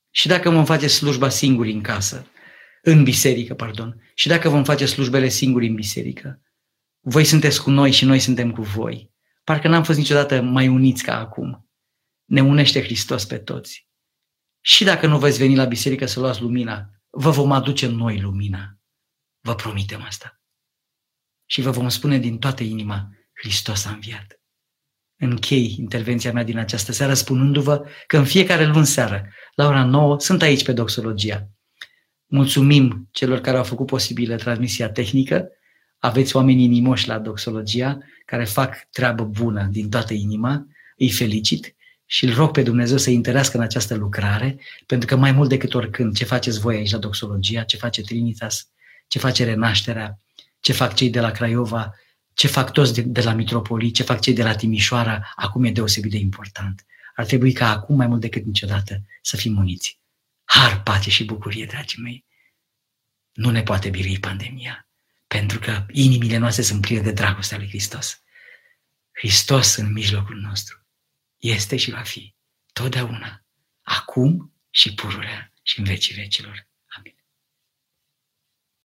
Și 0.09 0.27
dacă 0.27 0.49
vom 0.49 0.65
face 0.65 0.87
slujba 0.87 1.29
singuri 1.29 1.71
în 1.71 1.81
casă, 1.81 2.27
în 2.81 3.03
biserică, 3.03 3.55
pardon, 3.55 4.11
și 4.13 4.27
dacă 4.27 4.49
vom 4.49 4.63
face 4.63 4.85
slujbele 4.85 5.27
singuri 5.27 5.67
în 5.67 5.75
biserică, 5.75 6.41
voi 6.99 7.25
sunteți 7.25 7.61
cu 7.61 7.69
noi 7.69 7.91
și 7.91 8.05
noi 8.05 8.19
suntem 8.19 8.51
cu 8.51 8.61
voi. 8.61 9.12
Parcă 9.43 9.67
n-am 9.67 9.83
fost 9.83 9.97
niciodată 9.97 10.41
mai 10.41 10.67
uniți 10.67 11.03
ca 11.03 11.19
acum. 11.19 11.69
Ne 12.25 12.41
unește 12.41 12.83
Hristos 12.83 13.25
pe 13.25 13.37
toți. 13.37 13.87
Și 14.61 14.83
dacă 14.83 15.07
nu 15.07 15.19
veți 15.19 15.37
veni 15.37 15.55
la 15.55 15.65
biserică 15.65 16.05
să 16.05 16.19
luați 16.19 16.41
lumina, 16.41 16.89
vă 17.09 17.29
vom 17.29 17.51
aduce 17.51 17.87
noi 17.87 18.19
lumina. 18.19 18.77
Vă 19.39 19.55
promitem 19.55 20.01
asta. 20.01 20.41
Și 21.45 21.61
vă 21.61 21.71
vom 21.71 21.89
spune 21.89 22.17
din 22.17 22.39
toată 22.39 22.63
inima, 22.63 23.09
Hristos 23.33 23.85
a 23.85 23.89
înviat. 23.89 24.41
Închei 25.19 25.75
intervenția 25.79 26.31
mea 26.31 26.43
din 26.43 26.57
această 26.57 26.91
seară 26.91 27.13
spunându-vă 27.13 27.85
că 28.07 28.17
în 28.17 28.25
fiecare 28.25 28.65
luni 28.65 28.85
seară, 28.85 29.27
la 29.55 29.67
ora 29.67 29.83
9, 29.83 30.19
sunt 30.19 30.41
aici 30.41 30.63
pe 30.63 30.73
Doxologia. 30.73 31.49
Mulțumim 32.25 33.09
celor 33.11 33.39
care 33.39 33.57
au 33.57 33.63
făcut 33.63 33.85
posibilă 33.85 34.35
transmisia 34.35 34.91
tehnică. 34.91 35.49
Aveți 36.03 36.35
oameni 36.35 36.63
inimoși 36.63 37.07
la 37.07 37.19
Doxologia 37.19 37.97
care 38.25 38.45
fac 38.45 38.87
treabă 38.91 39.23
bună 39.23 39.67
din 39.71 39.89
toată 39.89 40.13
inima. 40.13 40.67
Îi 40.97 41.11
felicit 41.11 41.75
și 42.05 42.25
îl 42.25 42.33
rog 42.33 42.51
pe 42.51 42.63
Dumnezeu 42.63 42.97
să 42.97 43.09
întărească 43.09 43.57
în 43.57 43.63
această 43.63 43.95
lucrare, 43.95 44.59
pentru 44.85 45.07
că 45.07 45.15
mai 45.15 45.31
mult 45.31 45.49
decât 45.49 45.73
oricând, 45.73 46.15
ce 46.15 46.25
faceți 46.25 46.59
voi 46.59 46.75
aici 46.75 46.91
la 46.91 46.97
Doxologia, 46.97 47.63
ce 47.63 47.77
face 47.77 48.01
Trinitas, 48.01 48.69
ce 49.07 49.19
face 49.19 49.43
Renașterea, 49.43 50.19
ce 50.59 50.73
fac 50.73 50.93
cei 50.93 51.09
de 51.09 51.19
la 51.19 51.31
Craiova, 51.31 51.93
ce 52.33 52.47
fac 52.47 52.71
toți 52.71 52.93
de, 52.93 53.01
de 53.01 53.21
la 53.21 53.33
Mitropolii, 53.33 53.91
ce 53.91 54.03
fac 54.03 54.19
cei 54.19 54.33
de 54.33 54.43
la 54.43 54.55
Timișoara, 54.55 55.31
acum 55.35 55.63
e 55.63 55.71
deosebit 55.71 56.11
de 56.11 56.17
important. 56.17 56.85
Ar 57.15 57.25
trebui 57.25 57.51
ca 57.51 57.69
acum, 57.69 57.95
mai 57.95 58.07
mult 58.07 58.21
decât 58.21 58.45
niciodată, 58.45 59.01
să 59.21 59.37
fim 59.37 59.57
uniți. 59.57 59.99
Har, 60.43 60.81
pace 60.83 61.09
și 61.09 61.25
bucurie, 61.25 61.65
dragii 61.65 62.01
mei. 62.01 62.25
Nu 63.33 63.49
ne 63.49 63.63
poate 63.63 63.89
birui 63.89 64.19
pandemia, 64.19 64.87
pentru 65.34 65.59
că 65.59 65.86
inimile 65.91 66.38
noastre 66.38 66.63
sunt 66.63 66.81
pline 66.81 67.01
de 67.01 67.11
dragostea 67.11 67.57
lui 67.57 67.67
Hristos. 67.67 68.23
Hristos 69.11 69.75
în 69.75 69.91
mijlocul 69.91 70.36
nostru 70.36 70.86
este 71.38 71.75
și 71.77 71.91
va 71.91 72.01
fi 72.01 72.36
totdeauna, 72.73 73.45
acum 73.81 74.53
și 74.69 74.93
pururea 74.93 75.53
și 75.63 75.79
în 75.79 75.86
vecii 75.86 76.15
vecilor. 76.15 76.67